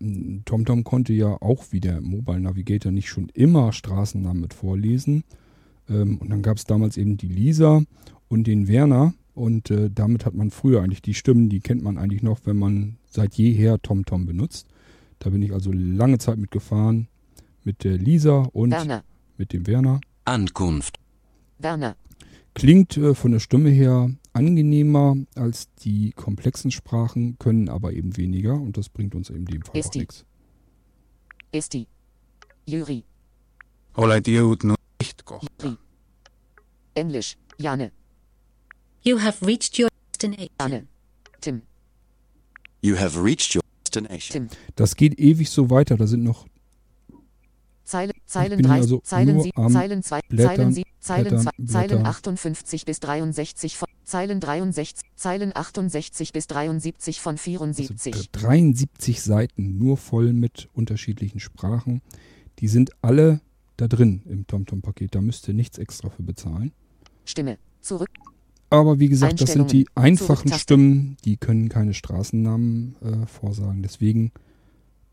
[0.45, 5.23] TomTom konnte ja auch wie der Mobile Navigator nicht schon immer Straßennamen mit vorlesen.
[5.89, 7.83] Ähm, und dann gab es damals eben die Lisa
[8.27, 9.13] und den Werner.
[9.33, 12.57] Und äh, damit hat man früher eigentlich die Stimmen, die kennt man eigentlich noch, wenn
[12.57, 14.67] man seit jeher TomTom benutzt.
[15.19, 17.07] Da bin ich also lange Zeit mitgefahren
[17.63, 19.03] mit der Lisa und Werner.
[19.37, 20.01] mit dem Werner.
[20.25, 20.99] Ankunft.
[21.57, 21.95] Werner.
[22.53, 28.53] Klingt äh, von der Stimme her angenehmer als die komplexen Sprachen, können aber eben weniger
[28.53, 29.99] und das bringt uns in dem Fall auch Esti.
[29.99, 30.25] nichts.
[31.51, 31.87] Eesti.
[32.65, 33.03] Jüri.
[33.95, 35.77] Oled jõudnud sihtkohta.
[36.95, 37.37] Englisch.
[37.59, 37.91] Jane.
[39.03, 40.49] You have reached your destination.
[40.57, 40.87] Anne.
[41.41, 41.61] Tim.
[42.81, 44.49] You have reached your destination.
[44.49, 44.57] Tim.
[44.75, 45.97] Das geht ewig so weiter.
[45.97, 46.47] Da sind noch
[48.33, 51.41] Zeilen bin 3, also Zeilen nur 7, am Zeilen 2, Blättern, Zeilen 7, Zeilen Blättern,
[51.41, 52.05] 2, Zeilen Blättern.
[52.05, 58.31] 58 bis 63 von Zeilen 63, Zeilen 68 bis 73 von 74.
[58.31, 62.01] 73 Seiten, nur voll mit unterschiedlichen Sprachen.
[62.59, 63.39] Die sind alle
[63.77, 65.13] da drin im TomTom-Paket.
[65.15, 66.71] Da müsst ihr nichts extra für bezahlen.
[67.25, 67.57] Stimme.
[67.81, 68.09] Zurück.
[68.69, 70.51] Aber wie gesagt, das sind die einfachen.
[70.51, 73.83] Stimmen, die können keine Straßennamen äh, vorsagen.
[73.83, 74.31] Deswegen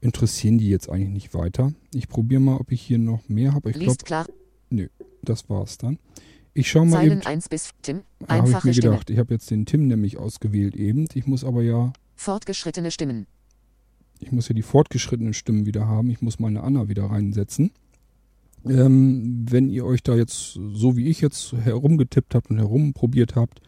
[0.00, 1.72] interessieren die jetzt eigentlich nicht weiter.
[1.94, 3.70] Ich probiere mal, ob ich hier noch mehr habe.
[3.70, 4.32] Ich glaube,
[4.70, 4.88] nö,
[5.22, 5.98] das war's dann.
[6.54, 7.26] Ich schaue mal Zeilen eben.
[7.26, 8.02] 1 bis Tim.
[8.18, 8.92] Da habe ich Einfache mir Stimme.
[8.92, 11.06] gedacht, ich habe jetzt den Tim nämlich ausgewählt eben.
[11.14, 13.26] Ich muss aber ja, Fortgeschrittene Stimmen.
[14.18, 16.10] ich muss ja die fortgeschrittenen Stimmen wieder haben.
[16.10, 17.70] Ich muss meine Anna wieder reinsetzen.
[18.66, 23.62] Ähm, wenn ihr euch da jetzt, so wie ich jetzt, herumgetippt habt und herumprobiert habt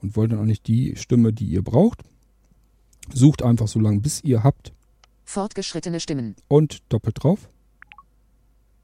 [0.00, 2.02] und wollt dann auch nicht die Stimme, die ihr braucht,
[3.12, 4.72] sucht einfach so lange, bis ihr habt
[5.24, 6.34] Fortgeschrittene Stimmen.
[6.48, 7.48] und doppelt drauf.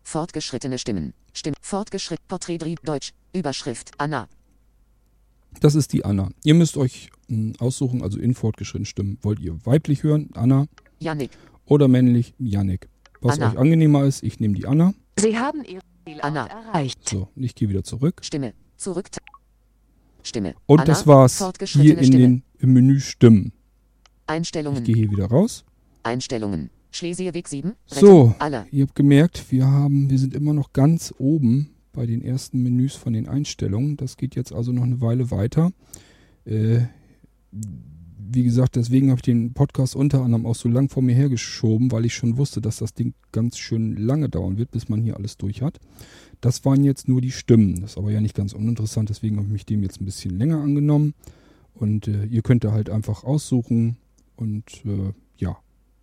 [0.02, 1.12] Fortgeschrittene Stimmen.
[1.34, 1.56] Stimme.
[1.60, 2.18] Fortgeschritt.
[2.28, 3.12] Porträt Deutsch.
[3.34, 3.90] Überschrift.
[3.98, 4.28] Anna.
[5.60, 6.30] Das ist die Anna.
[6.44, 9.18] Ihr müsst euch mh, aussuchen, also in fortgeschrittenen Stimmen.
[9.22, 10.66] Wollt ihr weiblich hören, Anna,
[11.00, 11.30] Yannick.
[11.66, 12.88] oder männlich, Yannick?
[13.20, 13.50] Was Anna.
[13.52, 14.94] euch angenehmer ist, ich nehme die Anna.
[15.18, 16.46] Sie haben Ihren Zielort Anna.
[16.46, 17.08] erreicht.
[17.08, 18.20] So, ich gehe wieder zurück.
[18.22, 18.54] Stimme.
[18.76, 19.08] Zurück.
[20.22, 20.54] Stimme.
[20.66, 20.86] Und Anna.
[20.86, 22.18] das war's hier in Stimme.
[22.18, 23.52] den im Menü Stimmen.
[23.54, 24.84] Ich Einstellungen.
[24.84, 25.64] gehe hier wieder raus.
[26.02, 26.70] Einstellungen.
[26.90, 27.74] Schlesierweg 7.
[27.86, 28.66] So, Alle.
[28.70, 32.94] ihr habt gemerkt, wir haben, wir sind immer noch ganz oben bei den ersten Menüs
[32.94, 33.96] von den Einstellungen.
[33.96, 35.72] Das geht jetzt also noch eine Weile weiter.
[36.44, 36.80] Äh,
[38.30, 41.90] wie gesagt, deswegen habe ich den Podcast unter anderem auch so lang vor mir hergeschoben,
[41.90, 45.16] weil ich schon wusste, dass das Ding ganz schön lange dauern wird, bis man hier
[45.16, 45.78] alles durch hat.
[46.40, 47.80] Das waren jetzt nur die Stimmen.
[47.80, 50.38] Das ist aber ja nicht ganz uninteressant, deswegen habe ich mich dem jetzt ein bisschen
[50.38, 51.14] länger angenommen.
[51.74, 53.96] Und äh, ihr könnt da halt einfach aussuchen
[54.36, 55.56] und äh, ja,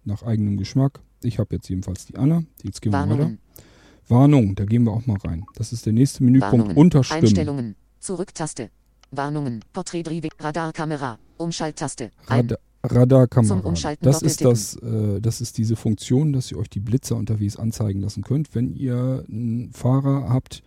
[0.06, 1.00] nach eigenem Geschmack.
[1.24, 2.44] Ich habe jetzt jedenfalls die Anna.
[2.64, 3.10] Jetzt gehen wir weiter.
[3.10, 3.40] Warnungen.
[4.08, 5.46] Warnung, da gehen wir auch mal rein.
[5.56, 6.78] Das ist der nächste Menüpunkt Warnungen.
[6.78, 7.24] unter Stimmen.
[7.24, 7.76] Einstellungen.
[8.00, 8.70] Zurücktaste.
[9.12, 9.62] Warnungen.
[9.74, 10.04] Porträt
[10.40, 11.18] Radarkamera.
[11.38, 12.12] Umschalttaste.
[12.28, 13.96] Rad Radarkamera.
[14.02, 18.02] Das ist das, äh, das ist diese Funktion, dass ihr euch die Blitzer unterwegs anzeigen
[18.02, 20.62] lassen könnt, wenn ihr einen Fahrer habt,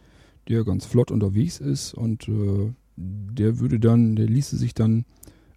[0.48, 5.04] der ganz flott unterwegs ist und äh, der würde dann, der ließe sich dann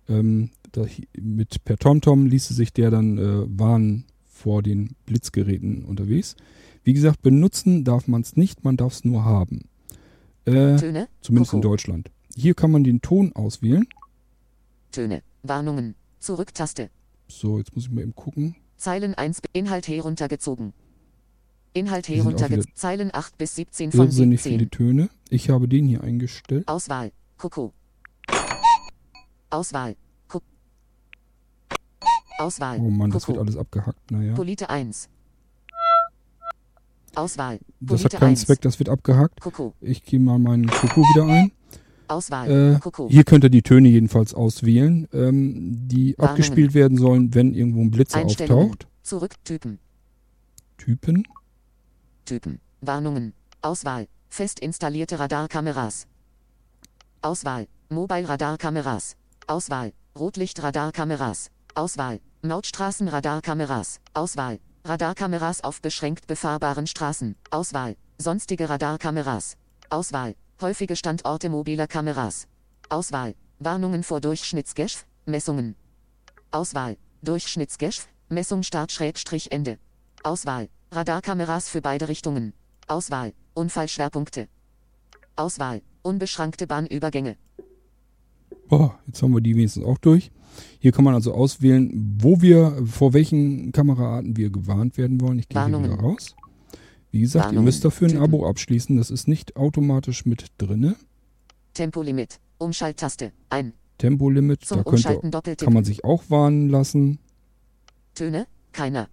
[0.07, 0.85] ähm, da,
[1.19, 6.35] mit per TomTom ließe sich der dann äh, warnen vor den Blitzgeräten unterwegs.
[6.83, 9.65] Wie gesagt, benutzen darf man es nicht, man darf es nur haben.
[10.45, 11.07] Äh, Töne.
[11.21, 11.73] zumindest in Koko.
[11.73, 12.11] Deutschland.
[12.35, 13.87] Hier kann man den Ton auswählen.
[14.91, 15.21] Töne.
[15.43, 15.95] Warnungen.
[16.19, 16.89] Zurücktaste.
[17.27, 18.55] So, jetzt muss ich mal eben gucken.
[18.77, 19.41] Zeilen 1.
[19.53, 20.73] Inhalt heruntergezogen.
[21.73, 22.75] Inhalt heruntergezogen.
[22.75, 24.71] Zeilen 8 bis 17 von Irrsinnig viele 17.
[24.71, 25.09] Töne.
[25.29, 26.67] Ich habe den hier eingestellt.
[26.67, 27.11] Auswahl.
[27.37, 27.73] Koko.
[29.49, 29.95] Auswahl.
[32.37, 32.79] Auswahl.
[32.79, 34.11] Oh Mann, das wird alles abgehackt.
[34.11, 34.33] Naja.
[34.33, 35.09] Polite 1.
[37.15, 37.59] Auswahl.
[37.79, 38.41] Das hat Polite keinen 1.
[38.45, 39.41] Zweck, das wird abgehackt.
[39.41, 39.73] Koko.
[39.81, 41.51] Ich gehe mal meinen Koko wieder ein.
[42.07, 42.79] Auswahl.
[42.81, 46.29] Äh, hier könnt ihr die Töne jedenfalls auswählen, ähm, die Warnungen.
[46.29, 48.87] abgespielt werden sollen, wenn irgendwo ein Blitzer auftaucht.
[49.01, 49.35] Zurück.
[49.45, 49.79] Typen.
[50.77, 51.23] Typen.
[52.25, 52.59] Typen.
[52.81, 53.33] Warnungen.
[53.61, 54.07] Auswahl.
[54.29, 56.07] Fest installierte Radarkameras.
[57.21, 57.67] Auswahl.
[57.89, 59.15] Mobile Radarkameras.
[59.47, 59.93] Auswahl.
[60.17, 61.49] Rotlichtradarkameras.
[61.75, 62.19] Auswahl.
[62.41, 63.99] Mautstraßenradarkameras.
[64.13, 64.59] Auswahl.
[64.83, 67.35] Radarkameras auf beschränkt befahrbaren Straßen.
[67.49, 67.95] Auswahl.
[68.17, 69.57] Sonstige Radarkameras.
[69.89, 70.35] Auswahl.
[70.59, 72.47] Häufige Standorte mobiler Kameras.
[72.89, 73.35] Auswahl.
[73.59, 75.05] Warnungen vor Durchschnittsgeschw.
[75.25, 75.75] Messungen.
[76.51, 76.97] Auswahl.
[77.21, 78.07] Durchschnittsgeschw.
[78.29, 79.77] Messung Start Schrägstrich Ende.
[80.23, 80.67] Auswahl.
[80.91, 82.53] Radarkameras für beide Richtungen.
[82.87, 83.33] Auswahl.
[83.53, 84.47] Unfallschwerpunkte.
[85.35, 85.81] Auswahl.
[86.01, 87.37] Unbeschrankte Bahnübergänge.
[88.67, 90.31] Boah, jetzt haben wir die wenigstens auch durch.
[90.79, 95.39] Hier kann man also auswählen, wo wir, vor welchen Kameraarten wir gewarnt werden wollen.
[95.39, 96.35] Ich gehe hier wieder raus.
[97.11, 97.65] Wie gesagt, ihr Warnungen.
[97.65, 98.17] müsst dafür ein.
[98.17, 98.97] Abo abschließen.
[98.97, 100.95] Das ist nicht automatisch mit drinne.
[101.73, 102.39] Tempolimit.
[102.57, 103.31] Umschalttaste.
[103.49, 103.73] Ein.
[103.97, 105.65] Tempolimit, Zum da könnt Umschalten ihr, Doppeltipp.
[105.65, 107.19] kann man sich auch warnen lassen.
[108.15, 108.47] Töne.
[108.71, 109.09] Keiner.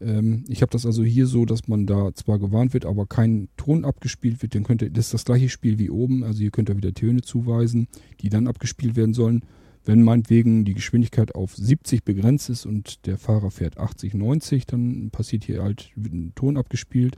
[0.00, 3.48] Ähm, ich habe das also hier so, dass man da zwar gewarnt wird, aber kein
[3.56, 4.54] Ton abgespielt wird.
[4.54, 6.24] Dann könnt ihr, das ist das gleiche Spiel wie oben.
[6.24, 7.88] Also hier könnt ihr wieder Töne zuweisen,
[8.20, 9.42] die dann abgespielt werden sollen.
[9.84, 15.10] Wenn meinetwegen die Geschwindigkeit auf 70 begrenzt ist und der Fahrer fährt 80, 90, dann
[15.10, 17.16] passiert hier halt ein Ton abgespielt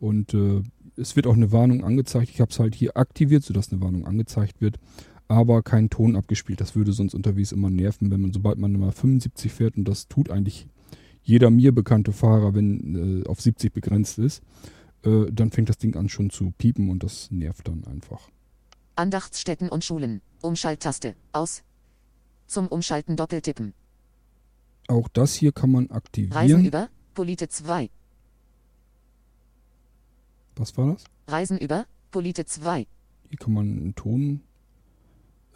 [0.00, 0.62] und äh,
[0.96, 2.30] es wird auch eine Warnung angezeigt.
[2.30, 4.78] Ich habe es halt hier aktiviert, sodass eine Warnung angezeigt wird,
[5.28, 6.60] aber kein Ton abgespielt.
[6.60, 10.08] Das würde sonst unterwegs immer nerven, wenn man, sobald man mal 75 fährt und das
[10.08, 10.66] tut eigentlich
[11.22, 14.42] jeder mir bekannte Fahrer, wenn äh, auf 70 begrenzt ist,
[15.04, 18.28] äh, dann fängt das Ding an schon zu piepen und das nervt dann einfach.
[18.96, 20.20] Andachtsstätten und Schulen.
[20.42, 21.14] Umschalttaste.
[21.32, 21.62] Aus.
[22.46, 23.74] Zum Umschalten doppeltippen.
[24.88, 26.64] Auch das hier kann man Reisen aktivieren.
[26.64, 27.90] über, Polite 2.
[30.56, 31.04] Was war das?
[31.28, 32.86] Reisen über, Polite 2.
[33.30, 34.42] Hier kann man einen Ton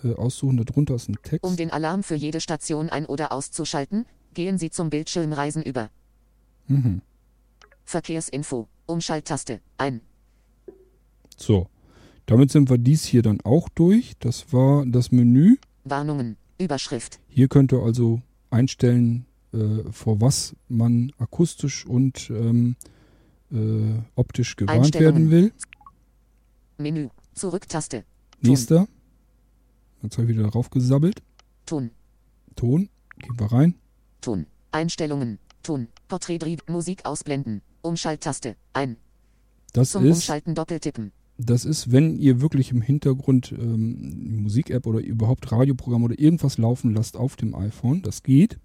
[0.03, 0.57] äh, aussuchen.
[0.65, 1.45] Darunter ist ein Text.
[1.45, 5.91] Um den Alarm für jede Station ein- oder auszuschalten, gehen Sie zum Bildschirm Reisen über.
[6.67, 7.03] Mhm.
[7.85, 10.01] Verkehrsinfo, Umschalttaste, ein.
[11.37, 11.69] So.
[12.27, 14.15] Damit sind wir dies hier dann auch durch.
[14.19, 15.59] Das war das Menü.
[15.85, 17.21] Warnungen, Überschrift.
[17.29, 22.77] Hier könnt ihr also einstellen, äh, vor was man akustisch und ähm,
[23.53, 25.53] äh, optisch gewarnt werden will.
[26.79, 28.05] Menü, Zurücktaste,
[28.41, 28.87] Nächster.
[30.03, 31.23] Jetzt habe ich wieder drauf gesabbelt.
[31.65, 31.91] Ton,
[32.55, 32.89] Ton.
[33.19, 33.75] Gehen wir rein.
[34.21, 34.47] Ton.
[34.73, 38.97] Einstellungen, Ton, Porträtdrieb, Musik ausblenden, Umschalttaste, ein.
[39.73, 41.13] Das Zum ist, Umschalten doppeltippen.
[41.39, 46.95] Das ist, wenn ihr wirklich im Hintergrund ähm, Musik-App oder überhaupt Radioprogramm oder irgendwas laufen
[46.95, 48.59] lasst auf dem iPhone, das geht,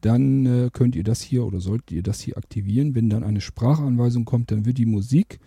[0.00, 2.94] dann äh, könnt ihr das hier oder solltet ihr das hier aktivieren.
[2.94, 5.40] Wenn dann eine Sprachanweisung kommt, dann wird die Musik,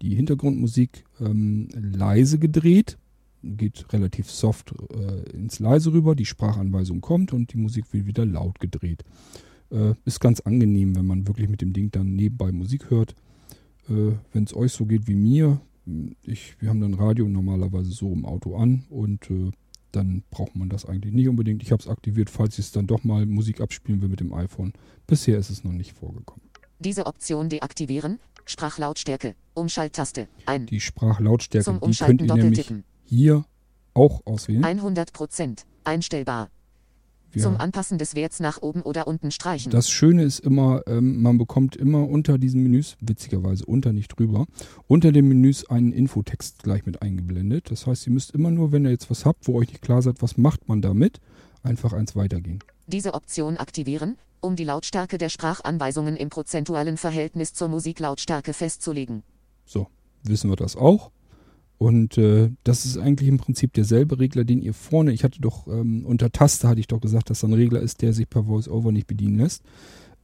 [0.00, 2.98] die Hintergrundmusik ähm, leise gedreht,
[3.42, 8.24] geht relativ soft äh, ins Leise rüber, die Sprachanweisung kommt und die Musik wird wieder
[8.24, 9.02] laut gedreht.
[9.70, 13.16] Äh, ist ganz angenehm, wenn man wirklich mit dem Ding dann nebenbei Musik hört.
[13.88, 15.60] Äh, wenn es euch so geht wie mir,
[16.22, 19.50] ich, wir haben dann Radio normalerweise so im Auto an und äh,
[19.92, 21.62] dann braucht man das eigentlich nicht unbedingt.
[21.62, 24.34] Ich habe es aktiviert, falls ich es dann doch mal Musik abspielen will mit dem
[24.34, 24.72] iPhone.
[25.06, 26.42] Bisher ist es noch nicht vorgekommen.
[26.78, 30.66] Diese Option deaktivieren, Sprachlautstärke, Umschalttaste, ein.
[30.66, 32.72] Die Sprachlautstärke, Zum die könnt ihr nämlich
[33.04, 33.44] hier
[33.94, 34.62] auch auswählen.
[34.62, 36.50] 100%, einstellbar.
[37.36, 39.70] Wir- Zum Anpassen des Werts nach oben oder unten streichen.
[39.70, 44.46] Das Schöne ist immer, ähm, man bekommt immer unter diesen Menüs, witzigerweise unter nicht drüber,
[44.86, 47.70] unter den Menüs einen Infotext gleich mit eingeblendet.
[47.70, 50.00] Das heißt, ihr müsst immer nur, wenn ihr jetzt was habt, wo euch nicht klar
[50.00, 51.20] seid, was macht man damit,
[51.62, 52.60] einfach eins weitergehen.
[52.86, 59.22] Diese Option aktivieren, um die Lautstärke der Sprachanweisungen im prozentualen Verhältnis zur Musiklautstärke festzulegen.
[59.66, 59.88] So,
[60.22, 61.10] wissen wir das auch.
[61.78, 65.66] Und äh, das ist eigentlich im Prinzip derselbe Regler, den ihr vorne, ich hatte doch
[65.66, 68.46] ähm, unter Taste hatte ich doch gesagt, dass da ein Regler ist, der sich per
[68.46, 69.62] VoiceOver nicht bedienen lässt.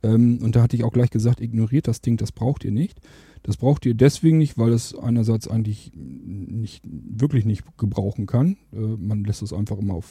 [0.03, 3.00] Ähm, und da hatte ich auch gleich gesagt, ignoriert das Ding, das braucht ihr nicht.
[3.42, 8.57] Das braucht ihr deswegen nicht, weil es einerseits eigentlich nicht, wirklich nicht gebrauchen kann.
[8.72, 10.11] Äh, man lässt es einfach immer auf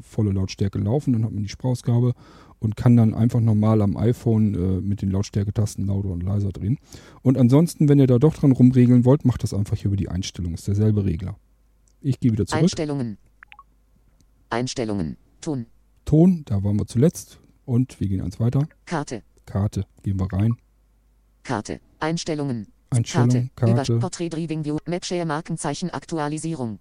[0.00, 2.14] volle Lautstärke laufen, dann hat man die Sprachausgabe
[2.60, 6.78] und kann dann einfach normal am iPhone äh, mit den Lautstärketasten lauter und leiser drehen.
[7.22, 10.08] Und ansonsten, wenn ihr da doch dran rumregeln wollt, macht das einfach hier über die
[10.08, 10.54] Einstellung.
[10.54, 11.36] Ist derselbe Regler.
[12.00, 12.62] Ich gehe wieder zurück.
[12.62, 13.18] Einstellungen.
[14.50, 15.16] Einstellungen.
[15.40, 15.66] Ton.
[16.04, 17.40] Ton, da waren wir zuletzt.
[17.64, 18.68] Und wir gehen eins weiter.
[18.84, 19.22] Karte.
[19.46, 20.56] Karte, gehen wir rein.
[21.42, 21.80] Karte.
[21.98, 22.68] Einstellungen.
[22.90, 23.74] Einstellung, Karte.
[23.74, 23.92] Karte.
[23.92, 24.78] Über Portrait Driving View.
[24.86, 26.78] Mapshare Markenzeichen Aktualisierung.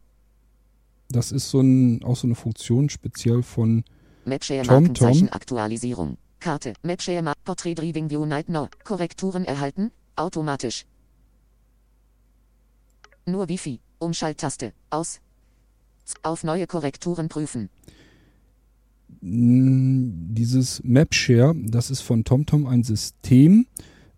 [1.10, 3.84] Das ist so ein, auch so eine Funktion speziell von
[4.30, 4.66] Mapshare.
[4.66, 6.18] Markenzeichen Aktualisierung.
[6.40, 6.74] Karte.
[6.84, 8.70] Mapshare Mar Portrait Driving View Night No.
[8.84, 9.92] Korrekturen erhalten.
[10.16, 10.86] Automatisch.
[13.26, 13.80] Nur Wifi.
[14.00, 14.72] Umschalttaste.
[14.90, 15.20] Aus.
[16.24, 17.70] Auf neue Korrekturen prüfen.
[19.22, 23.66] dieses Mapshare, das ist von TomTom ein System.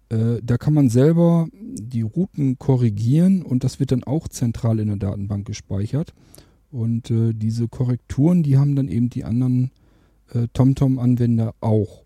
[0.10, 4.88] Äh, da kann man selber die Routen korrigieren und das wird dann auch zentral in
[4.88, 6.14] der Datenbank gespeichert.
[6.72, 9.72] Und äh, diese Korrekturen, die haben dann eben die anderen
[10.34, 12.04] äh, TomTom-Anwender auch.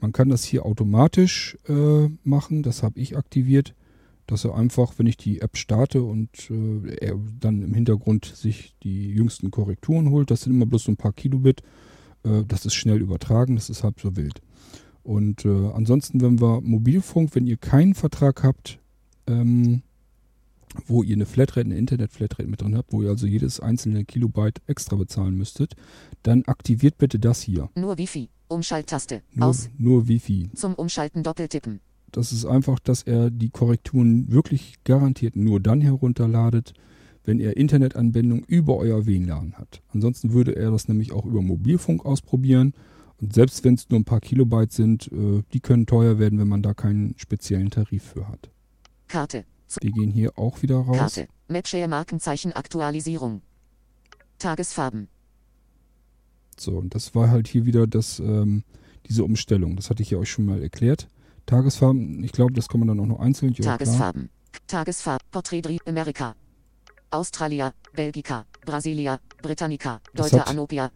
[0.00, 3.74] Man kann das hier automatisch äh, machen, das habe ich aktiviert,
[4.26, 9.08] dass er einfach, wenn ich die App starte und äh, dann im Hintergrund sich die
[9.08, 11.62] jüngsten Korrekturen holt, das sind immer bloß so ein paar Kilobit,
[12.22, 14.40] äh, das ist schnell übertragen, das ist halb so wild.
[15.02, 18.78] Und äh, ansonsten, wenn wir Mobilfunk, wenn ihr keinen Vertrag habt,
[19.26, 19.82] ähm,
[20.86, 24.60] wo ihr eine Flatrate, eine Internet-Flatrate mit drin habt, wo ihr also jedes einzelne Kilobyte
[24.66, 25.74] extra bezahlen müsstet,
[26.22, 27.70] dann aktiviert bitte das hier.
[27.74, 28.30] Nur Wifi.
[28.48, 29.22] Umschalttaste.
[29.34, 29.68] Nur, Aus.
[29.76, 30.50] nur Wifi.
[30.54, 31.80] Zum Umschalten doppeltippen.
[32.10, 36.72] Das ist einfach, dass er die Korrekturen wirklich garantiert nur dann herunterladet,
[37.24, 39.82] wenn er Internetanbindung über euer WLAN hat.
[39.92, 42.72] Ansonsten würde er das nämlich auch über Mobilfunk ausprobieren.
[43.20, 46.48] Und selbst wenn es nur ein paar Kilobyte sind, äh, die können teuer werden, wenn
[46.48, 48.48] man da keinen speziellen Tarif für hat.
[49.08, 49.44] Karte.
[49.82, 50.96] Die gehen hier auch wieder raus.
[50.96, 51.28] Karte.
[51.48, 53.42] Mapshare Markenzeichen Aktualisierung.
[54.38, 55.08] Tagesfarben.
[56.58, 58.64] So, und das war halt hier wieder das, ähm,
[59.08, 59.76] diese Umstellung.
[59.76, 61.08] Das hatte ich ja euch schon mal erklärt.
[61.46, 63.54] Tagesfarben, ich glaube, das kann man dann auch noch einzeln.
[63.54, 64.28] Tagesfarben.
[64.66, 65.26] Tagesfarben.
[65.30, 66.34] Porträt Dri- Amerika.
[67.10, 70.90] Australia, Belgica, Brasilia, Britannica, Deuter hat- Anopia.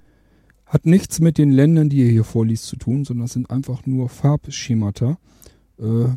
[0.67, 3.87] Hat nichts mit den Ländern, die ihr hier vorliest, zu tun, sondern das sind einfach
[3.87, 5.19] nur Farbschemata.
[5.79, 6.09] Äh,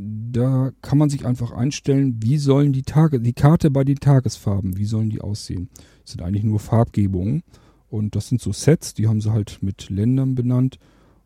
[0.00, 4.76] da kann man sich einfach einstellen, wie sollen die Tage, die Karte bei den Tagesfarben,
[4.76, 5.68] wie sollen die aussehen?
[6.02, 7.42] Das sind eigentlich nur Farbgebungen.
[7.88, 10.78] Und das sind so Sets, die haben sie halt mit Ländern benannt.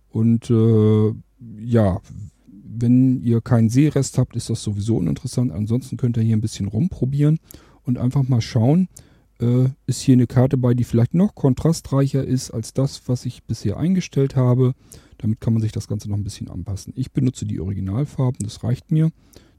[0.08, 1.12] Und äh,
[1.58, 2.00] ja,
[2.46, 5.52] wenn ihr keinen Seerest habt, ist das sowieso uninteressant.
[5.52, 7.40] Ansonsten könnt ihr hier ein bisschen rumprobieren
[7.82, 8.88] und einfach mal schauen,
[9.42, 13.44] äh, ist hier eine Karte bei, die vielleicht noch kontrastreicher ist als das, was ich
[13.44, 14.74] bisher eingestellt habe.
[15.18, 16.92] Damit kann man sich das Ganze noch ein bisschen anpassen.
[16.96, 19.10] Ich benutze die Originalfarben, das reicht mir.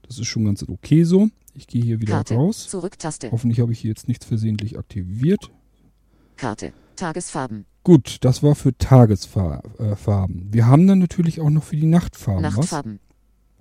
[0.02, 1.28] Das ist schon ganz okay so.
[1.54, 2.34] Ich gehe hier wieder Karte.
[2.34, 2.68] raus.
[2.68, 3.30] Zurücktaste.
[3.30, 5.50] Hoffentlich habe ich hier jetzt nichts versehentlich aktiviert.
[6.36, 6.72] Karte.
[6.96, 7.64] Tagesfarben.
[7.82, 10.52] Gut, das war für Tagesfarben.
[10.52, 13.00] Wir haben dann natürlich auch noch für die Nachtfarben Nachtfarben.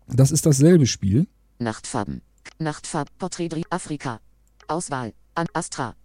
[0.08, 0.16] was.
[0.16, 1.28] Das ist dasselbe Spiel.
[1.60, 2.22] Nachtfarben.
[2.60, 3.10] Nachtfarb.
[3.18, 4.20] Porträt Afrika.
[4.68, 5.14] Auswahl.
[5.36, 5.96] An Astra.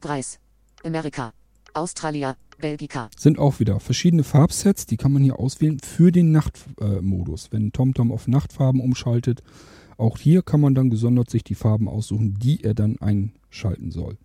[0.00, 0.38] Preis.
[0.84, 1.32] Amerika.
[1.74, 2.36] Australia.
[2.60, 3.08] Belgica.
[3.16, 7.52] Sind auch wieder verschiedene Farbsets, die kann man hier auswählen für den Nachtmodus.
[7.52, 9.42] Wenn TomTom auf Nachtfarben umschaltet,
[9.96, 14.18] auch hier kann man dann gesondert sich die Farben aussuchen, die er dann einschalten soll.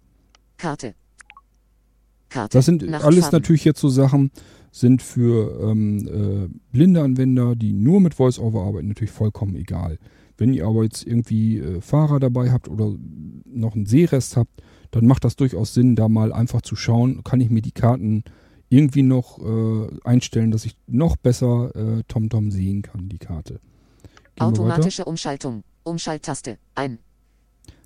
[0.57, 0.95] Karte.
[2.29, 2.57] Karte.
[2.57, 4.31] Das sind alles natürlich jetzt so Sachen,
[4.71, 9.99] sind für ähm, äh, blinde Anwender, die nur mit VoiceOver arbeiten, natürlich vollkommen egal.
[10.37, 12.95] Wenn ihr aber jetzt irgendwie äh, Fahrer dabei habt oder
[13.45, 14.63] noch einen Seerest habt,
[14.93, 18.23] dann macht das durchaus Sinn, da mal einfach zu schauen, kann ich mir die Karten
[18.69, 23.59] irgendwie noch äh, einstellen, dass ich noch besser äh, TomTom sehen kann, die Karte.
[24.35, 24.45] Gehen.
[24.47, 25.63] Automatische Umschaltung.
[25.83, 26.57] Umschalttaste.
[26.75, 26.99] Ein.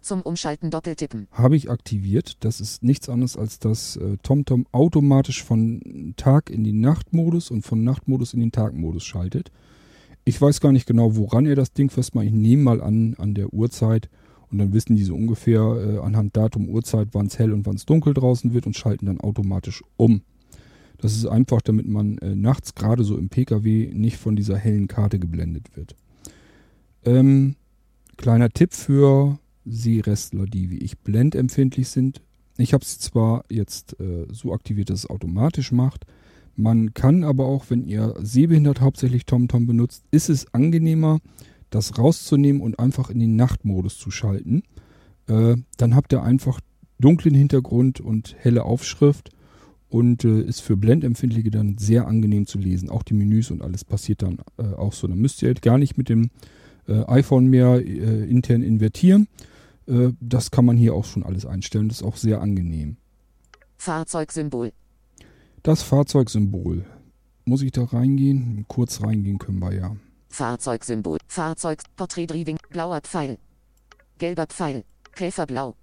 [0.01, 1.28] Zum Umschalten doppeltippen.
[1.32, 2.43] habe ich aktiviert.
[2.43, 7.64] Das ist nichts anderes als dass äh, TomTom automatisch von Tag in den Nachtmodus und
[7.64, 9.51] von Nachtmodus in den Tagmodus schaltet.
[10.26, 12.26] Ich weiß gar nicht genau, woran er das Ding festmacht.
[12.26, 14.10] Ich nehme mal an, an der Uhrzeit
[14.52, 17.76] und dann wissen die so ungefähr äh, anhand Datum, Uhrzeit, wann es hell und wann
[17.76, 20.22] es dunkel draußen wird und schalten dann automatisch um.
[21.00, 24.88] Das ist einfach, damit man äh, nachts gerade so im Pkw nicht von dieser hellen
[24.88, 25.95] Karte geblendet wird.
[27.06, 27.56] Ähm,
[28.16, 32.22] kleiner Tipp für Seerestler, die wie ich blendempfindlich sind.
[32.58, 36.06] Ich habe es zwar jetzt äh, so aktiviert, dass es automatisch macht.
[36.56, 41.20] Man kann aber auch, wenn ihr sehbehindert hauptsächlich TomTom benutzt, ist es angenehmer,
[41.78, 44.63] das rauszunehmen und einfach in den Nachtmodus zu schalten.
[45.28, 46.59] Äh, dann habt ihr einfach
[46.99, 49.30] dunklen Hintergrund und helle Aufschrift
[49.89, 52.89] und äh, ist für Blendempfindliche dann sehr angenehm zu lesen.
[52.89, 55.07] Auch die Menüs und alles passiert dann äh, auch so.
[55.07, 56.32] Dann müsst ihr halt gar nicht mit dem
[56.88, 59.28] äh, iPhone mehr äh, intern invertieren.
[59.88, 61.89] Äh, das kann man hier auch schon alles einstellen.
[61.89, 62.97] Das ist auch sehr angenehm.
[63.78, 64.73] Fahrzeugsymbol.
[65.61, 66.86] Das Fahrzeugsymbol.
[67.45, 68.65] Muss ich da reingehen?
[68.67, 69.95] Kurz reingehen können wir ja.
[70.38, 71.18] Fahrzeugsymbol.
[71.28, 71.80] Fahrzeug.
[71.98, 72.58] Driving.
[72.70, 73.38] Blauer Pfeil.
[74.20, 74.84] Gelber Pfeil.
[75.16, 75.74] Käferblau.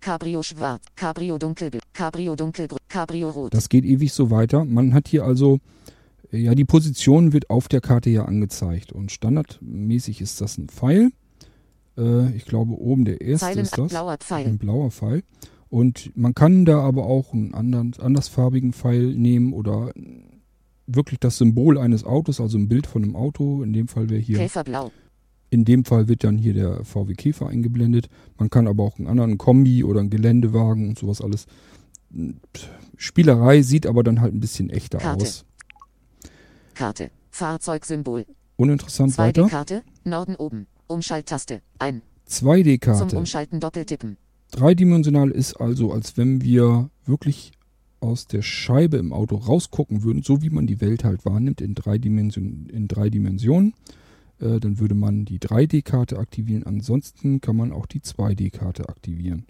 [0.00, 0.82] Cabrio schwarz.
[0.96, 1.80] Cabrio dunkelblau.
[1.92, 2.78] Cabrio dunkelgrün.
[2.88, 3.52] Cabrio rot.
[3.52, 4.64] Das geht ewig so weiter.
[4.64, 5.58] Man hat hier also,
[6.32, 8.90] äh, ja, die Position wird auf der Karte ja angezeigt.
[8.90, 11.10] Und standardmäßig ist das ein Pfeil.
[11.98, 13.90] Äh, ich glaube, oben der erste Zeilen ist das.
[13.90, 14.46] blauer Pfeil.
[14.46, 15.22] Ein blauer Pfeil.
[15.68, 19.92] Und man kann da aber auch einen anderen, andersfarbigen Pfeil nehmen oder
[20.86, 23.62] wirklich das Symbol eines Autos, also ein Bild von einem Auto.
[23.62, 24.38] In dem Fall wäre hier.
[24.38, 24.92] Käferblau.
[25.50, 28.08] In dem Fall wird dann hier der VW Käfer eingeblendet.
[28.38, 31.46] Man kann aber auch einen anderen Kombi oder einen Geländewagen und sowas alles.
[32.96, 35.24] Spielerei sieht aber dann halt ein bisschen echter Karte.
[35.24, 35.44] aus.
[36.74, 37.10] Karte.
[37.30, 38.26] Fahrzeugsymbol.
[38.56, 39.46] Uninteressant weiter.
[39.46, 39.82] 2D-Karte.
[40.04, 40.66] Norden oben.
[40.86, 41.60] Umschalttaste.
[41.78, 42.02] Ein.
[42.28, 43.08] 2D-Karte.
[43.08, 44.16] Zum Umschalten doppeltippen.
[44.50, 47.52] Dreidimensional ist also, als wenn wir wirklich
[48.04, 51.74] aus der Scheibe im Auto rausgucken würden, so wie man die Welt halt wahrnimmt in
[51.74, 53.74] drei, Dimension, in drei Dimensionen.
[54.40, 56.64] Äh, dann würde man die 3D-Karte aktivieren.
[56.64, 59.46] Ansonsten kann man auch die 2D-Karte aktivieren.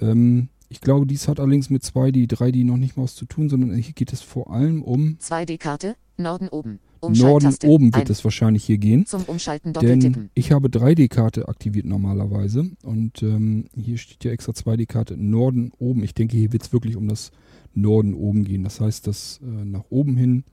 [0.00, 3.48] Ähm, ich glaube, dies hat allerdings mit 2D, 3D noch nicht mal was zu tun,
[3.48, 5.96] sondern hier geht es vor allem um 2D-Karte.
[6.18, 6.80] Norden oben.
[7.02, 9.06] Norden oben wird es wahrscheinlich hier gehen.
[9.06, 15.16] Zum Umschalten Denn ich habe 3D-Karte aktiviert normalerweise und ähm, hier steht ja extra 2D-Karte
[15.16, 16.02] Norden oben.
[16.02, 17.30] Ich denke, hier wird es wirklich um das
[17.76, 18.64] Norden oben gehen.
[18.64, 20.44] Das heißt, dass äh, nach oben hin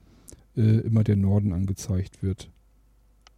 [0.56, 2.50] äh, immer der Norden angezeigt wird.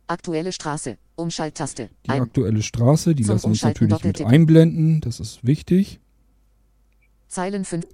[0.07, 0.97] Aktuelle Straße.
[1.15, 1.89] Umschalttaste.
[2.05, 5.01] Die aktuelle Straße, die Zum lassen wir uns natürlich mit einblenden.
[5.01, 5.99] Das ist wichtig.
[7.27, 7.85] Zeilen 5.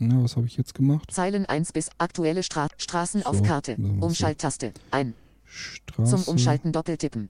[0.00, 1.10] Na, was habe ich jetzt gemacht?
[1.12, 3.76] Zeilen 1 bis aktuelle Stra Straßen auf So, Karte.
[3.78, 4.06] wir so.
[4.06, 4.72] Umschalttaste.
[4.90, 5.14] Ein.
[5.44, 6.16] Straße.
[6.16, 7.28] Zum Umschalten doppeltippen.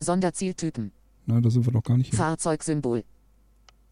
[0.00, 0.92] Sonderzieltypen.
[1.26, 2.10] Na, da sind wir noch gar nicht.
[2.10, 2.16] hin.
[2.18, 3.04] Fahrzeugsymbol.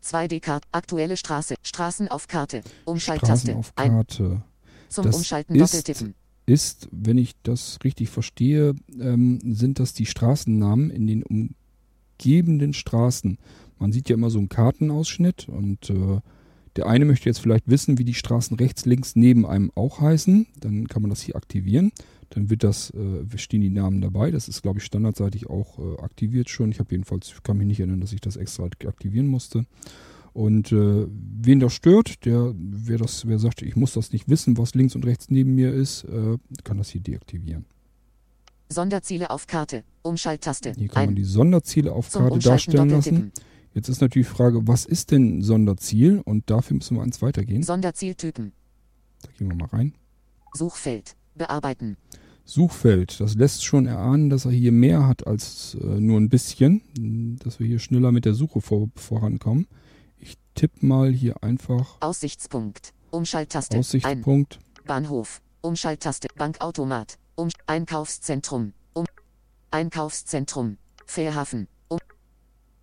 [0.02, 0.66] 2D-Karte.
[0.72, 1.54] Aktuelle Straße.
[1.62, 2.62] Straßen auf Karte.
[2.84, 3.52] Umschalttaste.
[3.52, 3.74] Straßen auf.
[3.74, 4.42] Karte.
[4.88, 6.14] Zum Das Umschalten ist, doppeltippen.
[6.46, 13.38] Ist, wenn ich das richtig verstehe, ähm, sind das die Straßennamen in den umgebenden Straßen.
[13.78, 16.20] Man sieht ja immer so einen Kartenausschnitt und äh,
[16.76, 20.46] der eine möchte jetzt vielleicht wissen, wie die Straßen rechts, links neben einem auch heißen.
[20.60, 21.92] Dann kann man das hier aktivieren.
[22.30, 24.30] Dann wird das, äh, stehen die Namen dabei.
[24.30, 26.70] Das ist, glaube ich, standardseitig auch äh, aktiviert schon.
[26.70, 29.66] Ich habe jedenfalls, kann mich nicht erinnern, dass ich das extra aktivieren musste.
[30.32, 34.56] Und äh, wen das stört, der, wer das, wer sagt, ich muss das nicht wissen,
[34.56, 37.64] was links und rechts neben mir ist, äh, kann das hier deaktivieren.
[38.68, 39.82] Sonderziele auf Karte.
[40.02, 40.72] Umschalttaste.
[40.76, 43.32] Hier kann man die Sonderziele auf Karte darstellen lassen.
[43.72, 46.20] Jetzt ist natürlich die Frage, was ist denn Sonderziel?
[46.24, 47.62] Und dafür müssen wir eins weitergehen.
[47.62, 48.52] Sonderzieltypen.
[49.22, 49.94] Da gehen wir mal rein.
[50.54, 51.14] Suchfeld.
[51.36, 51.96] Bearbeiten.
[52.44, 57.38] Suchfeld, das lässt schon erahnen, dass er hier mehr hat als äh, nur ein bisschen,
[57.44, 59.68] dass wir hier schneller mit der Suche vor, vorankommen.
[60.18, 62.92] Ich tippe mal hier einfach Aussichtspunkt.
[63.10, 63.78] Umschalttaste.
[63.78, 64.58] Aussichtspunkt.
[64.78, 64.84] Ein.
[64.86, 65.40] Bahnhof.
[65.60, 66.26] Umschalttaste.
[66.36, 67.18] Bankautomat.
[67.36, 68.72] Um Einkaufszentrum.
[68.94, 69.06] Um
[69.70, 70.78] Einkaufszentrum.
[71.06, 71.68] Fährhafen.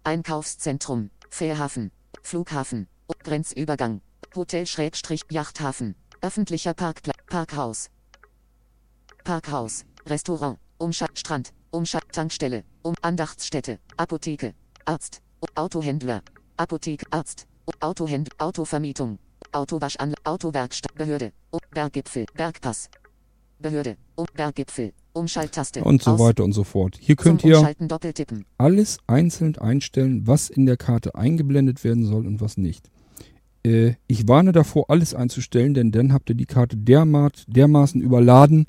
[0.07, 1.09] Um Einkaufszentrum.
[1.29, 1.91] Fährhafen.
[2.21, 2.87] Flughafen.
[3.25, 3.99] Grenzübergang.
[4.37, 5.95] Hotel Schrägstrich Yachthafen.
[6.21, 7.17] Öffentlicher Parkplatz.
[7.27, 7.89] Parkhaus.
[9.25, 9.83] Parkhaus.
[10.05, 10.59] Restaurant.
[10.77, 11.51] Umschalt Strand.
[11.71, 11.83] Um
[13.01, 13.79] Andachtsstätte.
[13.97, 14.53] Apotheke.
[14.85, 15.21] Arzt.
[15.55, 16.21] Autohändler.
[16.55, 17.05] Apotheke.
[17.11, 17.45] Arzt.
[17.81, 18.33] Autohändler.
[18.37, 19.19] Autovermietung.
[19.51, 20.21] Autowaschanlage.
[20.23, 20.95] Autowerkstatt.
[20.95, 21.33] Behörde.
[21.71, 22.27] Berggipfel.
[22.33, 22.89] Bergpass.
[23.59, 23.97] Behörde.
[24.33, 24.93] Berggipfel.
[25.17, 25.83] Umschalttaste.
[25.83, 26.97] und so Aus- weiter und so fort.
[26.99, 27.75] Hier Zum könnt ihr
[28.57, 32.89] alles einzeln einstellen, was in der Karte eingeblendet werden soll und was nicht.
[33.63, 38.65] Äh, ich warne davor, alles einzustellen, denn dann habt ihr die Karte derma dermaßen überladen,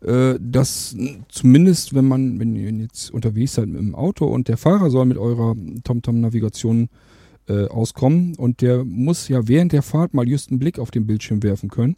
[0.00, 0.96] äh, dass
[1.28, 5.06] zumindest, wenn man, wenn ihr jetzt unterwegs seid mit dem Auto und der Fahrer soll
[5.06, 6.88] mit eurer TomTom-Navigation
[7.48, 11.06] äh, auskommen und der muss ja während der Fahrt mal just einen Blick auf den
[11.06, 11.96] Bildschirm werfen können.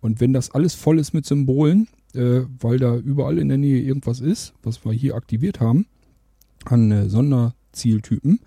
[0.00, 3.80] Und wenn das alles voll ist mit Symbolen, äh, weil da überall in der Nähe
[3.80, 5.86] irgendwas ist, was wir hier aktiviert haben,
[6.64, 8.40] an äh, Sonderzieltypen,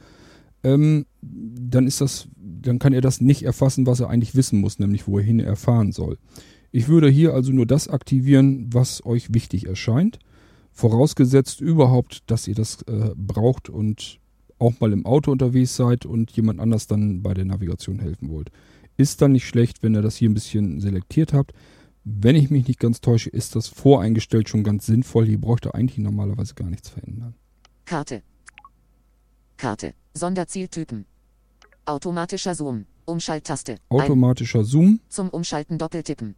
[0.64, 4.80] ähm, dann ist das, dann kann er das nicht erfassen, was er eigentlich wissen muss,
[4.80, 6.18] nämlich wohin er fahren soll.
[6.72, 10.20] Ich würde hier also nur das aktivieren, was euch wichtig erscheint,
[10.72, 14.20] vorausgesetzt überhaupt, dass ihr das äh, braucht und
[14.60, 18.52] auch mal im Auto unterwegs seid und jemand anders dann bei der Navigation helfen wollt.
[18.98, 21.54] Ist dann nicht schlecht, wenn ihr das hier ein bisschen selektiert habt.
[22.10, 25.26] Wenn ich mich nicht ganz täusche, ist das voreingestellt schon ganz sinnvoll.
[25.26, 27.36] Hier bräuchte eigentlich normalerweise gar nichts verändern.
[27.84, 28.24] Karte.
[29.58, 29.94] Karte.
[30.14, 31.06] Sonderzieltypen.
[31.86, 32.86] Automatischer Zoom.
[33.06, 33.74] Umschalttaste.
[33.74, 33.80] Ein.
[33.90, 36.36] Automatischer Zoom, Zum Umschalten doppeltippen.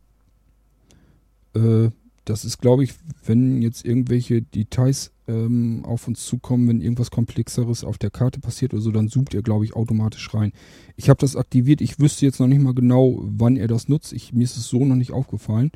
[1.56, 1.90] äh,
[2.26, 2.94] das ist, glaube ich,
[3.26, 8.74] wenn jetzt irgendwelche Details ähm, auf uns zukommen, wenn irgendwas Komplexeres auf der Karte passiert
[8.74, 10.52] oder so, dann zoomt ihr, glaube ich, automatisch rein.
[10.96, 14.14] Ich habe das aktiviert, ich wüsste jetzt noch nicht mal genau, wann er das nutzt.
[14.14, 15.72] Ich, mir ist es so noch nicht aufgefallen.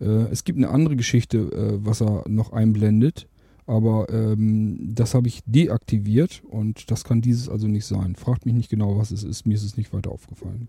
[0.00, 3.28] Äh, es gibt eine andere Geschichte, äh, was er noch einblendet,
[3.66, 8.16] aber ähm, das habe ich deaktiviert und das kann dieses also nicht sein.
[8.16, 10.68] Fragt mich nicht genau, was es ist, mir ist es nicht weiter aufgefallen.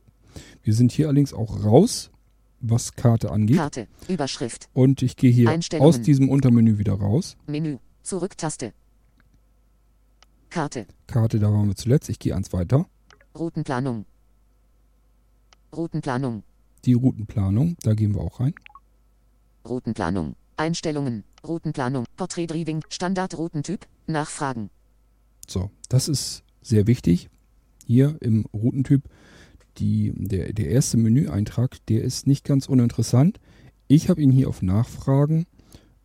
[0.63, 2.10] Wir sind hier allerdings auch raus,
[2.61, 3.57] was Karte angeht.
[3.57, 3.87] Karte.
[4.07, 4.69] Überschrift.
[4.73, 7.37] Und ich gehe hier aus diesem Untermenü wieder raus.
[7.47, 7.77] Menü.
[8.03, 8.73] Zurücktaste.
[10.49, 10.85] Karte.
[11.07, 12.09] Karte, da waren wir zuletzt.
[12.09, 12.87] Ich gehe eins weiter.
[13.37, 14.05] Routenplanung.
[15.75, 16.43] Routenplanung.
[16.85, 18.53] Die Routenplanung, da gehen wir auch rein.
[19.67, 20.35] Routenplanung.
[20.57, 21.23] Einstellungen.
[21.47, 22.05] Routenplanung.
[22.17, 22.83] Portrait Driving.
[22.89, 23.85] Standardroutentyp.
[24.07, 24.69] Nachfragen.
[25.47, 27.29] So, das ist sehr wichtig.
[27.85, 29.03] Hier im Routentyp,
[29.77, 33.39] die, der, der erste Menüeintrag, der ist nicht ganz uninteressant.
[33.87, 35.45] Ich habe ihn hier auf Nachfragen.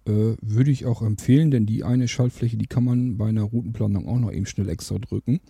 [0.06, 4.06] Äh, würde ich auch empfehlen, denn die eine Schaltfläche, die kann man bei einer Routenplanung
[4.06, 5.40] auch noch eben schnell extra drücken.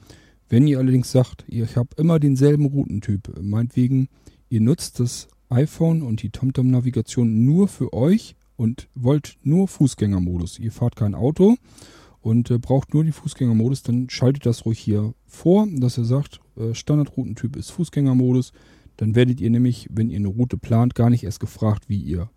[0.49, 4.09] Wenn ihr allerdings sagt, ich habe immer denselben Routentyp, meinetwegen,
[4.49, 10.59] ihr nutzt das iPhone und die TomTom-Navigation nur für euch und wollt nur Fußgängermodus.
[10.59, 11.57] Ihr fahrt kein Auto
[12.23, 16.40] und äh, braucht nur den Fußgängermodus, dann schaltet das ruhig hier vor, dass ihr sagt,
[16.57, 18.53] äh, Standardroutentyp ist Fußgängermodus.
[18.97, 22.31] Dann werdet ihr nämlich, wenn ihr eine Route plant, gar nicht erst gefragt, wie ihr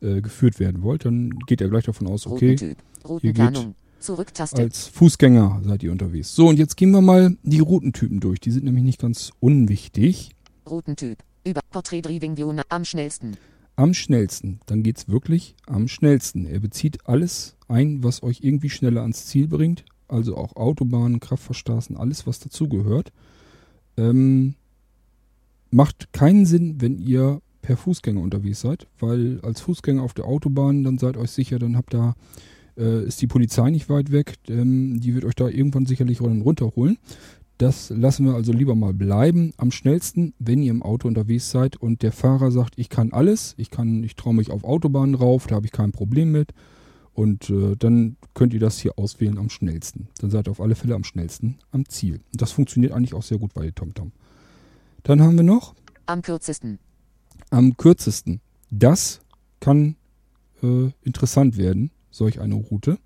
[0.00, 1.04] äh, geführt werden wollt.
[1.04, 2.78] Dann geht ihr gleich davon aus, okay, Routentyp.
[2.78, 3.74] geht Routenplanung.
[4.00, 4.62] Zurücktaste.
[4.62, 6.34] als Fußgänger seid ihr unterwegs.
[6.34, 8.38] So, und jetzt gehen wir mal die Routentypen durch.
[8.38, 10.30] Die sind nämlich nicht ganz unwichtig.
[10.70, 11.18] Routentyp.
[11.44, 12.54] Über Portrait Driving View.
[12.68, 13.36] Am schnellsten.
[13.74, 14.60] Am schnellsten.
[14.66, 16.46] Dann geht's wirklich am schnellsten.
[16.46, 19.84] Er bezieht alles ein, was euch irgendwie schneller ans Ziel bringt.
[20.06, 23.12] Also auch Autobahnen, Kraftfahrstraßen, alles, was dazugehört.
[23.98, 24.54] Ähm,
[25.70, 30.84] macht keinen Sinn, wenn ihr per Fußgänger unterwegs seid, weil als Fußgänger auf der Autobahn,
[30.84, 32.14] dann seid euch sicher, dann habt da,
[32.78, 34.36] äh, ist die Polizei nicht weit weg.
[34.48, 36.96] Ähm, die wird euch da irgendwann sicherlich runterholen.
[37.58, 39.52] Das lassen wir also lieber mal bleiben.
[39.56, 43.54] Am schnellsten, wenn ihr im Auto unterwegs seid und der Fahrer sagt, ich kann alles,
[43.58, 46.52] ich kann, ich traue mich auf Autobahnen rauf, da habe ich kein Problem mit.
[47.18, 50.06] Und äh, dann könnt ihr das hier auswählen am schnellsten.
[50.20, 52.20] Dann seid ihr auf alle Fälle am schnellsten am Ziel.
[52.32, 54.12] Und das funktioniert eigentlich auch sehr gut bei TomTom.
[55.02, 55.74] Dann haben wir noch
[56.06, 56.78] Am kürzesten.
[57.50, 58.40] am kürzesten.
[58.70, 59.20] Das
[59.58, 59.96] kann
[60.62, 62.98] äh, interessant werden, solch eine Route.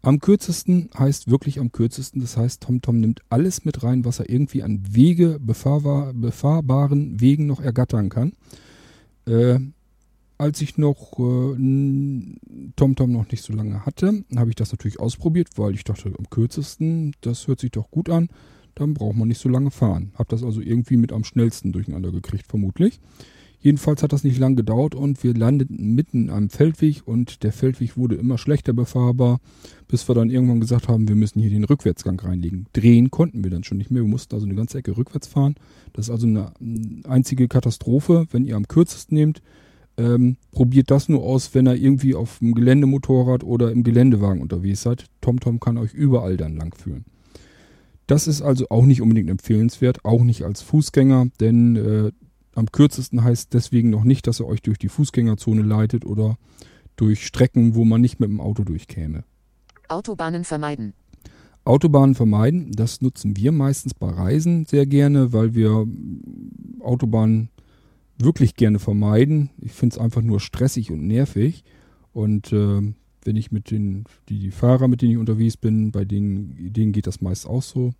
[0.00, 2.22] Am kürzesten heißt wirklich am kürzesten.
[2.22, 7.44] Das heißt, TomTom nimmt alles mit rein, was er irgendwie an Wege, befahrbar, befahrbaren Wegen
[7.44, 8.32] noch ergattern kann.
[9.26, 9.58] Äh,
[10.38, 11.56] als ich noch äh,
[12.76, 16.30] TomTom noch nicht so lange hatte, habe ich das natürlich ausprobiert, weil ich dachte, am
[16.30, 18.28] kürzesten, das hört sich doch gut an.
[18.74, 20.12] Dann braucht man nicht so lange fahren.
[20.14, 23.00] Habe das also irgendwie mit am schnellsten durcheinander gekriegt, vermutlich.
[23.58, 27.96] Jedenfalls hat das nicht lang gedauert und wir landeten mitten am Feldweg und der Feldweg
[27.96, 29.40] wurde immer schlechter befahrbar,
[29.88, 32.66] bis wir dann irgendwann gesagt haben, wir müssen hier den Rückwärtsgang reinlegen.
[32.74, 35.56] Drehen konnten wir dann schon nicht mehr, wir mussten also eine ganze Ecke rückwärts fahren.
[35.94, 36.52] Das ist also eine
[37.08, 39.42] einzige Katastrophe, wenn ihr am kürzesten nehmt.
[39.98, 44.82] Ähm, probiert das nur aus, wenn ihr irgendwie auf dem Geländemotorrad oder im Geländewagen unterwegs
[44.82, 45.06] seid.
[45.22, 47.04] TomTom kann euch überall dann lang führen.
[48.06, 52.12] Das ist also auch nicht unbedingt empfehlenswert, auch nicht als Fußgänger, denn äh,
[52.54, 56.38] am kürzesten heißt deswegen noch nicht, dass er euch durch die Fußgängerzone leitet oder
[56.96, 59.24] durch Strecken, wo man nicht mit dem Auto durchkäme.
[59.88, 60.94] Autobahnen vermeiden.
[61.64, 65.86] Autobahnen vermeiden, das nutzen wir meistens bei Reisen sehr gerne, weil wir
[66.80, 67.50] Autobahnen
[68.18, 69.50] wirklich gerne vermeiden.
[69.58, 71.64] Ich finde es einfach nur stressig und nervig.
[72.12, 72.80] Und äh,
[73.24, 77.06] wenn ich mit den die, Fahrer, mit denen ich unterwegs bin, bei denen, denen geht
[77.06, 77.92] das meist auch so.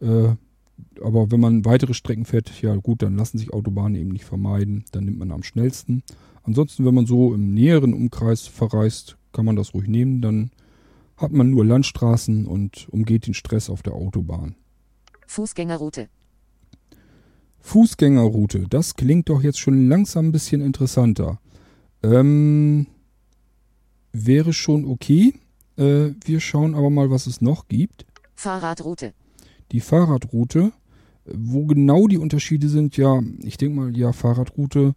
[0.00, 0.34] Äh,
[1.02, 4.84] aber wenn man weitere Strecken fährt, ja gut, dann lassen sich Autobahnen eben nicht vermeiden.
[4.92, 6.02] Dann nimmt man am schnellsten.
[6.42, 10.22] Ansonsten, wenn man so im näheren Umkreis verreist, kann man das ruhig nehmen.
[10.22, 10.50] Dann
[11.16, 14.54] hat man nur Landstraßen und umgeht den Stress auf der Autobahn.
[15.26, 16.08] Fußgängerroute.
[17.60, 21.38] Fußgängerroute, das klingt doch jetzt schon langsam ein bisschen interessanter.
[22.02, 22.86] Ähm,
[24.12, 25.34] wäre schon okay.
[25.76, 28.06] Äh, wir schauen aber mal, was es noch gibt.
[28.34, 29.12] Fahrradroute
[29.72, 30.72] die Fahrradroute.
[31.32, 34.94] Wo genau die Unterschiede sind, ja, ich denke mal, ja, Fahrradroute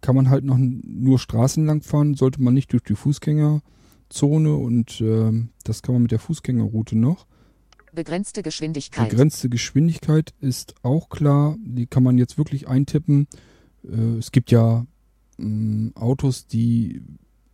[0.00, 5.00] kann man halt noch nur Straßen lang fahren, sollte man nicht durch die Fußgängerzone und
[5.00, 5.32] äh,
[5.64, 7.26] das kann man mit der Fußgängerroute noch.
[7.94, 9.08] Begrenzte Geschwindigkeit.
[9.08, 13.28] Begrenzte Geschwindigkeit ist auch klar, die kann man jetzt wirklich eintippen.
[13.84, 14.86] Äh, es gibt ja
[15.38, 17.02] äh, Autos, die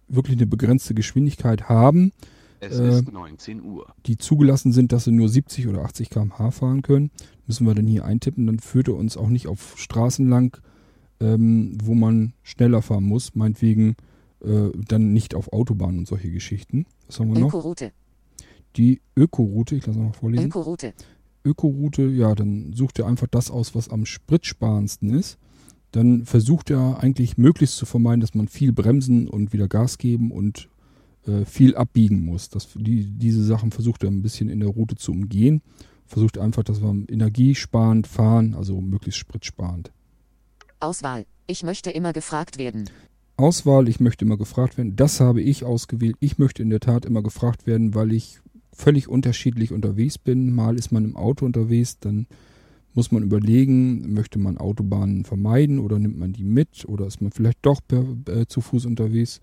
[0.09, 2.12] wirklich eine begrenzte Geschwindigkeit haben.
[2.61, 3.87] Es äh, ist 19 Uhr.
[4.07, 7.11] Die zugelassen sind, dass sie nur 70 oder 80 km/h fahren können.
[7.47, 8.47] Müssen wir dann hier eintippen.
[8.47, 10.61] Dann führt er uns auch nicht auf Straßen lang,
[11.21, 13.35] ähm, wo man schneller fahren muss.
[13.35, 13.97] Meinetwegen
[14.45, 16.87] äh, dann nicht auf Autobahnen und solche Geschichten.
[17.07, 17.49] Was haben wir noch?
[17.49, 17.93] Ökoroute.
[18.77, 20.47] Die Ökoroute, ich lasse mal vorlesen.
[20.47, 20.95] Ökoroute.
[21.45, 25.39] Ökoroute, ja, dann sucht er einfach das aus, was am spritsparendsten ist.
[25.93, 30.31] Dann versucht er eigentlich möglichst zu vermeiden, dass man viel bremsen und wieder Gas geben
[30.31, 30.69] und
[31.27, 32.49] äh, viel abbiegen muss.
[32.49, 35.63] Das, die, diese Sachen versucht er ein bisschen in der Route zu umgehen.
[36.07, 39.93] Versucht einfach, dass wir energiesparend fahren, also möglichst spritsparend.
[40.79, 41.27] Auswahl.
[41.47, 42.89] Ich möchte immer gefragt werden.
[43.37, 44.97] Auswahl, ich möchte immer gefragt werden.
[44.97, 46.17] Das habe ich ausgewählt.
[46.21, 48.39] Ich möchte in der Tat immer gefragt werden, weil ich
[48.81, 50.55] völlig unterschiedlich unterwegs bin.
[50.55, 52.27] Mal ist man im Auto unterwegs, dann
[52.94, 57.31] muss man überlegen, möchte man Autobahnen vermeiden oder nimmt man die mit oder ist man
[57.31, 59.40] vielleicht doch per, äh, zu Fuß unterwegs.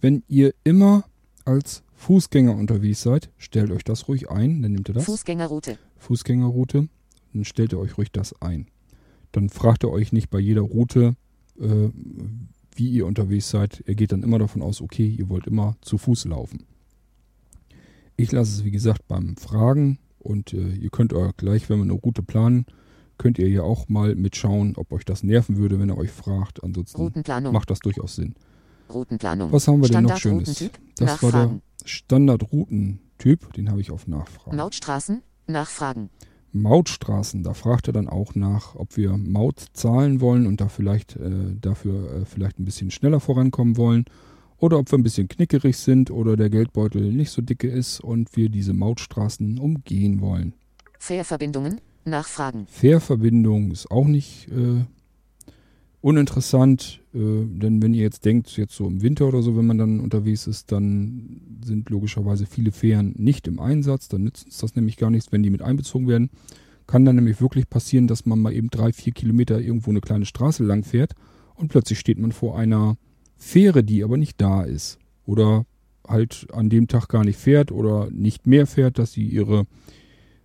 [0.00, 1.04] Wenn ihr immer
[1.44, 4.62] als Fußgänger unterwegs seid, stellt euch das ruhig ein.
[4.62, 5.04] Dann nehmt ihr das.
[5.04, 5.78] Fußgängerroute.
[5.98, 6.88] Fußgängerroute.
[7.32, 8.66] Dann stellt ihr euch ruhig das ein.
[9.32, 11.16] Dann fragt ihr euch nicht bei jeder Route,
[11.60, 11.90] äh,
[12.74, 13.82] wie ihr unterwegs seid.
[13.86, 16.64] Er geht dann immer davon aus, okay, ihr wollt immer zu Fuß laufen.
[18.16, 21.84] Ich lasse es, wie gesagt, beim Fragen und äh, ihr könnt euch gleich, wenn wir
[21.84, 22.66] eine Route planen,
[23.18, 26.62] könnt ihr ja auch mal mitschauen, ob euch das nerven würde, wenn er euch fragt.
[26.62, 27.12] Ansonsten
[27.52, 28.34] macht das durchaus Sinn.
[28.92, 29.52] Routenplanung.
[29.52, 30.70] Was haben wir denn noch Schönes?
[30.96, 31.32] Das Nachfragen.
[31.32, 34.56] war der Standardroutentyp, den habe ich auf Nachfragen.
[34.56, 36.10] Mautstraßen, Nachfragen.
[36.52, 41.16] Mautstraßen, da fragt er dann auch nach, ob wir Maut zahlen wollen und da vielleicht,
[41.16, 44.06] äh, dafür äh, vielleicht ein bisschen schneller vorankommen wollen
[44.58, 48.36] oder ob wir ein bisschen knickerig sind oder der Geldbeutel nicht so dicke ist und
[48.36, 50.54] wir diese Mautstraßen umgehen wollen.
[50.98, 52.66] Fährverbindungen, Nachfragen.
[52.66, 54.84] Fährverbindung ist auch nicht äh,
[56.00, 59.78] uninteressant, äh, denn wenn ihr jetzt denkt, jetzt so im Winter oder so, wenn man
[59.78, 64.76] dann unterwegs ist, dann sind logischerweise viele Fähren nicht im Einsatz, dann nützt uns das
[64.76, 66.30] nämlich gar nichts, wenn die mit einbezogen werden.
[66.86, 70.26] Kann dann nämlich wirklich passieren, dass man mal eben drei, vier Kilometer irgendwo eine kleine
[70.26, 71.14] Straße lang fährt
[71.56, 72.96] und plötzlich steht man vor einer
[73.36, 74.98] Fähre, die aber nicht da ist.
[75.24, 75.66] Oder
[76.06, 79.66] halt an dem Tag gar nicht fährt oder nicht mehr fährt, dass sie ihre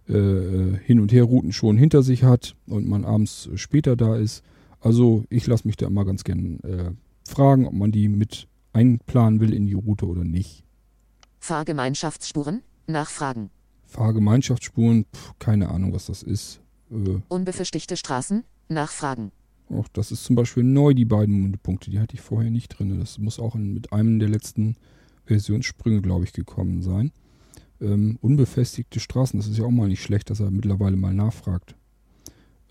[0.07, 4.43] äh, Hin- und Herrouten schon hinter sich hat und man abends später da ist.
[4.79, 6.91] Also ich lasse mich da immer ganz gern äh,
[7.29, 10.63] fragen, ob man die mit einplanen will in die Route oder nicht.
[11.39, 12.61] Fahrgemeinschaftsspuren?
[12.87, 13.49] Nachfragen.
[13.85, 15.05] Fahrgemeinschaftsspuren?
[15.13, 16.61] Pf, keine Ahnung, was das ist.
[16.91, 18.43] Äh, Unbefestigte Straßen?
[18.69, 19.31] Nachfragen.
[19.73, 21.91] Auch das ist zum Beispiel neu, die beiden Punkte.
[21.91, 22.99] Die hatte ich vorher nicht drin.
[22.99, 24.75] Das muss auch in, mit einem der letzten
[25.25, 27.11] Versionssprünge, glaube ich, gekommen sein.
[27.79, 31.75] Ähm, unbefestigte Straßen, das ist ja auch mal nicht schlecht, dass er mittlerweile mal nachfragt.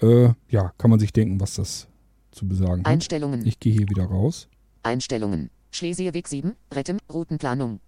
[0.01, 1.89] Äh, ja, kann man sich denken, was das
[2.31, 2.87] zu besagen hat.
[2.87, 3.47] Einstellungen.
[3.47, 4.49] Ich gehe hier wieder raus.
[4.83, 5.51] Einstellungen.
[5.73, 7.81] Schlesierweg 7, Rettem, Routenplanung.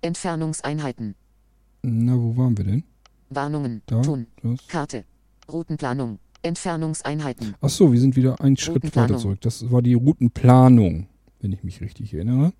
[0.00, 1.14] Entfernungseinheiten.
[1.82, 2.84] Na, wo waren wir denn?
[3.30, 3.82] Warnungen.
[3.86, 4.26] Da, Tun.
[4.42, 4.66] das.
[4.68, 5.04] Karte.
[5.50, 6.18] Routenplanung.
[6.46, 7.54] Entfernungseinheiten.
[7.60, 9.40] Ach so, wir sind wieder einen Schritt weiter zurück.
[9.40, 11.08] Das war die Routenplanung,
[11.40, 12.52] wenn ich mich richtig erinnere.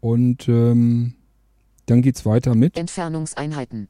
[0.00, 1.14] Und ähm,
[1.86, 3.88] dann geht's weiter mit Entfernungseinheiten.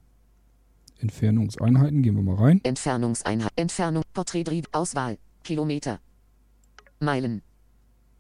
[0.99, 2.03] Entfernungseinheiten.
[2.03, 2.61] Gehen wir mal rein.
[2.63, 3.51] Entfernungseinheit.
[3.57, 4.03] Entfernung.
[4.15, 4.69] Porträtdrieb.
[4.73, 5.19] Auswahl.
[5.45, 6.01] Kilometer.
[7.01, 7.43] Meilen.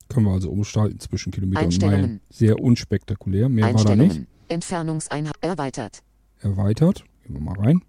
[0.08, 1.82] Können wir also umschalten zwischen Kilometer und.
[1.82, 2.20] Meilen.
[2.30, 3.48] Sehr unspektakulär.
[3.48, 4.22] Mehr war da nicht.
[4.48, 5.34] Entfernungseinheit.
[5.40, 6.02] Erweitert.
[6.40, 7.04] Erweitert.
[7.24, 7.82] Gehen wir mal rein.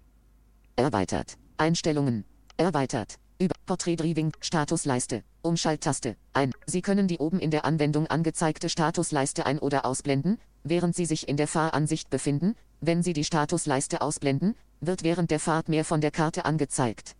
[0.76, 1.36] Erweitert.
[1.58, 2.24] Einstellungen.
[2.60, 3.20] Erweitert.
[3.40, 4.32] Über Porträtdriving.
[4.40, 5.22] Statusleiste.
[5.42, 6.16] Umschalttaste.
[6.32, 6.50] Ein.
[6.66, 11.28] Sie können die oben in der Anwendung angezeigte Statusleiste ein- oder ausblenden, während Sie sich
[11.28, 12.56] in der Fahransicht befinden.
[12.80, 17.14] Wenn Sie die Statusleiste ausblenden, wird während der Fahrt mehr von der Karte angezeigt.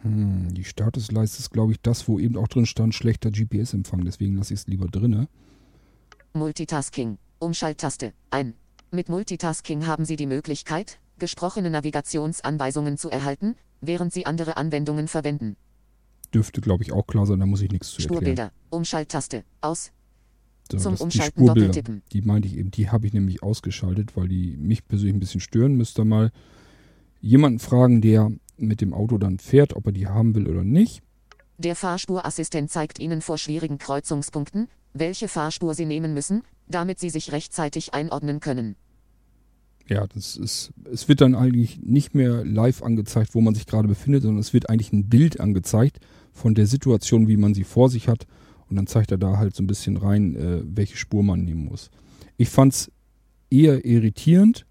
[0.00, 4.06] Hm, die Statusleiste ist, glaube ich, das, wo eben auch drin stand, schlechter GPS-Empfang.
[4.06, 5.28] Deswegen lasse ich es lieber drinne.
[6.32, 7.18] Multitasking.
[7.38, 8.14] Umschalttaste.
[8.30, 8.54] Ein.
[8.90, 15.56] Mit Multitasking haben Sie die Möglichkeit, gesprochene Navigationsanweisungen zu erhalten, während Sie andere Anwendungen verwenden.
[16.32, 17.40] Dürfte, glaube ich, auch klar sein.
[17.40, 18.16] Da muss ich nichts zu erklären.
[18.16, 18.52] Spurbilder.
[18.70, 19.44] Umschalttaste.
[19.60, 19.92] Aus.
[20.70, 22.02] So, Zum Umschalten doppeltippen.
[22.12, 25.40] Die meinte ich eben, die habe ich nämlich ausgeschaltet, weil die mich persönlich ein bisschen
[25.40, 25.74] stören.
[25.74, 26.30] Müsste mal
[27.20, 31.02] jemanden fragen, der mit dem Auto dann fährt, ob er die haben will oder nicht.
[31.58, 37.32] Der Fahrspurassistent zeigt Ihnen vor schwierigen Kreuzungspunkten, welche Fahrspur Sie nehmen müssen, damit Sie sich
[37.32, 38.76] rechtzeitig einordnen können.
[39.90, 43.88] Ja, das ist, es wird dann eigentlich nicht mehr live angezeigt, wo man sich gerade
[43.88, 45.98] befindet, sondern es wird eigentlich ein Bild angezeigt
[46.32, 48.28] von der Situation, wie man sie vor sich hat.
[48.68, 51.64] Und dann zeigt er da halt so ein bisschen rein, äh, welche Spur man nehmen
[51.64, 51.90] muss.
[52.36, 52.92] Ich fand's
[53.50, 54.64] eher irritierend,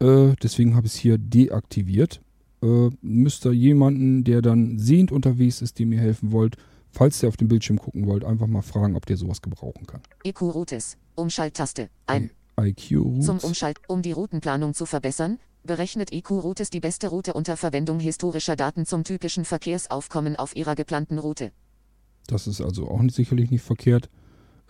[0.00, 2.22] äh, deswegen habe ich es hier deaktiviert.
[2.62, 6.56] Äh, müsst ihr jemanden, der dann sehend unterwegs ist, dem ihr helfen wollt,
[6.92, 10.00] falls ihr auf den Bildschirm gucken wollt, einfach mal fragen, ob der sowas gebrauchen kann.
[10.24, 10.96] EQ-Routes.
[11.14, 11.90] Umschalttaste.
[12.06, 12.30] Ein.
[12.58, 13.26] IQ Routes.
[13.26, 18.56] Zum Umschalt, um die Routenplanung zu verbessern, berechnet EQ-Routes die beste Route unter Verwendung historischer
[18.56, 21.52] Daten zum typischen Verkehrsaufkommen auf ihrer geplanten Route.
[22.26, 24.08] Das ist also auch nicht, sicherlich nicht verkehrt.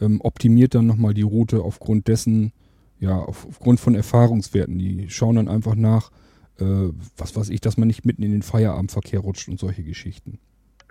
[0.00, 2.52] Ähm, optimiert dann nochmal die Route aufgrund dessen,
[2.98, 4.78] ja, auf, aufgrund von Erfahrungswerten.
[4.78, 6.10] Die schauen dann einfach nach,
[6.58, 10.38] äh, was weiß ich, dass man nicht mitten in den Feierabendverkehr rutscht und solche Geschichten.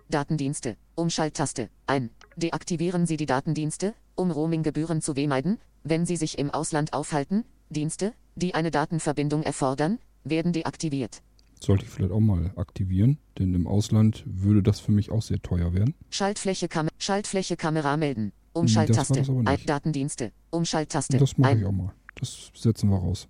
[0.09, 0.77] Datendienste.
[0.95, 1.69] Umschalttaste.
[1.87, 2.09] Ein.
[2.35, 7.45] Deaktivieren Sie die Datendienste, um Roaminggebühren zu vermeiden, wenn Sie sich im Ausland aufhalten.
[7.69, 11.21] Dienste, die eine Datenverbindung erfordern, werden deaktiviert.
[11.61, 15.41] Sollte ich vielleicht auch mal aktivieren, denn im Ausland würde das für mich auch sehr
[15.41, 15.95] teuer werden.
[16.09, 18.33] Schaltfläche, Kam Schaltfläche Kamera melden.
[18.53, 19.23] Umschalttaste.
[19.45, 19.59] Ein.
[19.65, 20.31] Datendienste.
[20.49, 21.17] Umschalttaste.
[21.17, 21.93] Das mache ich auch mal.
[22.15, 23.27] Das setzen wir raus.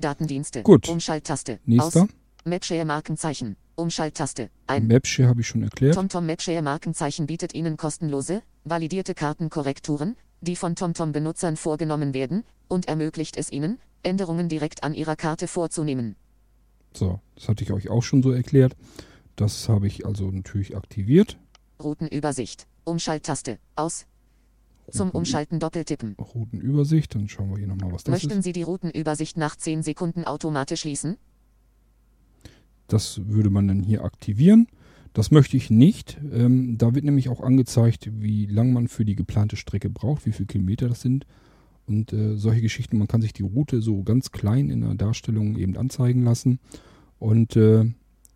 [0.00, 0.62] Datendienste.
[0.62, 0.88] Gut.
[0.88, 1.60] Umschalttaste.
[1.64, 2.02] Nächster.
[2.02, 2.08] Aus.
[2.44, 3.56] Mapshare Markenzeichen.
[3.76, 4.50] Umschalttaste.
[4.66, 4.88] Ein.
[4.88, 5.94] Mapshare habe ich schon erklärt.
[5.94, 12.88] TomTom Mapshare Markenzeichen bietet Ihnen kostenlose, validierte Kartenkorrekturen, die von TomTom Benutzern vorgenommen werden, und
[12.88, 16.16] ermöglicht es Ihnen, Änderungen direkt an Ihrer Karte vorzunehmen.
[16.94, 18.76] So, das hatte ich euch auch schon so erklärt.
[19.36, 21.38] Das habe ich also natürlich aktiviert.
[21.82, 22.66] Routenübersicht.
[22.84, 23.58] Umschalttaste.
[23.76, 24.06] Aus.
[24.90, 26.16] Zum Umschalten doppeltippen.
[26.18, 28.44] Routenübersicht, dann schauen wir hier nochmal, was das Möchten ist.
[28.44, 31.18] Sie die Routenübersicht nach 10 Sekunden automatisch schließen?
[32.86, 34.66] Das würde man dann hier aktivieren.
[35.18, 36.16] Das möchte ich nicht.
[36.32, 40.30] Ähm, da wird nämlich auch angezeigt, wie lang man für die geplante Strecke braucht, wie
[40.30, 41.26] viele Kilometer das sind.
[41.88, 45.56] Und äh, solche Geschichten, man kann sich die Route so ganz klein in der Darstellung
[45.56, 46.60] eben anzeigen lassen.
[47.18, 47.86] Und äh,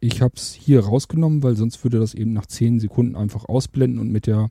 [0.00, 4.00] ich habe es hier rausgenommen, weil sonst würde das eben nach 10 Sekunden einfach ausblenden
[4.00, 4.50] und mit der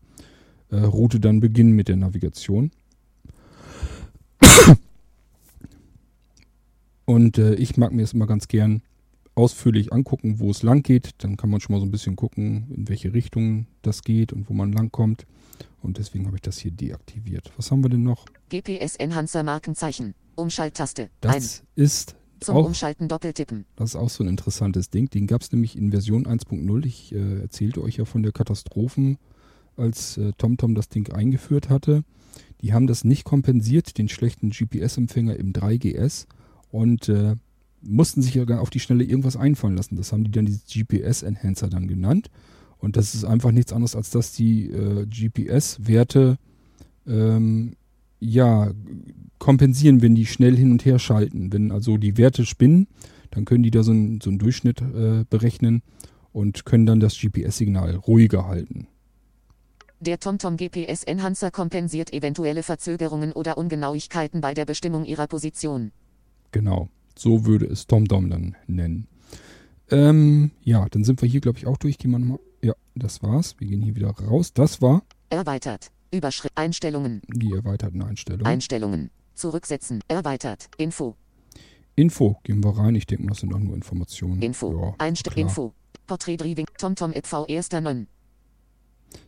[0.70, 2.72] äh, Route dann beginnen mit der Navigation.
[7.04, 8.84] Und äh, ich mag mir es immer ganz gern
[9.42, 11.12] ausführlich angucken, wo es lang geht.
[11.24, 14.50] Dann kann man schon mal so ein bisschen gucken, in welche Richtung das geht und
[14.50, 15.26] wo man lang kommt.
[15.82, 17.52] Und deswegen habe ich das hier deaktiviert.
[17.58, 18.26] Was haben wir denn noch?
[18.50, 20.14] GPS Enhancer Markenzeichen.
[20.36, 21.10] Umschalttaste.
[21.22, 23.66] Das ist Zum auch, Umschalten doppeltippen.
[23.76, 25.10] das ist auch so ein interessantes Ding.
[25.10, 26.86] Den gab es nämlich in Version 1.0.
[26.86, 29.18] Ich äh, erzählte euch ja von der Katastrophen,
[29.76, 32.04] als äh, TomTom das Ding eingeführt hatte.
[32.62, 36.28] Die haben das nicht kompensiert, den schlechten GPS-Empfänger im 3GS
[36.70, 37.36] und äh,
[37.82, 39.96] mussten sich ja auf die Schnelle irgendwas einfallen lassen.
[39.96, 42.30] Das haben die dann diese GPS-Enhancer dann genannt.
[42.78, 46.38] Und das ist einfach nichts anderes, als dass die äh, GPS-Werte
[47.08, 47.76] ähm,
[48.20, 48.72] ja
[49.40, 51.52] kompensieren, wenn die schnell hin und her schalten.
[51.54, 52.88] Wenn also die Werte spinnen,
[53.32, 55.82] dann können die da so, ein, so einen Durchschnitt äh, berechnen
[56.32, 58.88] und können dann das GPS-Signal ruhiger halten.
[60.00, 65.92] Der TomTom GPS Enhancer kompensiert eventuelle Verzögerungen oder Ungenauigkeiten bei der Bestimmung Ihrer Position.
[66.52, 66.90] Genau.
[67.18, 69.08] So würde es TomTom dann nennen.
[69.90, 71.98] Ähm, ja, dann sind wir hier, glaube ich, auch durch.
[71.98, 72.40] Gehen wir nochmal.
[72.62, 73.56] Ja, das war's.
[73.60, 74.54] Wir gehen hier wieder raus.
[74.54, 75.92] Das war Erweitert.
[76.12, 76.58] Überschrift.
[76.58, 77.22] Einstellungen.
[77.28, 78.46] die erweiterten Einstellungen.
[78.46, 79.12] Einstellungen.
[79.34, 80.02] Zurücksetzen.
[80.08, 80.70] Erweitert.
[80.78, 81.16] Info.
[81.96, 82.38] Info.
[82.44, 82.96] Gehen wir rein.
[82.96, 84.42] Ich denke mal, das sind auch nur Informationen.
[84.42, 84.96] Info.
[85.00, 85.08] Ja.
[85.36, 85.74] Info.
[86.08, 86.66] Porträt Driving.
[86.78, 88.08] TomTom EV 1.9.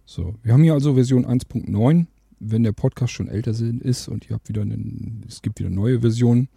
[0.06, 2.08] So, wir haben hier also Version 1.9.
[2.40, 5.70] Wenn der Podcast schon älter sind, ist und ihr habt wieder einen, es gibt wieder
[5.70, 6.50] neue Versionen.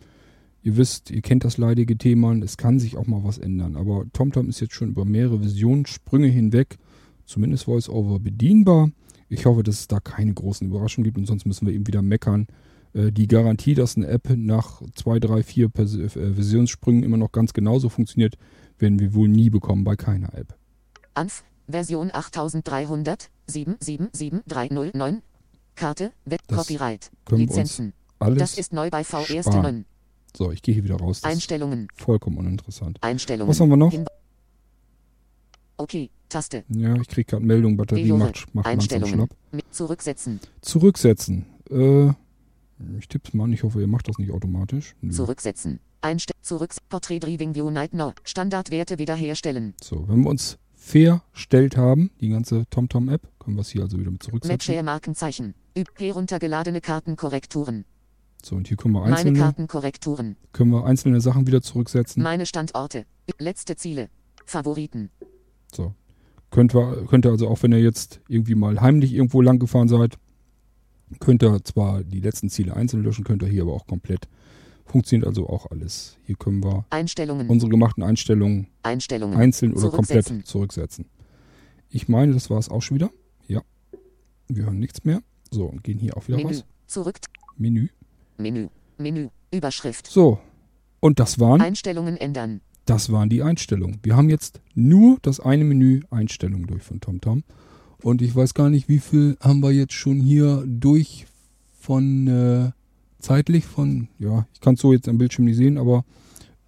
[0.67, 3.77] Ihr wisst, ihr kennt das leidige Thema, es kann sich auch mal was ändern.
[3.77, 6.79] Aber TomTom ist jetzt schon über mehrere Versionssprünge hinweg,
[7.25, 8.91] zumindest VoiceOver bedienbar.
[9.29, 12.03] Ich hoffe, dass es da keine großen Überraschungen gibt und sonst müssen wir eben wieder
[12.03, 12.49] meckern.
[12.95, 17.31] Äh, Die Garantie, dass eine App nach zwei, drei, vier Pers äh, Versionssprüngen immer noch
[17.31, 18.35] ganz genauso funktioniert,
[18.81, 20.57] werden wir wohl nie bekommen bei keiner App.
[21.15, 21.45] Anf.
[21.69, 23.31] Version 8300.
[23.47, 25.23] 777309.
[25.77, 26.11] Karte.
[26.25, 26.41] Web.
[26.49, 27.13] Das Copyright.
[27.31, 27.93] Lizenzen.
[28.19, 29.85] alles Das ist neu bei V sparen.
[29.85, 29.96] 1.9.
[30.37, 31.23] So, ich gehe hier wieder raus.
[31.23, 31.89] Das Einstellungen.
[31.95, 32.99] vollkommen uninteressant.
[33.01, 33.49] Einstellungen.
[33.49, 33.95] Was haben wir noch?
[35.79, 36.11] Okay.
[36.29, 36.65] Taste.
[36.69, 39.15] Ja, ich kriege gerade Meldung, Batterie macht, macht Einstellungen.
[39.15, 39.31] schlapp.
[39.71, 40.41] Zurücksetzen.
[40.61, 41.47] Zurücksetzen.
[41.71, 42.09] Äh,
[42.99, 44.95] ich tipp's mal an, ich hoffe, ihr macht das nicht automatisch.
[45.01, 45.13] Nö.
[45.13, 45.81] Zurücksetzen.
[46.03, 46.75] Einste Zurück.
[46.91, 47.93] Portrait Driving View Night.
[48.25, 49.75] Standardwerte wiederherstellen.
[49.83, 54.11] So, wenn wir uns verstellt haben, die ganze TomTom-App, können wir es hier also wieder
[54.11, 54.53] mit zurücksetzen.
[54.53, 55.55] Mapshare Markenzeichen.
[55.77, 57.87] Üb heruntergeladene Kartenkorrekturen.
[58.47, 60.37] So, und hier können wir Meine einzelne, Kartenkorrekturen.
[60.53, 62.23] können wir einzelne Sachen wieder zurücksetzen.
[62.23, 63.05] Meine Standorte.
[63.41, 64.09] Letzte Ziele.
[64.45, 65.11] Favoriten.
[65.75, 65.95] So.
[66.53, 69.89] Könnt, wir, könnt ihr also auch, wenn ihr jetzt irgendwie mal heimlich irgendwo lang gefahren
[69.89, 70.15] seid,
[71.19, 74.29] könnt ihr zwar die letzten Ziele einzeln löschen, könnt ihr hier aber auch komplett.
[74.85, 76.17] Funktioniert also auch alles.
[76.23, 77.49] Hier können wir Einstellungen.
[77.49, 79.37] unsere gemachten Einstellungen Einstellungen.
[79.37, 80.37] einzeln oder Zurücksetzen.
[80.37, 81.07] komplett zurücksetzen.
[81.89, 83.11] Ich meine, das war es auch schon wieder.
[83.49, 83.63] Ja.
[84.47, 85.21] Wir hören nichts mehr.
[85.51, 86.51] So, und gehen hier auch wieder Menü.
[86.51, 86.65] raus.
[86.87, 87.19] Zurück.
[87.57, 87.89] Menü.
[88.39, 88.69] Menü.
[88.99, 89.29] Menü.
[89.53, 90.07] Überschrift.
[90.07, 90.39] So.
[91.01, 92.61] Und das waren, Einstellungen ändern.
[92.87, 93.99] das waren die Einstellungen.
[94.03, 97.45] Wir haben jetzt nur das eine Menü Einstellungen durch von TomTom.
[98.03, 101.27] Und ich weiß gar nicht, wie viel haben wir jetzt schon hier durch
[101.79, 102.71] von äh,
[103.19, 106.05] zeitlich von, ja, ich kann es so jetzt am Bildschirm nicht sehen, aber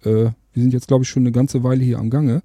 [0.03, 2.41] äh, wir sind jetzt, glaube ich, schon eine ganze Weile hier am Gange.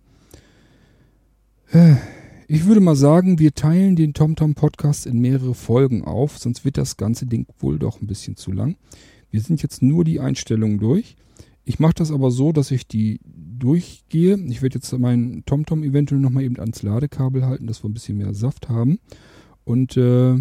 [2.46, 6.76] Ich würde mal sagen, wir teilen den TomTom Podcast in mehrere Folgen auf, sonst wird
[6.76, 8.76] das ganze Ding wohl doch ein bisschen zu lang.
[9.34, 11.16] Wir sind jetzt nur die Einstellungen durch.
[11.64, 14.38] Ich mache das aber so, dass ich die durchgehe.
[14.46, 18.16] Ich werde jetzt meinen TomTom eventuell nochmal eben ans Ladekabel halten, dass wir ein bisschen
[18.16, 19.00] mehr Saft haben.
[19.64, 20.34] Und äh,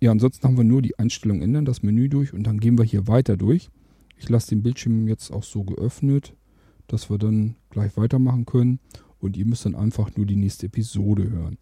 [0.00, 2.84] ja, ansonsten haben wir nur die Einstellung ändern, das Menü durch und dann gehen wir
[2.84, 3.70] hier weiter durch.
[4.16, 6.34] Ich lasse den Bildschirm jetzt auch so geöffnet,
[6.88, 8.80] dass wir dann gleich weitermachen können.
[9.20, 11.56] Und ihr müsst dann einfach nur die nächste Episode hören.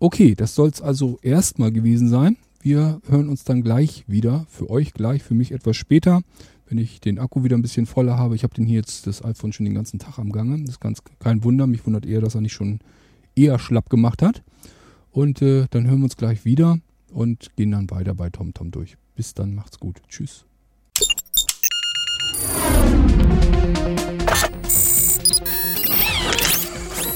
[0.00, 2.38] Okay, das soll es also erstmal gewesen sein.
[2.62, 4.46] Wir hören uns dann gleich wieder.
[4.48, 6.22] Für euch gleich, für mich etwas später,
[6.68, 8.36] wenn ich den Akku wieder ein bisschen voller habe.
[8.36, 10.60] Ich habe den hier jetzt das iPhone schon den ganzen Tag am Gange.
[10.60, 11.66] Das ist ganz kein Wunder.
[11.66, 12.78] Mich wundert eher, dass er nicht schon
[13.34, 14.44] eher schlapp gemacht hat.
[15.10, 16.78] Und äh, dann hören wir uns gleich wieder
[17.12, 18.96] und gehen dann weiter bei TomTom durch.
[19.16, 20.00] Bis dann, macht's gut.
[20.08, 20.44] Tschüss.